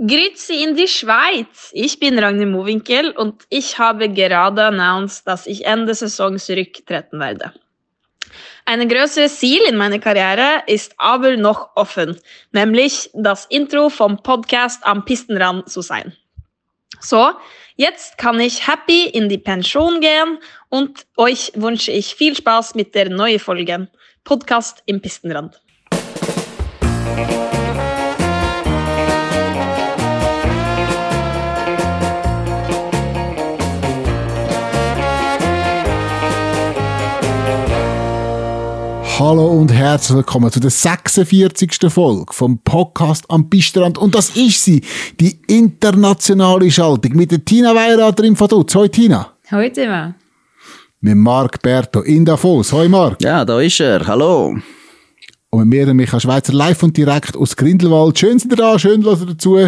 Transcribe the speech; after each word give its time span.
Grüezi 0.00 0.62
in 0.62 0.76
die 0.76 0.86
Schweiz. 0.86 1.70
Ich 1.72 1.98
bin 1.98 2.20
Ragnhild 2.20 2.52
Mowinkel 2.52 3.10
und 3.10 3.42
ich 3.48 3.80
habe 3.80 4.08
gerade 4.08 4.66
announced, 4.66 5.26
dass 5.26 5.48
ich 5.48 5.66
Ende 5.66 5.92
Saison 5.92 6.38
zurücktreten 6.38 7.18
werde. 7.18 7.52
Eine 8.64 8.86
größere 8.86 9.26
Ziel 9.26 9.60
in 9.68 9.76
meiner 9.76 9.98
Karriere 9.98 10.62
ist 10.68 10.94
aber 10.98 11.36
noch 11.36 11.70
offen, 11.74 12.16
nämlich 12.52 13.10
das 13.12 13.46
Intro 13.46 13.88
vom 13.88 14.22
Podcast 14.22 14.86
am 14.86 15.04
Pistenrand 15.04 15.68
zu 15.68 15.80
sein. 15.80 16.16
So, 17.00 17.32
jetzt 17.74 18.18
kann 18.18 18.38
ich 18.38 18.68
happy 18.68 19.08
in 19.08 19.28
die 19.28 19.38
Pension 19.38 20.00
gehen 20.00 20.38
und 20.68 21.06
euch 21.16 21.50
wünsche 21.56 21.90
ich 21.90 22.14
viel 22.14 22.36
Spaß 22.36 22.76
mit 22.76 22.94
der 22.94 23.08
neuen 23.10 23.40
Folge 23.40 23.88
Podcast 24.22 24.80
im 24.86 25.00
Pistenrand. 25.00 25.60
Hallo 39.18 39.48
und 39.48 39.72
herzlich 39.72 40.16
willkommen 40.16 40.48
zu 40.52 40.60
der 40.60 40.70
46. 40.70 41.92
Folge 41.92 42.32
vom 42.32 42.60
Podcast 42.62 43.24
am 43.28 43.50
Pistrand. 43.50 43.98
Und 43.98 44.14
das 44.14 44.36
ist 44.36 44.62
sie, 44.62 44.80
die 45.18 45.40
internationale 45.48 46.70
Schaltung 46.70 47.16
mit 47.16 47.32
der 47.32 47.44
Tina 47.44 47.74
Weirater 47.74 48.22
im 48.22 48.38
Vaduz. 48.38 48.72
Hoi 48.76 48.88
Tina. 48.88 49.32
Hoi 49.50 49.70
Tina. 49.70 50.14
Mit 51.00 51.16
Marc 51.16 51.60
Berto 51.60 52.02
in 52.02 52.24
Davos. 52.24 52.72
Hoi 52.72 52.88
Marc. 52.88 53.20
Ja, 53.20 53.44
da 53.44 53.60
ist 53.60 53.80
er. 53.80 54.06
Hallo. 54.06 54.56
Und 55.50 55.58
mit 55.58 55.66
mir, 55.66 55.84
der 55.84 55.94
Michael 55.94 56.20
Schweizer, 56.20 56.52
live 56.52 56.80
und 56.84 56.96
direkt 56.96 57.36
aus 57.36 57.56
Grindelwald. 57.56 58.16
Schön 58.16 58.38
sind 58.38 58.52
ihr 58.52 58.56
da, 58.56 58.78
schön 58.78 59.02
dass 59.02 59.20
ihr 59.20 59.26
dazu. 59.26 59.58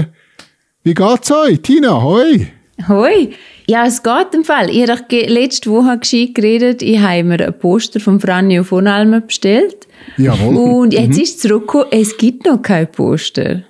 Wie 0.84 0.94
geht's 0.94 1.32
euch? 1.32 1.60
Tina, 1.60 2.00
hoi. 2.00 2.52
Hoi. 2.88 3.30
Ja, 3.68 3.86
es 3.86 4.02
geht 4.02 4.34
im 4.34 4.44
Fall. 4.44 4.70
Ich 4.70 4.88
habe 4.88 5.04
letzte 5.26 5.70
Woche 5.70 5.98
gescheit 5.98 6.34
geredet. 6.34 6.82
Ich 6.82 6.98
habe 6.98 7.22
mir 7.24 7.46
ein 7.46 7.58
Poster 7.58 8.00
von 8.00 8.20
Franjo 8.20 8.64
von 8.64 8.86
Alma 8.86 9.20
bestellt. 9.20 9.86
Jawohl. 10.16 10.56
Und 10.56 10.92
jetzt 10.92 11.16
mhm. 11.16 11.22
ist 11.22 11.36
es 11.36 11.38
zurückgekommen, 11.38 11.86
es 11.90 12.16
gibt 12.16 12.46
noch 12.46 12.62
kein 12.62 12.90
Poster. 12.90 13.62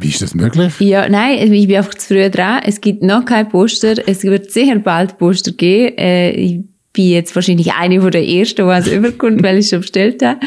Wie 0.00 0.08
ist 0.08 0.22
das 0.22 0.34
möglich? 0.34 0.80
Ja, 0.80 1.08
nein, 1.08 1.52
ich 1.52 1.68
bin 1.68 1.76
einfach 1.76 1.94
zu 1.94 2.08
früh 2.08 2.30
dran. 2.30 2.62
Es 2.64 2.80
gibt 2.80 3.02
noch 3.02 3.24
kein 3.24 3.48
Poster. 3.48 3.94
Es 4.08 4.24
wird 4.24 4.50
sicher 4.50 4.78
bald 4.78 5.18
Poster 5.18 5.52
geben. 5.52 5.96
Äh, 5.98 6.30
ich 6.30 6.60
bin 6.92 7.10
jetzt 7.10 7.34
wahrscheinlich 7.34 7.72
eine 7.72 8.00
von 8.00 8.10
der 8.10 8.26
ersten, 8.26 8.66
die 8.66 8.72
es 8.72 8.86
überkommt, 8.88 9.42
weil 9.42 9.58
ich 9.58 9.66
es 9.66 9.70
schon 9.70 9.80
bestellt 9.80 10.22
habe. 10.22 10.40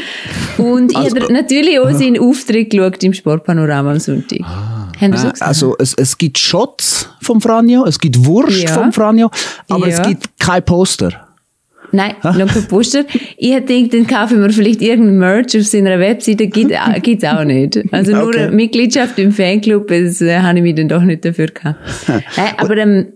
Und 0.58 0.96
also, 0.96 1.16
ich 1.16 1.24
habe 1.24 1.34
natürlich 1.34 1.80
auch 1.80 1.92
seinen 1.92 2.20
Auftritt 2.20 2.72
geschaut 2.72 3.04
im 3.04 3.14
Sportpanorama 3.14 3.92
am 3.92 4.00
Sonntag. 4.00 4.40
Ah. 4.42 4.88
Haben 5.00 5.18
so 5.18 5.30
also 5.40 5.76
es, 5.80 5.96
es 5.96 6.18
gibt 6.18 6.38
Shots 6.38 7.10
vom 7.22 7.42
Franjo, 7.42 7.86
es 7.86 8.00
gibt 8.00 8.24
Wurst 8.24 8.64
ja. 8.64 8.74
vom 8.74 8.94
Franjo, 8.94 9.32
aber 9.68 9.88
ja. 9.88 9.98
es 9.98 10.08
gibt 10.08 10.30
kein 10.40 10.64
Poster. 10.64 11.28
Nein, 11.92 12.14
ha? 12.24 12.32
noch 12.34 12.48
kein 12.48 12.68
Poster. 12.68 13.06
Ich 13.38 13.52
hätte 13.52 13.74
gedacht, 13.74 13.94
dann 13.94 14.08
kaufen 14.08 14.42
wir 14.42 14.52
vielleicht 14.52 14.82
irgendein 14.82 15.18
Merch 15.18 15.58
auf 15.58 15.66
seiner 15.66 16.00
Webseite. 16.00 16.48
Gibt 16.48 16.72
es 16.72 17.24
auch 17.24 17.44
nicht. 17.44 17.80
Also 17.92 18.12
nur 18.16 18.28
okay. 18.28 18.44
eine 18.44 18.52
Mitgliedschaft 18.52 19.18
im 19.18 19.32
Fanclub, 19.32 19.88
das 19.88 20.22
äh, 20.22 20.40
habe 20.40 20.60
ich 20.60 20.64
mich 20.64 20.76
dann 20.76 20.88
doch 20.88 21.02
nicht 21.02 21.26
dafür 21.26 21.48
gehabt. 21.48 21.80
Nein, 22.08 22.54
aber 22.58 22.78
ähm, 22.78 23.08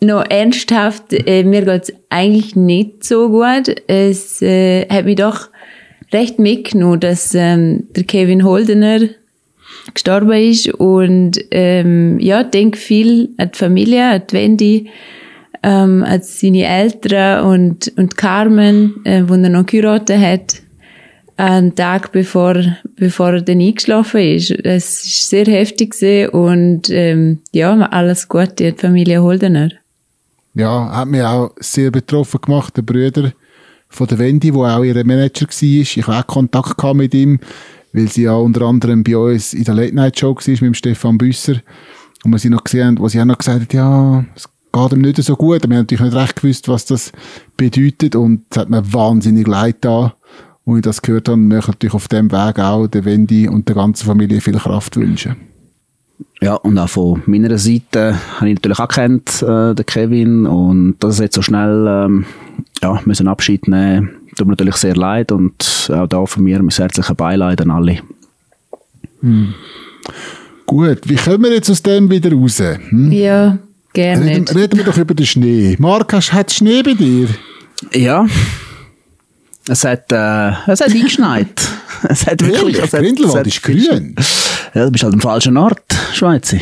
noch 0.00 0.24
ernsthaft, 0.28 1.12
äh, 1.12 1.42
mir 1.42 1.64
geht's 1.64 1.92
eigentlich 2.08 2.56
nicht 2.56 3.04
so 3.04 3.28
gut. 3.28 3.74
Es 3.88 4.40
äh, 4.42 4.86
hat 4.88 5.04
mich 5.04 5.16
doch 5.16 5.48
recht 6.12 6.38
mitgenommen, 6.38 7.00
dass 7.00 7.34
ähm, 7.34 7.88
der 7.94 8.04
Kevin 8.04 8.44
Holdener 8.44 9.00
gestorben 9.92 10.32
ist 10.32 10.68
und 10.74 11.38
ähm, 11.50 12.18
ja, 12.20 12.44
denke 12.44 12.78
viel 12.78 13.30
an 13.38 13.50
die 13.52 13.58
Familie, 13.58 14.04
an 14.04 14.22
die 14.30 14.34
Wendy, 14.34 14.90
ähm, 15.62 16.04
an 16.04 16.22
seine 16.22 16.66
Eltern 16.66 17.44
und, 17.46 17.92
und 17.96 18.16
Carmen, 18.16 19.04
äh, 19.04 19.24
wo 19.26 19.34
er 19.34 19.48
noch 19.48 19.66
geheiratet 19.66 20.18
hat, 20.18 20.62
einen 21.36 21.74
Tag 21.74 22.12
bevor, 22.12 22.56
bevor 22.96 23.34
er 23.34 23.42
dann 23.42 23.60
eingeschlafen 23.60 24.20
ist. 24.20 24.50
Es 24.50 25.04
ist 25.04 25.30
sehr 25.30 25.46
heftig 25.46 25.92
gewesen 25.92 26.30
und 26.30 26.90
ähm, 26.90 27.40
ja, 27.52 27.78
alles 27.90 28.28
Gute 28.28 28.68
an 28.68 28.74
die 28.74 28.80
Familie 28.80 29.22
Holdener. 29.22 29.70
Ja, 30.58 30.90
hat 30.90 31.08
mich 31.08 31.22
auch 31.22 31.52
sehr 31.60 31.90
betroffen 31.90 32.40
gemacht, 32.40 32.76
der 32.76 32.82
Brüder 32.82 33.32
von 33.88 34.06
der 34.06 34.18
Wendy, 34.18 34.52
wo 34.52 34.64
auch 34.66 34.82
ihr 34.82 35.04
Manager 35.06 35.46
war. 35.46 35.62
Ich 35.62 36.06
habe 36.06 36.18
auch 36.18 36.26
Kontakt 36.26 36.94
mit 36.94 37.14
ihm 37.14 37.38
weil 37.92 38.08
sie 38.08 38.22
ja 38.24 38.34
unter 38.34 38.62
anderem 38.62 39.02
bei 39.02 39.16
uns 39.16 39.54
in 39.54 39.64
der 39.64 39.74
Late 39.74 39.94
Night 39.94 40.18
Show 40.18 40.34
war 40.34 40.42
mit 40.46 40.60
dem 40.60 40.74
Stefan 40.74 41.18
Büsser 41.18 41.56
und 42.24 42.32
wir 42.32 42.38
sie 42.38 42.50
noch 42.50 42.64
gesehen 42.64 42.86
haben, 42.86 42.98
wo 42.98 43.08
sie 43.08 43.20
auch 43.20 43.24
noch 43.24 43.38
gesagt 43.38 43.60
hat, 43.60 43.72
ja, 43.72 44.24
es 44.34 44.48
geht 44.72 44.92
ihm 44.92 45.00
nicht 45.00 45.22
so 45.22 45.36
gut. 45.36 45.62
Wir 45.62 45.76
haben 45.76 45.82
natürlich 45.82 46.02
nicht 46.02 46.14
recht 46.14 46.36
gewusst, 46.36 46.68
was 46.68 46.84
das 46.84 47.12
bedeutet 47.56 48.16
und 48.16 48.42
es 48.50 48.58
hat 48.58 48.70
mir 48.70 48.92
wahnsinnig 48.92 49.46
leid 49.46 49.76
da. 49.80 50.14
Und 50.64 50.76
ich 50.76 50.82
das 50.82 51.00
gehört 51.00 51.28
habe, 51.28 51.38
möchte 51.38 51.70
natürlich 51.70 51.94
auf 51.94 52.08
dem 52.08 52.30
Weg 52.30 52.58
auch 52.58 52.86
der 52.88 53.04
Wendy 53.04 53.48
und 53.48 53.68
der 53.68 53.76
ganzen 53.76 54.06
Familie 54.06 54.40
viel 54.40 54.58
Kraft 54.58 54.96
wünschen. 54.96 55.36
Ja, 56.40 56.54
und 56.54 56.78
auch 56.78 56.88
von 56.88 57.22
meiner 57.26 57.58
Seite 57.58 58.18
habe 58.36 58.48
ich 58.48 58.54
natürlich 58.54 58.78
auch 58.78 58.88
kennt, 58.88 59.42
äh, 59.42 59.74
den 59.74 59.86
Kevin, 59.86 60.46
und 60.46 60.96
dass 61.00 61.18
er 61.18 61.26
jetzt 61.26 61.34
so 61.34 61.42
schnell 61.42 61.86
ähm, 61.88 62.26
ja, 62.82 63.00
müssen 63.04 63.28
Abschied 63.28 63.66
nehmen 63.68 64.10
tut 64.38 64.46
mir 64.46 64.52
natürlich 64.52 64.76
sehr 64.76 64.94
leid 64.94 65.32
und 65.32 65.90
auch 65.92 66.06
da 66.06 66.24
von 66.24 66.44
mir 66.44 66.62
mein 66.62 66.70
herzliches 66.70 67.14
Beileid 67.16 67.60
an 67.60 67.70
alle. 67.70 67.98
Hm. 69.20 69.54
Gut, 70.64 71.00
wie 71.04 71.16
kommen 71.16 71.42
wir 71.42 71.52
jetzt 71.52 71.70
aus 71.70 71.82
dem 71.82 72.10
wieder 72.10 72.32
raus? 72.32 72.60
Hm? 72.60 73.10
Ja, 73.10 73.58
gerne. 73.92 74.26
Reden, 74.26 74.48
reden, 74.48 74.78
wir 74.78 74.84
doch 74.84 74.96
über 74.96 75.14
den 75.14 75.26
Schnee. 75.26 75.76
Marc, 75.78 76.12
hat 76.12 76.52
Schnee 76.52 76.82
bei 76.82 76.94
dir? 76.94 77.28
Ja. 77.92 78.26
Es 79.68 79.84
hat, 79.84 80.10
äh, 80.12 80.50
es 80.66 80.80
hat 80.80 80.90
eingeschneit. 80.90 81.60
es 82.08 82.26
hat 82.26 82.44
wirklich... 82.44 82.78
Es 82.78 82.92
hat, 82.92 83.00
Grindelwald 83.00 83.46
ist 83.46 83.62
grün. 83.62 84.14
Ja, 84.74 84.84
du 84.84 84.90
bist 84.90 85.04
halt 85.04 85.14
am 85.14 85.20
falschen 85.20 85.56
Ort, 85.56 85.94
Schweizer. 86.12 86.58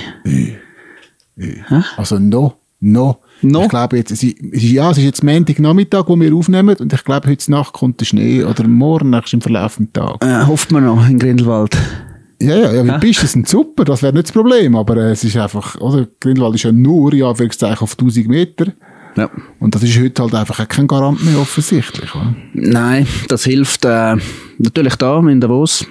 Also 1.96 2.18
noch, 2.18 2.56
noch 2.80 3.18
No. 3.42 3.64
Ich 3.64 3.68
glaube 3.68 3.98
jetzt, 3.98 4.22
ja, 4.22 4.90
es 4.90 4.98
ist 4.98 5.04
jetzt 5.04 5.22
Nachmittag, 5.22 6.08
wo 6.08 6.18
wir 6.18 6.34
aufnehmen 6.34 6.74
und 6.76 6.92
ich 6.92 7.04
glaube, 7.04 7.28
heute 7.28 7.50
Nacht 7.50 7.74
kommt 7.74 8.00
der 8.00 8.06
Schnee 8.06 8.42
oder 8.42 8.66
morgen 8.66 9.10
nächst 9.10 9.34
im 9.34 9.40
Verlauf 9.40 9.76
des 9.76 9.88
Tages. 9.92 10.26
Äh, 10.26 10.46
hofft 10.46 10.72
man 10.72 10.84
noch 10.84 11.06
in 11.06 11.18
Grindelwald. 11.18 11.76
Ja, 12.40 12.56
ja, 12.56 12.72
ja, 12.72 12.84
wie 12.84 12.88
ja. 12.88 12.98
bist 12.98 13.22
du? 13.22 13.26
sind 13.26 13.48
super, 13.48 13.84
das 13.84 14.02
wäre 14.02 14.12
nicht 14.12 14.26
das 14.26 14.32
Problem, 14.32 14.76
aber 14.76 14.96
äh, 14.96 15.12
es 15.12 15.24
ist 15.24 15.36
einfach, 15.36 15.78
oder? 15.80 16.06
Grindelwald 16.20 16.54
ist 16.54 16.64
ja 16.64 16.72
nur, 16.72 17.14
ja, 17.14 17.26
auf 17.26 17.40
1000 17.40 18.28
Meter. 18.28 18.72
Ja. 19.16 19.30
Und 19.60 19.74
das 19.74 19.82
ist 19.82 19.98
heute 19.98 20.22
halt 20.22 20.34
einfach 20.34 20.68
kein 20.68 20.86
Garant 20.86 21.24
mehr 21.24 21.38
offensichtlich, 21.38 22.14
oder? 22.14 22.34
Nein, 22.52 23.06
das 23.28 23.44
hilft 23.44 23.84
äh, 23.84 24.16
natürlich 24.58 24.96
da 24.96 25.18
in 25.20 25.40
Davos 25.40 25.86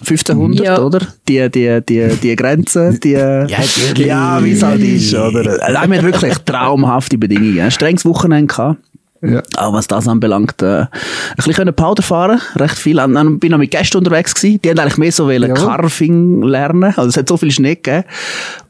1500, 0.00 0.64
ja. 0.64 0.80
oder? 0.80 1.00
Die, 1.28 1.48
die, 1.50 1.80
die, 1.88 2.16
die 2.16 2.36
Grenze, 2.36 2.98
die, 2.98 3.10
ja, 3.10 3.46
die, 3.46 4.02
ja 4.02 4.42
wie 4.42 4.52
es 4.52 4.62
halt 4.62 4.82
ist, 4.82 5.14
oder? 5.14 5.62
Also, 5.62 5.90
wir 5.90 6.02
wirklich 6.02 6.34
traumhafte 6.38 7.18
Bedingungen. 7.18 7.60
Ein 7.60 7.70
strenges 7.70 8.04
Wochenende 8.04 8.46
gehabt. 8.46 8.78
Ja. 9.22 9.40
Aber 9.56 9.74
was 9.74 9.86
das 9.86 10.08
anbelangt, 10.08 10.60
äh, 10.62 10.80
ein 10.80 10.88
bisschen 11.36 11.72
Powder 11.74 12.02
fahren, 12.02 12.40
recht 12.56 12.76
viel. 12.76 12.96
Dann 12.96 13.38
bin 13.38 13.52
noch 13.52 13.58
mit 13.58 13.70
Gästen 13.70 13.98
unterwegs 13.98 14.34
gewesen. 14.34 14.60
Die 14.62 14.70
haben 14.70 14.78
eigentlich 14.80 14.98
mehr 14.98 15.12
so 15.12 15.26
wollen 15.26 15.54
Carving 15.54 16.42
lernen. 16.42 16.92
Also 16.96 17.08
es 17.08 17.16
hat 17.16 17.28
so 17.28 17.36
viel 17.36 17.52
Schnee 17.52 17.76
gegeben. 17.76 18.04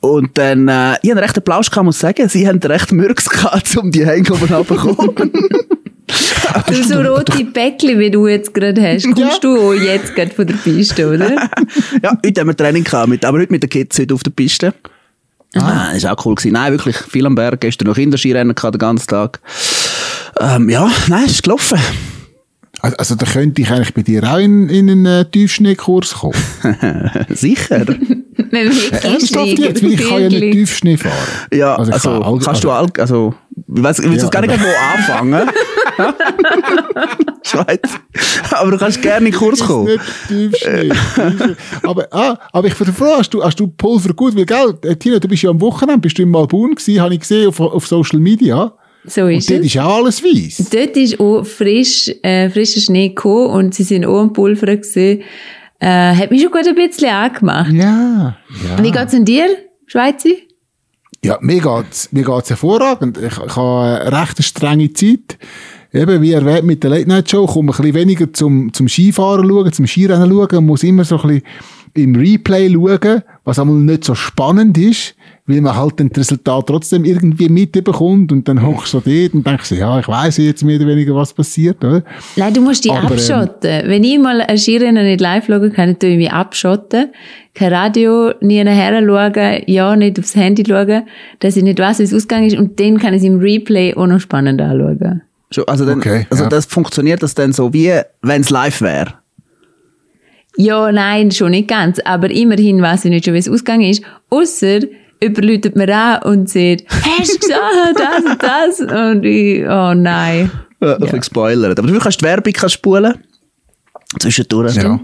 Und 0.00 0.36
dann, 0.36 0.68
äh, 0.68 0.96
ich 1.02 1.10
hatte 1.10 1.22
recht 1.22 1.36
einen 1.36 1.44
Plausch 1.44 1.70
gehabt, 1.70 1.86
muss 1.86 1.96
ich 1.96 2.00
sagen. 2.02 2.28
Sie 2.28 2.46
haben 2.46 2.58
recht 2.58 2.92
Mürks 2.92 3.30
gehabt, 3.30 3.76
um 3.78 3.90
die 3.90 4.04
Hänge 4.04 4.30
oben 4.30 4.52
runterzukommen. 4.52 5.32
Du 6.66 6.82
so 6.82 7.00
rote 7.00 7.44
Päckchen, 7.44 7.98
wie 7.98 8.10
du 8.10 8.26
jetzt 8.26 8.52
gerade 8.52 8.82
hast, 8.82 9.04
kommst 9.04 9.18
ja. 9.18 9.38
du 9.40 9.56
auch 9.56 9.72
jetzt 9.72 10.14
gerade 10.14 10.30
von 10.30 10.46
der 10.46 10.54
Piste, 10.54 11.08
oder? 11.08 11.30
ja, 12.02 12.18
heute 12.24 12.40
haben 12.40 12.48
wir 12.48 12.56
Training 12.56 12.84
gehabt, 12.84 13.08
mit, 13.08 13.24
aber 13.24 13.38
heute 13.38 13.52
mit 13.52 13.62
den 13.62 13.70
Kids 13.70 13.98
heute 13.98 14.12
auf 14.12 14.22
der 14.22 14.32
Piste. 14.32 14.74
Ah, 15.54 15.92
ist 15.92 16.06
auch 16.06 16.24
cool 16.24 16.34
gewesen. 16.34 16.54
Nein, 16.54 16.72
wirklich 16.72 16.96
viel 16.96 17.26
am 17.26 17.34
Berg. 17.34 17.60
Gestern 17.60 17.88
noch 17.88 17.94
Kinderskirennen 17.94 18.54
gehabt, 18.54 18.74
den 18.74 18.78
ganzen 18.78 19.06
Tag. 19.06 19.40
Ähm, 20.40 20.68
ja, 20.68 20.90
nein, 21.08 21.26
ist 21.26 21.42
gelaufen. 21.42 21.78
Also, 22.80 22.96
also 22.96 23.14
da 23.14 23.26
könnte 23.26 23.62
ich 23.62 23.70
eigentlich 23.70 23.94
bei 23.94 24.02
dir 24.02 24.24
auch 24.24 24.38
in, 24.38 24.68
in 24.68 24.90
einen 24.90 25.06
äh, 25.06 25.24
Tiefschneekurs 25.24 26.14
kommen. 26.14 26.34
Sicher. 27.28 27.86
Wir 28.50 29.02
Ernsthaft 29.02 29.58
jetzt? 29.58 29.82
Weil 29.82 29.92
ich 29.92 30.08
kann 30.08 30.22
ja 30.22 30.28
nicht 30.28 30.52
Tiefschnee 30.52 30.96
fahren. 30.96 31.14
Ja, 31.52 31.76
also, 31.76 31.92
also 31.92 32.10
kann, 32.10 32.32
kannst 32.40 32.48
also, 32.48 32.86
du, 32.86 33.00
also, 33.00 33.34
ich 33.54 33.82
weiss, 33.82 34.02
willst 34.02 34.22
du 34.22 34.24
ja, 34.24 34.30
gar 34.30 34.40
nicht 34.42 34.58
wo 34.60 35.16
anfangen? 35.16 35.50
Schweiz. 37.42 37.80
Aber 38.50 38.70
du 38.72 38.78
kannst 38.78 39.00
gerne 39.00 39.26
in 39.26 39.32
den 39.32 39.38
Kurs 39.38 39.60
kommen. 39.60 39.86
Nicht 39.86 40.00
Tiefschnee. 40.28 40.92
aber, 41.82 42.08
ah, 42.10 42.38
aber 42.52 42.66
ich 42.66 42.74
verfrage, 42.74 43.18
hast 43.18 43.32
du, 43.32 43.44
hast 43.44 43.60
du 43.60 43.68
Pulver 43.68 44.12
gut? 44.12 44.34
Weil, 44.34 44.46
gell, 44.46 44.78
äh, 44.82 44.96
Tina, 44.96 45.18
du 45.18 45.28
bist 45.28 45.42
ja 45.42 45.50
am 45.50 45.60
Wochenende, 45.60 46.00
bist 46.00 46.18
du 46.18 46.22
in 46.22 46.30
Malbun 46.30 46.74
gewesen, 46.74 47.00
habe 47.00 47.14
ich 47.14 47.20
gesehen 47.20 47.48
auf, 47.48 47.60
auf 47.60 47.86
Social 47.86 48.18
Media. 48.18 48.74
So 49.04 49.26
ist 49.26 49.50
und 49.50 49.56
dort 49.56 49.60
es. 49.60 49.74
ist 49.74 49.78
auch 49.78 49.96
alles 49.96 50.22
weiss. 50.22 50.68
Dort 50.70 50.96
ist 50.96 51.18
auch 51.18 51.44
frisch, 51.44 52.08
äh, 52.22 52.48
frischer 52.50 52.80
Schnee 52.80 53.08
gekommen 53.08 53.46
und 53.46 53.74
sie 53.74 53.82
sind 53.82 54.06
auch 54.06 54.20
am 54.20 54.32
Pulver 54.32 54.76
gesehen. 54.76 55.22
Äh, 55.80 56.14
hat 56.14 56.30
mich 56.30 56.42
schon 56.42 56.52
gut 56.52 56.66
ein 56.66 56.74
bisschen 56.76 57.08
angemacht. 57.08 57.72
Ja, 57.72 58.36
ja. 58.64 58.82
Wie 58.82 58.92
geht's 58.92 59.10
denn 59.10 59.24
dir? 59.24 59.46
Schweizer? 59.86 60.30
Ja, 61.24 61.38
mir 61.40 61.60
geht's, 61.60 62.12
mir 62.12 62.24
geht's 62.24 62.50
hervorragend. 62.50 63.18
Ich, 63.18 63.36
ich 63.36 63.56
habe 63.56 64.00
eine 64.00 64.20
recht 64.20 64.42
strenge 64.44 64.92
Zeit. 64.92 65.38
Eben, 65.92 66.22
wie 66.22 66.32
erwähnt, 66.32 66.64
mit 66.64 66.82
der 66.82 66.90
Late 66.90 67.08
Night 67.08 67.30
Show 67.30 67.46
komme 67.46 67.70
ich 67.70 67.78
ein 67.78 67.82
bisschen 67.82 67.94
weniger 67.94 68.32
zum, 68.32 68.72
zum 68.72 68.88
Skifahren 68.88 69.46
schauen, 69.46 69.72
zum 69.72 69.86
Skirennen 69.86 70.30
schauen, 70.30 70.64
muss 70.64 70.84
immer 70.84 71.04
so 71.04 71.20
ein 71.20 71.28
bisschen 71.28 71.42
im 71.94 72.16
Replay 72.16 72.72
schauen, 72.72 73.22
was 73.44 73.58
einmal 73.58 73.76
nicht 73.76 74.04
so 74.04 74.14
spannend 74.14 74.78
ist, 74.78 75.14
weil 75.46 75.60
man 75.60 75.74
halt 75.74 75.94
das 75.98 76.18
Resultat 76.18 76.66
trotzdem 76.68 77.04
irgendwie 77.04 77.48
mitbekommt 77.48 78.30
und 78.30 78.46
dann 78.46 78.64
hochst 78.64 78.94
du 78.94 79.00
dort 79.00 79.34
und 79.34 79.44
denkst, 79.44 79.72
ja, 79.72 79.98
ich 79.98 80.06
weiß 80.06 80.36
jetzt 80.36 80.62
mehr 80.62 80.76
oder 80.76 80.86
weniger, 80.86 81.16
was 81.16 81.32
passiert, 81.32 81.84
oder? 81.84 82.04
Nein, 82.36 82.54
du 82.54 82.60
musst 82.60 82.84
dich 82.84 82.92
Aber, 82.92 83.06
ähm, 83.06 83.12
abschotten. 83.12 83.70
Ähm, 83.70 83.88
Wenn 83.88 84.04
ich 84.04 84.18
mal 84.20 84.40
ein 84.40 84.56
Skirennen 84.56 85.04
nicht 85.04 85.20
live 85.20 85.46
schauen 85.46 85.72
kann, 85.72 85.96
dann 85.98 86.10
ich 86.10 86.16
mich 86.16 86.32
abschotten. 86.32 87.10
Kein 87.54 87.72
Radio, 87.72 88.32
nie 88.40 88.62
nachher 88.62 89.04
schauen, 89.04 89.62
ja, 89.66 89.96
nicht 89.96 90.18
aufs 90.18 90.36
Handy 90.36 90.64
schauen, 90.66 91.02
dass 91.40 91.56
ich 91.56 91.64
nicht 91.64 91.78
weiß, 91.78 91.98
wie 91.98 92.04
es 92.04 92.14
ausgegangen 92.14 92.46
ist 92.46 92.56
und 92.56 92.78
dann 92.78 92.98
kann 92.98 93.12
ich 93.12 93.22
es 93.22 93.26
im 93.26 93.40
Replay 93.40 93.94
auch 93.94 94.06
noch 94.06 94.20
spannend 94.20 94.60
anschauen. 94.60 95.22
Also, 95.66 95.84
dann, 95.84 95.98
okay, 95.98 96.26
also 96.30 96.44
ja. 96.44 96.48
das 96.48 96.66
funktioniert 96.66 97.22
das 97.22 97.34
dann 97.34 97.52
so, 97.52 97.74
wie 97.74 97.92
wenn 98.22 98.40
es 98.40 98.48
live 98.48 98.80
wäre? 98.80 99.14
Ja, 100.56 100.92
nein, 100.92 101.30
schon 101.30 101.50
nicht 101.50 101.68
ganz. 101.68 101.98
Aber 102.04 102.30
immerhin 102.30 102.80
weiß 102.80 103.06
ich 103.06 103.10
nicht 103.10 103.24
schon, 103.24 103.34
wie 103.34 103.38
es 103.38 103.48
ausgegangen 103.48 103.90
ist. 103.90 104.02
Ausser, 104.30 104.80
überläutet 105.22 105.76
mir 105.76 105.94
an 105.94 106.22
und 106.22 106.48
sagt, 106.48 106.84
hast 106.88 107.34
du 107.34 107.38
gesagt, 107.38 107.98
das 107.98 108.24
und 108.24 108.42
das? 108.42 108.80
Und 108.80 109.24
ich, 109.24 109.62
oh 109.64 109.94
nein. 109.94 110.50
Ja, 110.80 110.94
ein 110.94 111.00
bisschen 111.00 111.20
gespoilert. 111.20 111.78
Aber 111.78 111.88
du 111.88 111.98
kannst 111.98 112.20
die 112.20 112.24
Werbung 112.24 112.52
kannst 112.52 112.74
spulen. 112.74 113.14
Zwischendurch. 114.18 114.76
Ja. 114.76 115.00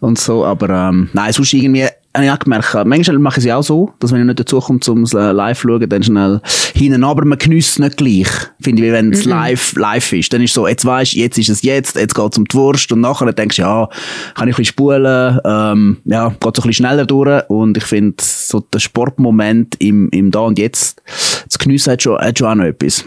Und 0.00 0.18
so, 0.18 0.44
aber 0.44 0.68
ähm, 0.68 1.08
nein, 1.12 1.32
sonst 1.32 1.54
irgendwie 1.54 1.88
habe 2.14 2.26
ich 2.26 2.30
auch 2.30 2.38
gemerkt, 2.38 2.74
manchmal 2.84 3.18
mache 3.18 3.40
ich 3.40 3.46
es 3.46 3.52
auch 3.52 3.62
so, 3.62 3.92
dass 3.98 4.12
wenn 4.12 4.20
ich 4.20 4.26
nicht 4.26 4.38
dazu 4.38 4.60
komme, 4.60 4.80
zum 4.80 5.04
live 5.04 5.60
zu 5.60 5.68
schauen, 5.68 5.88
dann 5.88 6.02
schnell 6.02 6.40
hinten, 6.74 7.02
aber 7.02 7.24
man 7.24 7.38
genießt 7.38 7.80
nicht 7.80 7.96
gleich. 7.96 8.28
Finde 8.60 8.82
ich, 8.82 8.88
wie 8.88 8.92
wenn 8.92 9.12
es 9.12 9.26
mm 9.26 9.28
-mm. 9.28 9.30
live, 9.30 9.74
live 9.76 10.12
ist. 10.12 10.32
Dann 10.32 10.40
ist 10.40 10.50
es 10.50 10.54
so, 10.54 10.68
jetzt 10.68 10.84
weisst 10.84 11.14
jetzt 11.14 11.38
ist 11.38 11.48
es 11.48 11.62
jetzt, 11.62 11.96
jetzt 11.96 12.14
geht 12.14 12.32
es 12.32 12.38
um 12.38 12.44
die 12.44 12.56
Wurst 12.56 12.92
und 12.92 13.00
nachher 13.00 13.32
denkst 13.32 13.56
du, 13.56 13.62
ja, 13.62 13.88
kann 14.34 14.48
ich 14.48 14.54
ein 14.54 14.58
bisschen 14.58 14.64
spulen, 14.66 15.40
ähm, 15.44 15.96
ja, 16.04 16.28
geht 16.28 16.40
so 16.40 16.48
ein 16.48 16.52
bisschen 16.52 16.72
schneller 16.72 17.04
durch 17.04 17.42
und 17.48 17.76
ich 17.76 17.84
finde, 17.84 18.16
so 18.20 18.60
der 18.60 18.78
Sportmoment 18.78 19.74
im, 19.80 20.08
im 20.10 20.30
Da 20.30 20.40
und 20.40 20.58
Jetzt, 20.58 21.02
das 21.48 21.58
Geniessen 21.58 21.92
hat 21.92 22.02
schon, 22.02 22.18
hat 22.18 22.38
schon 22.38 22.48
auch 22.48 22.54
noch 22.54 22.64
etwas. 22.64 23.04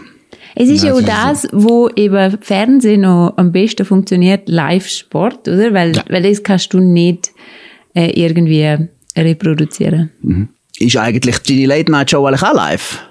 Es 0.54 0.68
ist 0.68 0.82
ja 0.82 0.92
auch 0.92 1.00
das, 1.00 1.46
wo 1.52 1.88
eben 1.94 2.36
Fernsehen 2.40 3.02
noch 3.02 3.34
am 3.36 3.52
besten 3.52 3.86
funktioniert, 3.86 4.48
Live-Sport, 4.48 5.46
oder? 5.46 5.72
Weil, 5.72 5.96
ja. 5.96 6.04
weil 6.08 6.22
das 6.22 6.42
kannst 6.42 6.74
du 6.74 6.80
nicht 6.80 7.30
äh, 7.94 8.10
irgendwie 8.20 8.88
reproduzieren. 9.24 10.10
Mhm. 10.22 10.48
Ist 10.78 10.96
eigentlich 10.96 11.38
deine 11.40 11.66
Late-Night-Show 11.66 12.24
eigentlich 12.24 12.42
auch 12.42 12.54
live? 12.54 13.02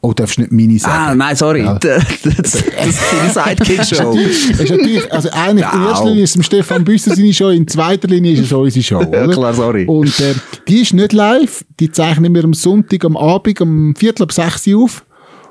Oh, 0.00 0.12
darfst 0.12 0.36
du 0.36 0.42
nicht 0.42 0.52
meine 0.52 0.78
sagen? 0.78 0.94
Ah, 0.94 1.14
nein, 1.14 1.36
sorry. 1.36 1.62
Ja. 1.62 1.78
Das, 1.78 2.04
das, 2.22 2.54
ist 2.54 2.64
deine 2.76 3.32
Sidekick-Show. 3.32 4.12
ist 4.12 4.58
natürlich, 4.58 5.12
also 5.12 5.30
eigentlich 5.30 5.72
in 5.72 5.82
erster 5.82 6.06
Linie 6.06 6.22
ist 6.24 6.36
es 6.36 6.46
Stefan 6.46 6.84
Büsser 6.84 7.14
seine 7.14 7.32
Show, 7.32 7.48
in 7.48 7.66
zweiter 7.66 8.08
Linie 8.08 8.32
ist 8.32 8.40
es 8.40 8.52
unsere 8.52 8.82
Show, 8.82 8.98
oder? 8.98 9.26
Ja, 9.26 9.32
klar, 9.32 9.54
sorry. 9.54 9.84
Und 9.86 10.18
äh, 10.20 10.34
die 10.68 10.82
ist 10.82 10.92
nicht 10.92 11.12
live, 11.12 11.64
die 11.80 11.90
zeichnen 11.90 12.34
wir 12.34 12.44
am 12.44 12.54
Sonntag 12.54 13.04
am 13.04 13.16
Abend 13.16 13.60
um 13.60 13.94
Viertel 13.94 14.24
ab 14.24 14.32
6 14.32 14.66
Uhr 14.68 14.84
auf. 14.84 15.04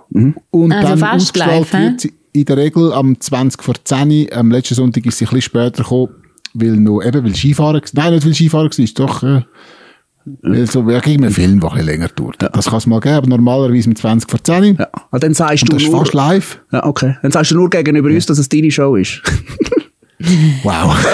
Mhm. 0.10 0.36
Und 0.52 0.72
also 0.72 0.96
dann 0.96 1.20
wird 1.72 2.02
sie 2.02 2.14
in 2.34 2.46
der 2.46 2.58
Regel 2.58 2.94
am 2.94 3.20
20 3.20 3.64
vor 3.64 3.76
10 3.84 4.32
Am 4.34 4.52
letzten 4.52 4.76
Sonntag 4.76 5.06
ist 5.06 5.18
sie 5.18 5.26
ein 5.26 5.30
bisschen 5.30 5.42
später 5.42 5.84
gekommen, 5.84 6.10
weil 6.54 6.76
noch, 6.76 7.02
eben, 7.02 7.24
weil 7.24 7.36
Skifahren, 7.36 7.82
nein, 7.94 8.14
nicht 8.14 8.26
weil 8.26 8.34
Skifahren 8.34 8.70
war, 8.70 9.08
doch, 9.08 9.24
äh, 9.24 9.42
so, 10.66 10.90
ja, 10.90 11.00
gegen 11.00 11.24
einen 11.24 11.34
Film, 11.34 11.60
der 11.60 11.74
ein 11.74 11.86
länger 11.86 12.08
dauert. 12.08 12.42
Ja. 12.42 12.50
Das 12.50 12.66
kann 12.66 12.80
es 12.80 12.88
mal 12.88 13.00
geben, 13.00 13.16
aber 13.16 13.28
normalerweise 13.28 13.88
mit 13.90 14.00
20 14.00 14.28
vor 14.30 14.44
10. 14.44 14.78
Ja. 14.78 14.88
Und 15.12 15.24
dann 15.24 15.36
sagst 15.36 15.64
Und 15.64 15.74
du 15.74 15.78
das 15.78 15.86
nur, 15.86 15.94
ist 15.94 16.00
fast 16.00 16.14
live. 16.14 16.60
Ja, 16.72 16.86
okay. 16.86 17.16
Dann 17.22 17.32
sagst 17.32 17.52
du 17.52 17.56
nur 17.56 17.70
gegenüber 17.70 18.10
ja. 18.10 18.16
uns, 18.16 18.26
dass 18.26 18.40
es 18.40 18.50
deine 18.50 18.72
Show 18.72 18.96
ist. 18.96 19.22
wow. 20.64 20.98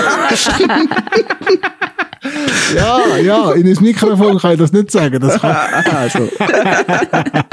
ja, 2.76 3.18
ja, 3.18 3.52
in 3.52 3.70
das 3.70 3.82
Mikrofon 3.82 4.38
kann 4.38 4.54
ich 4.54 4.60
das 4.60 4.72
nicht 4.72 4.92
sagen. 4.92 5.20
Das 5.20 5.42
kann... 5.42 5.52
also. 5.96 6.30
ja, 6.40 7.46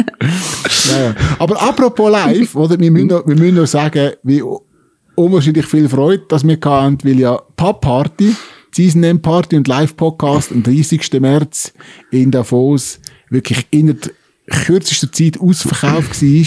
ja. 1.02 1.14
Aber 1.40 1.60
apropos 1.60 2.08
live, 2.10 2.54
oder, 2.54 2.78
wir, 2.78 2.92
müssen 2.92 3.08
noch, 3.08 3.26
wir 3.26 3.34
müssen 3.34 3.56
noch 3.56 3.66
sagen, 3.66 4.12
wie 4.22 4.44
unwahrscheinlich 5.16 5.66
viel 5.66 5.88
Freude, 5.88 6.22
dass 6.28 6.46
wir 6.46 6.56
hatten, 6.64 6.98
weil 7.02 7.18
ja 7.18 7.36
Pub 7.56 7.80
Party 7.80 8.36
Season 8.72 9.02
End 9.02 9.22
Party 9.22 9.56
und 9.56 9.68
Live 9.68 9.96
Podcast 9.96 10.52
am 10.52 10.62
30. 10.62 11.20
März 11.20 11.72
in 12.10 12.30
Davos 12.30 13.00
wirklich 13.30 13.66
in 13.70 13.98
kürzester 14.48 15.12
Zeit 15.12 15.40
ausverkauft 15.40 16.22
war. 16.22 16.46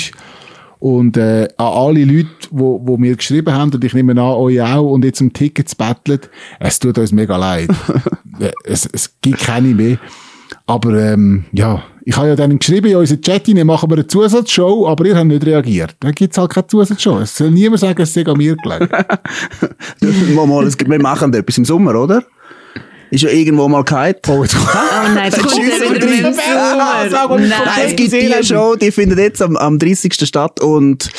Und 0.80 1.16
äh, 1.16 1.48
an 1.58 1.68
alle 1.68 2.04
Leute, 2.06 2.30
wo, 2.50 2.82
wo 2.84 2.98
mir 2.98 3.16
geschrieben 3.16 3.54
haben, 3.54 3.72
und 3.72 3.84
ich 3.84 3.94
nehme 3.94 4.14
an, 4.14 4.18
euch 4.18 4.60
auch, 4.62 4.92
und 4.92 5.06
jetzt 5.06 5.22
um 5.22 5.32
Tickets 5.32 5.76
bettelt, 5.76 6.32
es 6.60 6.80
tut 6.80 6.98
uns 6.98 7.12
mega 7.12 7.38
leid. 7.38 7.70
Äh, 8.40 8.54
es, 8.64 8.88
es 8.92 9.14
gibt 9.22 9.40
keine 9.40 9.76
mehr. 9.76 10.00
Aber 10.66 10.98
ähm, 10.98 11.44
ja, 11.52 11.84
ich 12.04 12.18
habe 12.18 12.30
ja 12.30 12.36
dann 12.36 12.58
geschrieben 12.58 12.88
in 12.88 12.98
unseren 12.98 13.22
Chat, 13.22 13.48
wir 13.48 13.66
machen 13.66 13.90
wir 13.90 13.98
eine 13.98 14.08
Zusatzshow, 14.08 14.88
aber 14.88 15.06
ihr 15.06 15.16
habt 15.16 15.28
nicht 15.28 15.46
reagiert. 15.46 15.96
Dann 16.00 16.14
gibt 16.14 16.34
es 16.34 16.38
halt 16.38 16.52
keine 16.52 16.68
Zusatzshow. 16.68 17.20
Es 17.20 17.36
soll 17.36 17.52
niemand 17.52 17.82
sagen, 17.82 18.02
es 18.02 18.14
sei 18.14 18.26
an 18.26 18.38
mir 18.38 18.56
gelegen. 18.56 18.90
mal, 20.36 20.48
mal, 20.48 20.68
wir 20.68 21.02
machen 21.02 21.34
etwas 21.34 21.58
im 21.58 21.66
Sommer, 21.66 21.96
oder? 21.96 22.24
Ist 23.12 23.24
ja 23.24 23.30
irgendwo 23.30 23.68
mal 23.68 23.84
gehypt. 23.84 24.28
Oh, 24.30 24.42
oh 24.42 24.46
nein, 25.14 25.30
das 25.30 25.42
kommt 25.42 25.58
wieder 25.58 25.90
mit 25.90 26.02
dem 26.02 26.34
Sommer. 26.34 27.38
Nein, 27.38 27.86
es 27.86 27.96
gibt 27.96 28.14
die 28.14 28.44
Show, 28.44 28.76
die 28.76 28.90
findet 28.90 29.20
jetzt 29.20 29.42
am, 29.42 29.58
am 29.58 29.78
30. 29.78 30.14
statt 30.14 30.62
und 30.62 31.10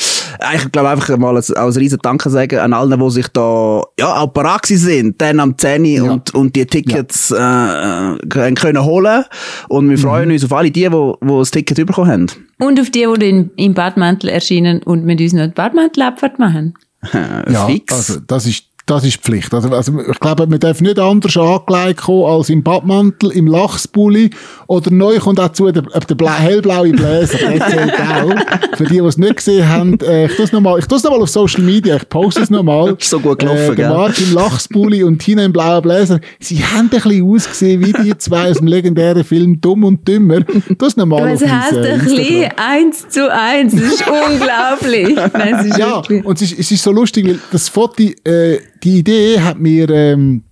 ich 0.55 0.71
glaube 0.71 0.89
einfach 0.89 1.15
mal 1.17 1.35
als, 1.35 1.51
als 1.51 1.77
riesen 1.77 1.99
Danke 2.01 2.31
sagen 2.31 2.59
an 2.59 2.73
allen, 2.73 2.99
die 2.99 3.09
sich 3.11 3.27
da, 3.27 3.83
ja, 3.99 4.15
auch 4.15 4.33
parat 4.33 4.65
sind, 4.65 5.21
dann 5.21 5.39
am 5.39 5.57
10 5.57 5.85
ja. 5.85 6.03
und, 6.03 6.33
und 6.33 6.55
die 6.55 6.65
Tickets, 6.65 7.29
ja. 7.29 8.15
äh, 8.15 8.17
können 8.29 8.83
holen. 8.83 9.25
Und 9.69 9.89
wir 9.89 9.97
freuen 9.97 10.29
mhm. 10.29 10.33
uns 10.33 10.45
auf 10.45 10.53
alle 10.53 10.71
die, 10.71 10.81
die, 10.81 10.89
die 10.89 11.27
das 11.27 11.51
Ticket 11.51 11.85
bekommen 11.85 12.11
haben. 12.11 12.27
Und 12.59 12.79
auf 12.79 12.89
die, 12.89 13.07
die 13.19 13.29
in, 13.29 13.51
im 13.55 13.73
Badmantel 13.73 14.29
erscheinen 14.29 14.81
und 14.81 15.05
mit 15.05 15.21
uns 15.21 15.33
noch 15.33 15.45
die 15.45 15.53
Badmantelabfahrt 15.53 16.39
machen. 16.39 16.73
ja, 17.13 17.67
Fix. 17.67 17.93
also 17.93 18.19
das 18.25 18.45
ist 18.45 18.72
das 18.85 19.05
ist 19.05 19.17
Pflicht. 19.17 19.53
Also, 19.53 19.69
also 19.69 19.99
ich 20.01 20.19
glaube, 20.19 20.45
man 20.45 20.59
darf 20.59 20.81
nicht 20.81 20.99
anders 20.99 21.37
angelegt 21.37 22.01
kommen 22.01 22.25
als 22.25 22.49
im 22.49 22.63
Badmantel, 22.63 23.31
im 23.31 23.47
Lachsbully 23.47 24.31
oder 24.67 24.91
neu 24.91 25.19
kommt 25.19 25.39
dazu 25.39 25.71
der, 25.71 25.83
der 25.83 26.15
Bla 26.15 26.35
hellblaue 26.35 26.91
Bläser. 26.91 27.37
Für 28.75 28.83
die, 28.83 28.99
die 28.99 28.99
es 28.99 29.17
nicht 29.17 29.37
gesehen 29.37 29.69
haben, 29.69 29.97
äh, 30.01 30.25
ich 30.25 30.35
tue 30.35 30.45
es 30.45 30.51
nochmal 30.51 30.79
noch 30.79 31.21
auf 31.21 31.29
Social 31.29 31.63
Media, 31.63 31.95
ich 31.95 32.09
poste 32.09 32.41
es 32.41 32.49
nochmal. 32.49 32.97
so 32.99 33.21
gut 33.21 33.39
gelaufen, 33.39 33.73
äh, 33.73 33.75
der 33.75 33.89
Marc 33.89 34.19
im 34.19 34.33
Lachsbully 34.33 35.03
und 35.03 35.19
Tina 35.19 35.45
im 35.45 35.53
blauen 35.53 35.81
Bläser. 35.81 36.19
Sie 36.39 36.63
haben 36.63 36.87
ein 36.87 36.89
bisschen 36.89 37.23
ausgesehen 37.23 37.85
wie 37.85 37.93
die 37.93 38.17
zwei 38.17 38.51
aus 38.51 38.57
dem 38.57 38.67
legendären 38.67 39.23
Film 39.23 39.61
Dumm 39.61 39.85
und 39.85 40.05
Dümmer. 40.05 40.41
Das 40.77 40.89
ist 40.89 40.97
nochmal 40.97 41.33
auf 41.33 41.41
heißt 41.41 41.73
äh, 41.73 41.91
ein 41.93 41.99
bisschen 41.99 42.51
eins 42.57 43.07
zu 43.07 43.31
eins. 43.31 43.73
Das 43.73 43.81
ist 43.81 44.03
unglaublich. 44.07 45.15
Nein, 45.33 45.65
ist 45.65 45.77
ja, 45.77 45.95
wirklich. 45.95 46.25
und 46.25 46.41
es 46.41 46.51
ist, 46.51 46.59
es 46.59 46.71
ist 46.71 46.83
so 46.83 46.91
lustig, 46.91 47.25
weil 47.25 47.39
das 47.51 47.69
Foto, 47.69 48.03
äh, 48.03 48.59
die 48.83 48.99
Idee 48.99 49.39
hat 49.39 49.59
mir 49.59 49.89
ähm, 49.89 50.43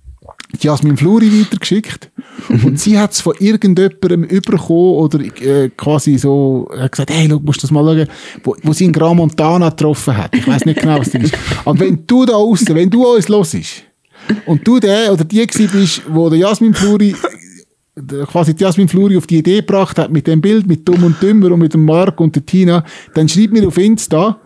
Jasmin 0.60 0.98
Fluri 0.98 1.32
weitergeschickt. 1.40 2.10
und 2.50 2.80
sie 2.80 2.98
hat 2.98 3.12
es 3.12 3.22
von 3.22 3.36
irgendjemandem 3.40 4.24
überkommen 4.24 4.96
oder 4.96 5.20
äh, 5.20 5.70
quasi 5.70 6.18
so 6.18 6.70
hat 6.78 6.92
gesagt, 6.92 7.12
hey, 7.12 7.28
look, 7.28 7.44
musst 7.44 7.62
du 7.62 7.68
das 7.68 7.72
mal 7.72 7.84
schauen, 7.84 8.08
wo, 8.44 8.56
wo 8.64 8.74
sie 8.74 8.86
in 8.86 8.94
Gran 8.94 9.18
Montana 9.18 9.70
getroffen 9.70 10.16
hat. 10.18 10.36
Ich 10.36 10.48
weiß 10.48 10.66
nicht 10.66 10.80
genau, 10.80 11.00
was 11.00 11.12
das 11.12 11.24
ist. 11.24 11.38
Aber 11.66 11.80
wenn 11.80 12.06
du 12.06 12.26
da 12.26 12.34
außen, 12.34 12.76
wenn 12.76 12.90
du 12.90 13.06
uns 13.06 13.30
hörst 13.30 13.84
und 14.46 14.68
du 14.68 14.80
der 14.80 15.12
oder 15.12 15.24
die 15.24 15.46
gewesen 15.46 15.70
bist, 15.72 16.02
wo 16.08 16.30
der 16.30 16.40
Jasmin 16.40 16.74
Fluri 16.74 17.16
quasi 18.28 18.56
Jasmin 18.58 18.88
Fluri 18.88 19.18
auf 19.18 19.28
die 19.28 19.40
Idee 19.40 19.58
gebracht 19.58 19.98
hat 19.98 20.12
mit 20.12 20.28
dem 20.28 20.42
Bild, 20.42 20.66
mit 20.68 20.88
Dumm 20.88 21.04
und 21.04 21.22
Dümmer 21.22 21.52
und 21.52 21.60
mit 21.60 21.74
dem 21.74 21.86
Marc 21.86 22.20
und 22.20 22.36
der 22.36 22.46
Tina, 22.46 22.84
dann 23.14 23.28
schreib 23.28 23.52
mir 23.52 23.68
auf 23.68 23.78
Insta 23.78 24.40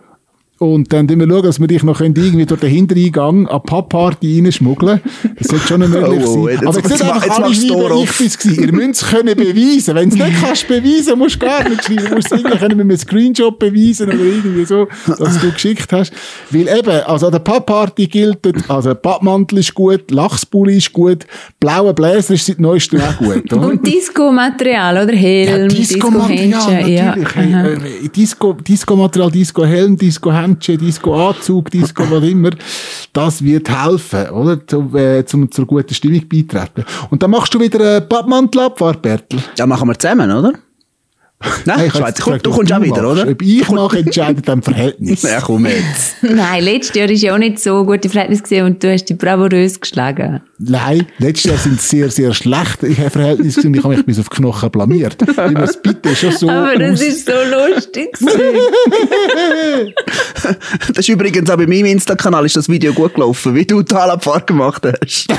und 0.58 0.92
dann 0.92 1.08
schauen 1.08 1.20
wir 1.20 1.28
schauen, 1.28 1.42
dass 1.42 1.60
wir 1.60 1.66
dich 1.66 1.82
noch 1.82 2.00
irgendwie 2.00 2.46
durch 2.46 2.60
den 2.60 2.70
Hintereingang 2.70 3.46
an 3.46 3.62
Pub-Party 3.62 4.40
reinschmuggeln. 4.40 5.00
Das 5.38 5.48
sollte 5.48 5.66
schon 5.66 5.80
möglich 5.80 6.24
oh, 6.26 6.38
oh, 6.38 6.46
sein. 6.46 6.66
Aber 6.66 6.78
jetzt, 6.78 6.90
jetzt 6.90 7.02
einfach 7.02 7.28
alle 7.28 7.54
schreiben, 7.54 8.02
ich 8.02 8.18
bin's 8.18 8.38
gewesen. 8.38 8.64
Ihr 8.64 8.72
müsst 8.72 9.02
es 9.02 9.08
können 9.08 9.36
beweisen. 9.36 9.94
Wenn 9.94 10.10
du 10.10 10.16
es 10.16 10.24
nicht 10.24 10.40
kannst 10.42 10.68
beweisen, 10.68 11.18
musst 11.18 11.42
du 11.42 11.46
gar 11.46 11.68
nicht 11.68 11.84
schreiben. 11.84 12.04
Du 12.08 12.14
musst 12.14 12.32
irgendwie 12.32 12.56
können 12.56 12.76
mit 12.76 12.84
einem 12.86 12.96
Screenshot 12.96 13.58
beweisen 13.58 14.08
oder 14.08 14.18
irgendwie 14.18 14.64
so, 14.64 14.88
dass 15.06 15.40
du 15.40 15.52
geschickt 15.52 15.92
hast. 15.92 16.12
Weil 16.50 16.68
eben, 16.68 17.02
also 17.06 17.26
an 17.26 17.32
der 17.32 17.38
Pub-Party 17.40 18.06
gilt, 18.06 18.38
also 18.68 18.94
Pappmantel 18.94 19.58
ist 19.58 19.74
gut, 19.74 20.10
Lachsbully 20.10 20.78
ist 20.78 20.92
gut, 20.92 21.26
blauer 21.60 21.92
Bläser 21.92 22.34
ist 22.34 22.46
seit 22.46 22.60
neuestem 22.60 23.00
auch 23.00 23.16
gut. 23.18 23.52
Oder? 23.52 23.68
Und 23.68 23.86
Disco-Material, 23.86 25.04
oder? 25.04 25.14
Helm, 25.14 25.62
ja, 25.62 25.68
Disco-Material, 25.68 26.48
Disco 26.48 26.70
ja. 26.90 27.16
natürlich. 27.16 27.34
Hey, 27.34 28.08
Disco-Material, 28.08 29.30
Disco, 29.30 29.64
Disco-Helm, 29.66 30.45
Disco-Helm, 30.46 30.46
Handschuhe, 30.46 30.78
Disco-Anzug, 30.78 31.70
Disco, 31.70 32.10
was 32.10 32.24
immer, 32.24 32.50
das 33.12 33.42
wird 33.42 33.68
helfen, 33.68 34.30
oder? 34.30 34.66
Zum, 34.66 34.94
äh, 34.96 35.24
zum, 35.24 35.50
zur 35.50 35.66
guten 35.66 35.94
Stimmung 35.94 36.28
beitreten. 36.28 36.84
Und 37.10 37.22
dann 37.22 37.30
machst 37.30 37.54
du 37.54 37.60
wieder 37.60 37.80
eine 37.80 38.00
Badmantelabfahrt, 38.00 39.02
Bertel. 39.02 39.40
Ja, 39.56 39.66
machen 39.66 39.88
wir 39.88 39.98
zusammen, 39.98 40.30
oder? 40.30 40.52
Nein, 41.66 41.78
Hey, 41.78 41.90
komm, 41.90 42.38
du 42.42 42.50
kommst 42.50 42.72
auch 42.72 42.80
wieder, 42.80 43.02
machst. 43.02 43.20
oder? 43.22 43.30
Ob 43.30 43.42
ich 43.42 43.68
mache, 43.68 43.98
entscheidet 43.98 44.48
am 44.48 44.62
Verhältnis. 44.62 45.22
Ja, 45.26 45.40
komm 45.42 45.66
jetzt. 45.66 46.16
Nein, 46.22 46.64
letztes 46.64 46.96
Jahr 46.96 47.10
ist 47.10 47.22
ja 47.22 47.34
auch 47.34 47.38
nicht 47.38 47.60
so 47.60 47.84
gute 47.84 48.08
Verhältnis 48.08 48.42
gesehen 48.42 48.64
und 48.64 48.82
du 48.82 48.90
hast 48.90 49.04
dich 49.04 49.18
bravourös 49.18 49.78
geschlagen. 49.80 50.40
Nein, 50.58 51.06
letztes 51.18 51.50
Jahr 51.50 51.58
sind 51.58 51.78
es 51.78 51.88
sehr, 51.90 52.10
sehr 52.10 52.32
schlechte 52.32 52.90
Verhältnisse 53.10 53.60
gewesen 53.60 53.66
und 53.68 53.74
ich 53.76 53.84
habe 53.84 53.96
mich 53.96 54.06
bis 54.06 54.18
auf 54.18 54.30
die 54.30 54.36
Knochen 54.36 54.70
blamiert. 54.70 55.16
Ich 55.28 55.36
muss 55.58 55.76
bitte 55.82 56.16
schon 56.16 56.32
so 56.32 56.48
Aber 56.48 56.74
das 56.76 57.02
ist 57.02 57.26
so 57.26 57.32
lustig. 57.32 58.12
gewesen. 58.12 58.40
Das 60.88 60.98
ist 60.98 61.08
übrigens 61.08 61.50
auch 61.50 61.56
bei 61.56 61.66
meinem 61.66 61.86
Insta-Kanal 61.86 62.46
ist 62.46 62.56
das 62.56 62.68
Video 62.68 62.92
gut 62.92 63.14
gelaufen, 63.14 63.54
wie 63.54 63.66
du 63.66 63.82
Talabfahrt 63.82 64.46
gemacht 64.46 64.82
hast. 64.86 65.26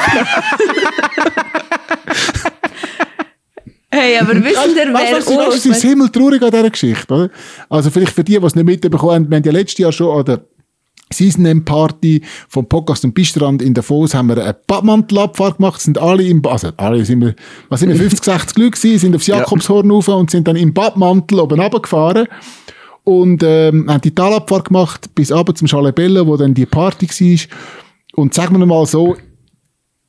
hey, 3.91 4.17
aber 4.19 4.33
wissen 4.35 4.43
du, 4.43 4.75
wer 4.75 4.93
was, 4.93 5.27
weißt, 5.27 5.37
was 5.47 5.65
ist 5.65 5.81
himmeltraurig 5.81 6.41
an 6.41 6.51
dieser 6.51 6.69
Geschichte, 6.69 7.13
oder? 7.13 7.29
Also 7.69 7.89
vielleicht 7.89 8.13
für 8.13 8.23
die, 8.23 8.37
die 8.39 8.45
es 8.45 8.55
nicht 8.55 8.65
mitbekommen 8.65 9.11
haben, 9.13 9.29
wir 9.29 9.37
haben 9.37 9.43
ja 9.43 9.51
letztes 9.51 9.77
Jahr 9.79 9.91
schon 9.91 10.17
an 10.19 10.25
der 10.25 10.41
Season 11.13 11.45
End 11.45 11.63
Party 11.63 12.21
vom 12.49 12.67
Podcast 12.67 13.05
und 13.05 13.13
Bistrand 13.13 13.61
in 13.61 13.73
Davos 13.73 14.13
haben 14.13 14.27
wir 14.27 14.43
eine 14.43 14.53
Badmantelabfahrt 14.67 15.57
gemacht, 15.57 15.79
sind 15.79 15.97
alle 15.97 16.23
im, 16.23 16.41
Ba- 16.41 16.51
also 16.51 16.69
alle 16.75 17.05
sind 17.05 17.21
wir, 17.21 17.33
was 17.69 17.79
sind 17.79 17.89
wir, 17.89 17.95
50, 17.95 18.23
60 18.25 18.57
Leute 18.57 18.71
gewesen, 18.71 18.99
sind 18.99 19.15
aufs 19.15 19.27
Ja. 19.27 19.37
Jakobshorn 19.37 19.89
rauf 19.89 20.09
und 20.09 20.29
sind 20.31 20.47
dann 20.49 20.57
im 20.57 20.73
Badmantel 20.73 21.39
oben 21.39 21.61
runtergefahren 21.61 22.27
und 23.05 23.41
ähm, 23.41 23.89
haben 23.89 24.01
die 24.01 24.13
Talabfahrt 24.13 24.65
gemacht 24.67 25.15
bis 25.15 25.31
abends 25.31 25.59
zum 25.59 25.69
Chalet 25.69 25.95
Bella, 25.95 26.27
wo 26.27 26.35
dann 26.35 26.53
die 26.53 26.65
Party 26.65 27.07
war. 27.07 27.57
Und 28.15 28.33
sagen 28.33 28.59
wir 28.59 28.65
mal 28.65 28.85
so, 28.85 29.15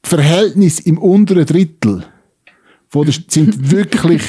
Verhältnis 0.03 0.81
im 0.81 0.99
unteren 0.99 1.47
Drittel 1.47 2.05
von 2.89 3.07
der, 3.07 3.15
sind 3.29 3.71
wirklich, 3.71 4.23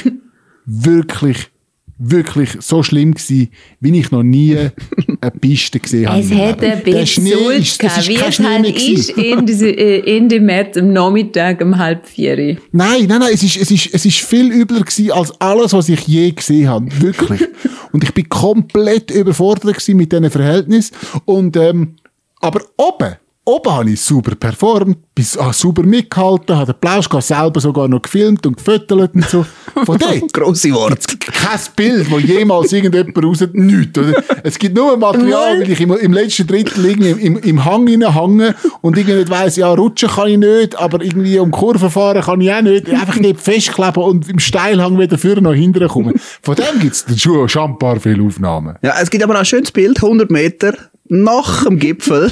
wirklich, 0.65 1.49
wirklich 1.97 2.49
so 2.59 2.81
schlimm 2.81 3.13
gewesen, 3.13 3.49
wie 3.79 3.99
ich 3.99 4.11
noch 4.11 4.23
nie 4.23 4.57
eine 4.57 5.31
Piste 5.31 5.79
gesehen 5.79 6.07
habe. 6.07 6.21
Es 6.21 6.31
in 6.31 6.37
hätte 6.37 6.71
ein 6.71 6.83
bisschen 6.83 7.27
ist, 7.27 7.71
es 7.71 7.77
gehabt, 7.77 7.97
ist 7.99 8.07
wie 8.07 8.15
es 8.15 8.39
halt 8.39 8.65
ist 8.65 9.15
gewesen. 9.15 9.39
Ende, 9.39 9.69
äh, 9.69 10.17
Ende 10.17 10.39
März 10.39 10.77
am 10.77 10.93
Nachmittag 10.93 11.61
um 11.61 11.77
halb 11.77 12.07
vier. 12.07 12.57
Nein, 12.71 13.05
nein, 13.07 13.07
nein, 13.07 13.31
es 13.33 13.43
ist, 13.43 13.57
es 13.57 13.69
ist, 13.69 13.93
es 13.93 14.05
ist 14.05 14.19
viel 14.19 14.51
übler 14.51 14.81
gewesen 14.81 15.11
als 15.11 15.39
alles, 15.41 15.73
was 15.73 15.89
ich 15.89 16.07
je 16.07 16.31
gesehen 16.31 16.69
habe. 16.69 17.01
Wirklich. 17.01 17.41
Und 17.91 18.03
ich 18.03 18.13
bin 18.13 18.29
komplett 18.29 19.11
überfordert 19.11 19.75
gewesen 19.75 19.97
mit 19.97 20.11
diesen 20.11 20.29
Verhältnissen. 20.29 20.95
Und, 21.25 21.57
ähm, 21.57 21.95
aber 22.39 22.61
oben, 22.77 23.15
oben 23.49 23.71
habe 23.71 23.89
ich 23.91 24.01
super 24.01 24.35
performt, 24.35 24.97
bis, 25.15 25.37
ah, 25.37 25.51
super 25.51 25.83
mitgehalten, 25.83 26.55
habe 26.55 26.73
den 26.73 26.79
Plauschka 26.79 27.19
selber 27.21 27.59
sogar 27.59 27.87
noch 27.87 28.01
gefilmt 28.01 28.45
und 28.45 28.57
gefüttert 28.57 29.15
und 29.15 29.25
so. 29.25 29.45
Von 29.85 29.97
dem 29.99 30.27
Grosse 30.27 30.71
Worte. 30.71 31.17
kein 31.17 31.59
Bild, 31.75 32.11
wo 32.11 32.19
jemals 32.19 32.71
irgendjemand 32.71 33.23
raus, 33.23 33.45
nichts, 33.53 33.97
oder? 33.97 34.23
Es 34.43 34.57
gibt 34.57 34.75
nur 34.75 34.95
Material, 34.97 35.59
weil 35.59 35.71
ich 35.71 35.81
im, 35.81 35.91
im 35.93 36.13
letzten 36.13 36.47
Drittel 36.47 36.85
irgendwie 36.85 37.09
im, 37.09 37.19
im, 37.19 37.37
im 37.37 37.65
Hang 37.65 37.87
hänge 37.87 38.55
und 38.81 38.97
irgendwie 38.97 39.19
nicht 39.19 39.29
weiss, 39.29 39.55
ja, 39.55 39.73
rutschen 39.73 40.09
kann 40.09 40.27
ich 40.27 40.37
nicht, 40.37 40.77
aber 40.77 41.01
irgendwie 41.01 41.39
um 41.39 41.51
Kurven 41.51 41.89
fahren 41.89 42.21
kann 42.21 42.41
ich 42.41 42.51
auch 42.51 42.61
nicht. 42.61 42.89
Einfach 42.89 43.15
nicht 43.15 43.39
festkleben 43.39 44.03
und 44.03 44.29
im 44.29 44.39
Steilhang 44.39 44.97
weder 44.97 45.17
vorne 45.17 45.41
noch 45.41 45.53
hinten 45.53 45.87
kommen. 45.87 46.19
Von 46.41 46.55
dem 46.55 46.79
gibt 46.79 46.95
es 46.95 47.21
schon 47.21 47.49
schon 47.49 47.71
ein 47.71 47.79
paar 47.79 47.99
viele 47.99 48.23
Aufnahmen. 48.23 48.75
Ja, 48.81 48.95
es 49.01 49.09
gibt 49.09 49.23
aber 49.23 49.35
auch 49.35 49.39
ein 49.39 49.45
schönes 49.45 49.71
Bild, 49.71 50.01
100 50.01 50.29
Meter 50.29 50.73
nach 51.07 51.65
dem 51.65 51.79
Gipfel. 51.79 52.31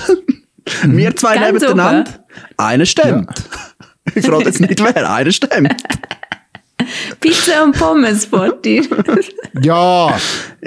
Wir 0.86 1.16
zwei 1.16 1.36
Ganz 1.38 1.62
nebeneinander. 1.62 2.12
Einer 2.58 2.86
stemmt. 2.86 3.30
Ich 4.16 4.26
frage 4.26 4.46
jetzt 4.46 4.62
nicht 4.62 4.82
wer, 4.82 5.12
einer 5.12 5.32
stemmt. 5.32 5.76
Pizza 7.20 7.64
und 7.64 7.78
Pommes 7.78 8.24
vor 8.26 8.54
dir. 8.54 8.84
Ja, 9.62 10.16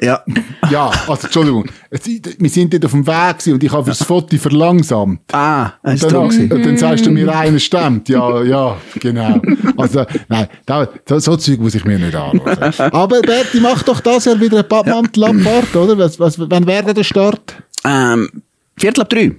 Ja. 0.03 0.23
ja, 0.71 0.91
also 1.07 1.23
Entschuldigung, 1.25 1.65
es, 1.89 2.01
wir 2.07 2.51
sind 2.51 2.75
dort 2.75 2.85
auf 2.85 2.91
dem 2.91 3.07
Weg 3.07 3.39
gewesen 3.39 3.55
und 3.55 3.63
ich 3.65 3.73
habe 3.73 3.85
fürs 3.85 4.03
Foto 4.03 4.37
verlangsamt. 4.37 5.21
Ah, 5.33 5.71
Und 5.83 6.03
dann, 6.03 6.17
und 6.17 6.51
dann 6.67 6.77
sagst 6.77 7.07
du 7.07 7.11
mir, 7.11 7.35
einer 7.35 7.59
stimmt. 7.59 8.09
Ja, 8.11 8.43
ja, 8.43 8.77
genau. 8.99 9.41
Also, 9.79 10.05
nein, 10.29 10.49
da, 10.67 10.89
so 11.07 11.37
Zeug 11.37 11.61
muss 11.61 11.75
ich 11.77 11.85
mir 11.85 11.99
nicht 11.99 12.15
anschauen. 12.15 12.93
Aber 12.93 13.21
Berti, 13.23 13.61
mach 13.61 13.83
doch 13.85 14.01
das 14.01 14.25
Jahr 14.27 14.39
wieder 14.41 14.59
eine 14.59 14.65
Badmantelabfahrt, 14.65 15.75
oder? 15.77 15.97
Was, 15.97 16.19
was, 16.21 16.35
wann 16.39 16.67
wäre 16.67 16.93
der 16.93 17.05
Start? 17.05 17.55
Ähm, 17.85 18.29
Viertel 18.77 19.03
ab 19.03 19.09
drei. 19.09 19.35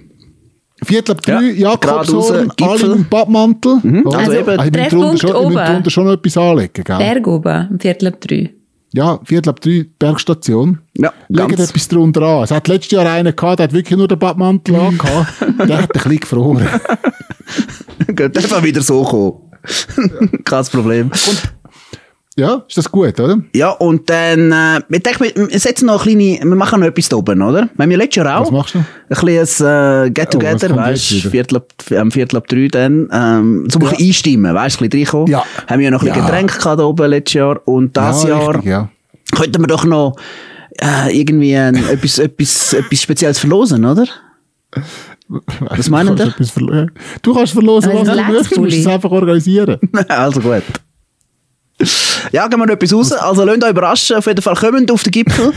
Viertel 0.84 1.12
ab 1.12 1.20
Ja, 1.26 1.38
drei, 1.38 1.50
Jakobshorn, 1.52 2.48
geradeaus, 2.48 2.56
Gipfel. 2.56 2.68
alle 2.90 2.94
im 2.96 3.08
Badmantel. 3.08 4.02
oder? 4.04 4.18
Also 4.18 4.32
eben, 4.32 4.60
ich 4.60 4.72
müsste 4.72 4.88
drunter 4.96 5.18
schon, 5.18 5.52
ich 5.52 5.58
drunter 5.58 6.12
etwas 6.12 6.36
anlegen, 6.36 6.84
gell? 6.84 6.98
Berg 6.98 7.26
oben, 7.26 7.68
um 7.70 7.80
Viertel 7.80 8.08
ab 8.08 8.20
drei. 8.20 8.50
Ja, 8.94 9.20
Viertel 9.24 9.48
ab 9.50 9.60
drei, 9.60 9.86
Bergstation. 9.98 10.78
Ja, 10.98 11.12
Legt 11.28 11.58
etwas 11.60 11.88
drunter 11.88 12.22
an. 12.22 12.44
Es 12.44 12.50
hat 12.50 12.68
letztes 12.68 12.92
Jahr 12.92 13.10
einen 13.10 13.34
gehabt, 13.34 13.58
der 13.58 13.64
hat 13.64 13.72
wirklich 13.72 13.96
nur 13.98 14.08
den 14.08 14.18
Badmantel 14.18 14.74
angehabt. 14.76 15.28
Der 15.66 15.82
hat 15.82 15.90
ein 15.94 16.02
bisschen 16.02 16.20
gefroren. 16.20 16.66
Geht 18.08 18.36
einfach 18.36 18.62
wieder 18.62 18.82
so 18.82 19.02
kommen. 19.02 19.34
Kein 20.44 20.64
Problem. 20.66 21.10
Ja, 22.34 22.62
ist 22.66 22.78
das 22.78 22.90
gut, 22.90 23.20
oder? 23.20 23.38
Ja, 23.54 23.70
und 23.72 24.08
dann, 24.08 24.52
äh, 24.52 24.80
ich 24.88 25.02
denke, 25.02 25.20
wir, 25.36 25.50
wir 25.50 25.58
setzen 25.60 25.84
noch 25.84 26.06
eine 26.06 26.16
kleine, 26.16 26.38
wir 26.48 26.56
machen 26.56 26.80
noch 26.80 26.86
etwas 26.86 27.10
da 27.10 27.16
oben, 27.16 27.42
oder? 27.42 27.68
Wir 27.74 27.82
haben 27.82 27.90
ja 27.90 27.98
letztes 27.98 28.24
Jahr 28.24 28.38
auch. 28.40 28.44
Was 28.44 28.50
machst 28.50 28.74
du? 28.74 28.78
Ein 28.78 29.16
kleines 29.16 29.60
äh, 29.60 29.64
Oh, 30.06 30.10
Get-Together, 30.10 30.68
kommt 30.68 30.80
weißt 30.80 31.10
du? 31.10 31.30
Viertel 31.30 31.56
ab, 31.58 31.66
am 31.94 32.10
Viertel 32.10 32.36
ab 32.38 32.46
drei 32.48 32.68
dann, 32.68 33.08
ähm, 33.12 33.66
zum 33.68 33.82
ein 33.82 33.90
bisschen 33.90 34.06
einstimmen, 34.06 34.54
weißt 34.54 34.80
du, 34.80 34.84
ein 34.84 34.88
bisschen 34.88 35.04
reinkommen. 35.06 35.26
Ja. 35.30 35.44
Haben 35.68 35.78
wir 35.78 35.84
ja 35.84 35.90
noch 35.90 36.00
ein 36.00 36.06
bisschen 36.06 36.20
Ja. 36.22 36.26
Getränke 36.26 36.58
gehabt 36.58 36.78
da 36.80 36.84
oben 36.84 37.10
letztes 37.10 37.34
Jahr. 37.34 37.60
Und 37.66 37.96
das 37.98 38.22
ja, 38.22 38.28
Jahr 38.30 38.48
richtig, 38.54 38.64
ja. 38.70 38.88
könnten 39.36 39.60
wir 39.62 39.66
doch 39.66 39.84
noch, 39.84 40.16
äh, 40.80 41.14
irgendwie 41.20 41.54
ein, 41.54 41.74
etwas, 41.90 42.18
etwas, 42.18 42.72
etwas 42.72 43.02
Spezielles 43.02 43.38
verlosen, 43.40 43.84
oder? 43.84 44.06
Was 45.60 45.90
meinen 45.90 46.16
verlo- 46.16 46.88
Du 47.20 47.34
kannst 47.34 47.52
verlosen, 47.52 47.90
Ein 47.90 47.98
was 48.06 48.08
du 48.08 48.14
möchtest. 48.32 48.56
Du 48.56 48.60
musst 48.62 48.76
es 48.78 48.86
einfach 48.86 49.10
organisieren. 49.10 49.76
also 50.08 50.40
gut. 50.40 50.62
Ja, 52.32 52.46
gehen 52.48 52.58
wir 52.58 52.66
noch 52.66 52.74
etwas 52.74 52.92
raus. 52.92 53.12
Also 53.12 53.44
lasst 53.44 53.62
euch 53.64 53.70
überraschen. 53.70 54.16
Auf 54.16 54.26
jeden 54.26 54.42
Fall 54.42 54.54
kommen 54.54 54.90
auf 54.90 55.02
den 55.02 55.10
Gipfel. 55.10 55.52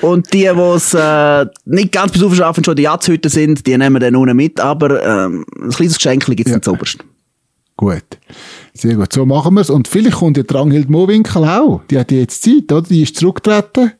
Und 0.00 0.32
die, 0.32 0.40
die 0.40 0.46
es 0.46 0.94
äh, 0.94 1.46
nicht 1.66 1.92
ganz 1.92 2.12
bis 2.12 2.22
aufschaffen, 2.22 2.64
schon 2.64 2.74
die 2.76 2.82
Jatzhütte 2.84 3.28
sind, 3.28 3.66
die 3.66 3.76
nehmen 3.76 4.00
dann 4.00 4.16
unten 4.16 4.34
mit. 4.36 4.58
Aber 4.60 5.02
ähm, 5.04 5.44
ein 5.60 5.70
kleines 5.70 5.96
Geschenk 5.96 6.24
gibt 6.24 6.46
es 6.46 6.52
Ja. 6.52 6.62
zuoberst. 6.62 6.98
Gut. 7.76 8.04
Sehr 8.74 8.94
gut. 8.94 9.12
So 9.12 9.26
machen 9.26 9.54
wir 9.54 9.60
es. 9.62 9.70
Und 9.70 9.88
vielleicht 9.88 10.16
kommt 10.16 10.36
ja 10.36 10.42
Dranghild 10.42 10.88
Mowinkel 10.90 11.44
auch. 11.44 11.82
Die 11.90 11.98
hat 11.98 12.10
ja 12.12 12.18
jetzt 12.18 12.42
Zeit, 12.42 12.70
oder? 12.72 12.82
Die 12.82 13.02
ist 13.02 13.16
zurückgetreten. 13.16 13.92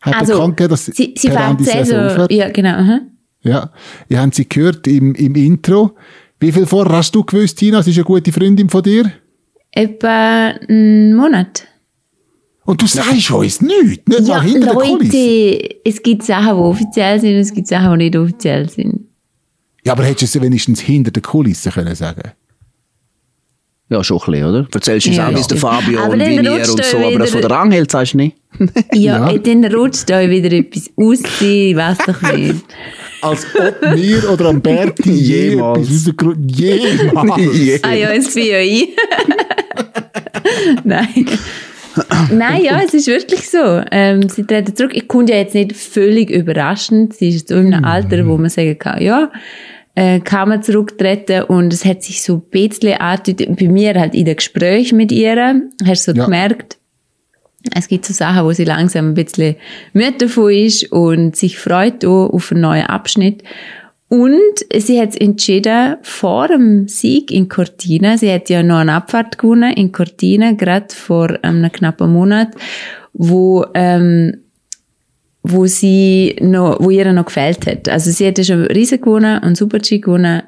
Hat 0.00 0.14
Also, 0.16 0.32
bekannt 0.34 0.56
gegeben, 0.56 0.70
dass 0.70 0.86
sie, 0.86 1.14
sie 1.16 1.28
per 1.28 1.38
fährt 1.38 1.50
Ende 1.50 1.64
Saison 1.64 1.98
aufhört. 2.06 2.32
Ja, 2.32 2.50
genau. 2.50 2.70
aha. 2.76 2.98
Ja. 3.42 3.70
Ihr 4.08 4.20
habt 4.20 4.34
sie 4.34 4.48
gehört 4.48 4.86
im, 4.86 5.14
im 5.14 5.34
Intro. 5.36 5.96
Wie 6.40 6.50
viel 6.52 6.66
vorher 6.66 6.96
hast 6.96 7.14
du 7.14 7.22
gewusst, 7.24 7.58
Tina? 7.58 7.82
Sie 7.82 7.90
ist 7.92 7.96
eine 7.98 8.04
gute 8.04 8.32
Freundin 8.32 8.68
von 8.68 8.82
dir. 8.82 9.12
Etwa 9.72 10.48
einen 10.68 11.14
Monat. 11.16 11.66
Und 12.64 12.80
du 12.80 12.86
sagst 12.86 13.30
uns 13.30 13.60
nichts. 13.60 14.06
Nicht 14.06 14.08
mal 14.08 14.22
Ja, 14.22 14.42
hinter 14.42 14.66
der 14.66 14.74
Kulisse. 14.74 15.16
Leute, 15.16 15.74
es 15.84 16.02
gibt 16.02 16.22
Sachen, 16.22 16.56
die 16.56 16.62
offiziell 16.62 17.20
sind 17.20 17.34
und 17.34 17.40
es 17.40 17.52
gibt 17.52 17.66
Sachen, 17.66 17.98
die 17.98 18.04
nicht 18.04 18.16
offiziell 18.16 18.68
sind. 18.68 19.00
Ja, 19.84 19.92
aber 19.94 20.04
hättest 20.04 20.34
du 20.34 20.38
es 20.38 20.44
wenigstens 20.44 20.80
hinter 20.80 21.10
der 21.10 21.22
Kulisse 21.22 21.70
können 21.70 21.94
sagen 21.96 22.30
Ja, 23.90 24.04
schon 24.04 24.18
ein 24.18 24.26
bisschen, 24.30 24.46
oder? 24.48 24.68
Erzählst 24.72 25.06
du 25.06 25.10
uns 25.10 25.16
Ja, 25.16 25.26
auch, 25.26 25.30
wie 25.30 25.34
ja. 25.34 25.40
es 25.40 25.46
der 25.48 25.58
Fabio 25.58 26.00
Aber 26.00 26.12
und 26.12 26.20
Vinier 26.20 26.52
rutscht 26.52 26.70
und 26.70 26.78
er 26.80 26.84
so, 26.84 26.96
aber 26.98 27.18
das 27.18 27.30
von 27.30 27.40
der 27.40 27.50
Ranghild 27.50 27.90
sagst 27.90 28.12
du 28.12 28.18
nicht. 28.18 28.36
Ja, 28.94 29.28
Ja. 29.32 29.38
dann 29.38 29.64
rutscht 29.64 30.08
euch 30.12 30.30
wieder 30.30 30.52
etwas 30.52 30.88
aus, 30.96 31.18
ich 31.40 31.74
weiß 31.76 31.98
doch 32.06 32.22
nicht. 32.32 32.64
Als 33.22 33.46
ob 33.54 33.94
mir 33.94 34.30
oder 34.30 34.46
am 34.50 34.60
Berti 34.60 35.10
je 35.12 35.48
Jemals. 35.50 35.88
rausgerutscht- 35.88 36.36
Jemals. 36.60 37.82
Ah 37.82 37.94
ja, 37.94 38.12
ja 38.12 38.60
ich. 38.60 38.88
Nein. 40.84 41.26
Nein, 42.32 42.62
ja, 42.64 42.80
es 42.84 42.94
ist 42.94 43.06
wirklich 43.06 43.48
so. 43.50 43.82
Ähm, 43.90 44.28
sie 44.28 44.44
treten 44.44 44.74
zurück. 44.74 44.92
Ich 44.94 45.08
konnte 45.08 45.32
ja 45.32 45.38
jetzt 45.40 45.54
nicht 45.54 45.76
völlig 45.76 46.30
überraschend. 46.30 47.14
Sie 47.14 47.28
ist 47.28 47.48
so 47.48 47.56
in 47.56 47.72
einem 47.74 47.84
Alter, 47.84 48.26
wo 48.26 48.38
man 48.38 48.48
sagen 48.48 48.78
kann, 48.78 49.02
ja, 49.02 49.30
äh, 49.94 50.20
kann 50.20 50.48
man 50.48 50.62
zurücktreten 50.62 51.42
und 51.44 51.70
es 51.72 51.84
hat 51.84 52.02
sich 52.02 52.22
so 52.22 52.36
ein 52.36 52.42
bisschen 52.50 52.94
angedeutet, 52.94 53.56
bei 53.58 53.68
mir 53.68 53.92
halt 53.94 54.14
in 54.14 54.24
den 54.24 54.36
Gesprächen 54.36 54.96
mit 54.96 55.12
ihr, 55.12 55.60
hast 55.84 56.08
du 56.08 56.12
so 56.12 56.16
Ja. 56.18 56.24
gemerkt, 56.24 56.78
es 57.74 57.88
gibt 57.88 58.04
so 58.04 58.12
Sachen, 58.12 58.44
wo 58.44 58.52
sie 58.52 58.64
langsam 58.64 59.10
ein 59.10 59.14
bisschen 59.14 59.56
müde 59.92 60.18
davon 60.18 60.52
ist 60.52 60.90
und 60.92 61.36
sich 61.36 61.58
freut 61.58 62.04
auch 62.04 62.30
auf 62.30 62.52
einen 62.52 62.62
neuen 62.62 62.86
Abschnitt. 62.86 63.42
Und 64.08 64.36
sie 64.76 65.00
hat 65.00 65.18
entschieden, 65.18 65.96
vor 66.02 66.48
dem 66.48 66.86
Sieg 66.86 67.30
in 67.30 67.48
Cortina, 67.48 68.18
sie 68.18 68.30
hat 68.30 68.50
ja 68.50 68.62
noch 68.62 68.78
eine 68.78 68.92
Abfahrt 68.92 69.38
gewonnen 69.38 69.72
in 69.72 69.90
Cortina, 69.90 70.52
gerade 70.52 70.94
vor 70.94 71.38
einem 71.40 71.72
knappen 71.72 72.12
Monat, 72.12 72.48
wo, 73.14 73.64
ähm, 73.72 74.42
wo 75.42 75.64
sie 75.66 76.36
noch, 76.42 76.78
wo 76.80 76.90
ihr 76.90 77.10
noch 77.12 77.24
gefällt 77.24 77.66
hat. 77.66 77.88
Also 77.88 78.10
sie 78.10 78.26
hat 78.26 78.36
ja 78.36 78.44
schon 78.44 78.66
Riesen 78.66 79.00
gewonnen 79.00 79.42
und 79.42 79.56
Super-G 79.56 80.00
gewonnen 80.00 80.42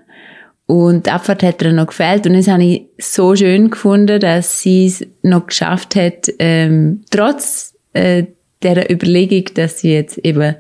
und 0.66 1.06
die 1.06 1.10
Abfahrt 1.10 1.42
hat 1.42 1.62
ihr 1.62 1.72
noch 1.72 1.88
gefällt. 1.88 2.26
Und 2.26 2.34
das 2.34 2.48
habe 2.48 2.64
ich 2.64 2.86
so 2.98 3.36
schön 3.36 3.70
gefunden, 3.70 4.18
dass 4.20 4.62
sie 4.62 4.86
es 4.86 5.06
noch 5.22 5.46
geschafft 5.46 5.94
hat, 5.94 6.28
ähm, 6.38 7.02
trotz 7.10 7.74
äh, 7.92 8.24
der 8.62 8.90
Überlegung, 8.90 9.52
dass 9.54 9.80
sie 9.80 9.92
jetzt 9.92 10.18
eben 10.18 10.56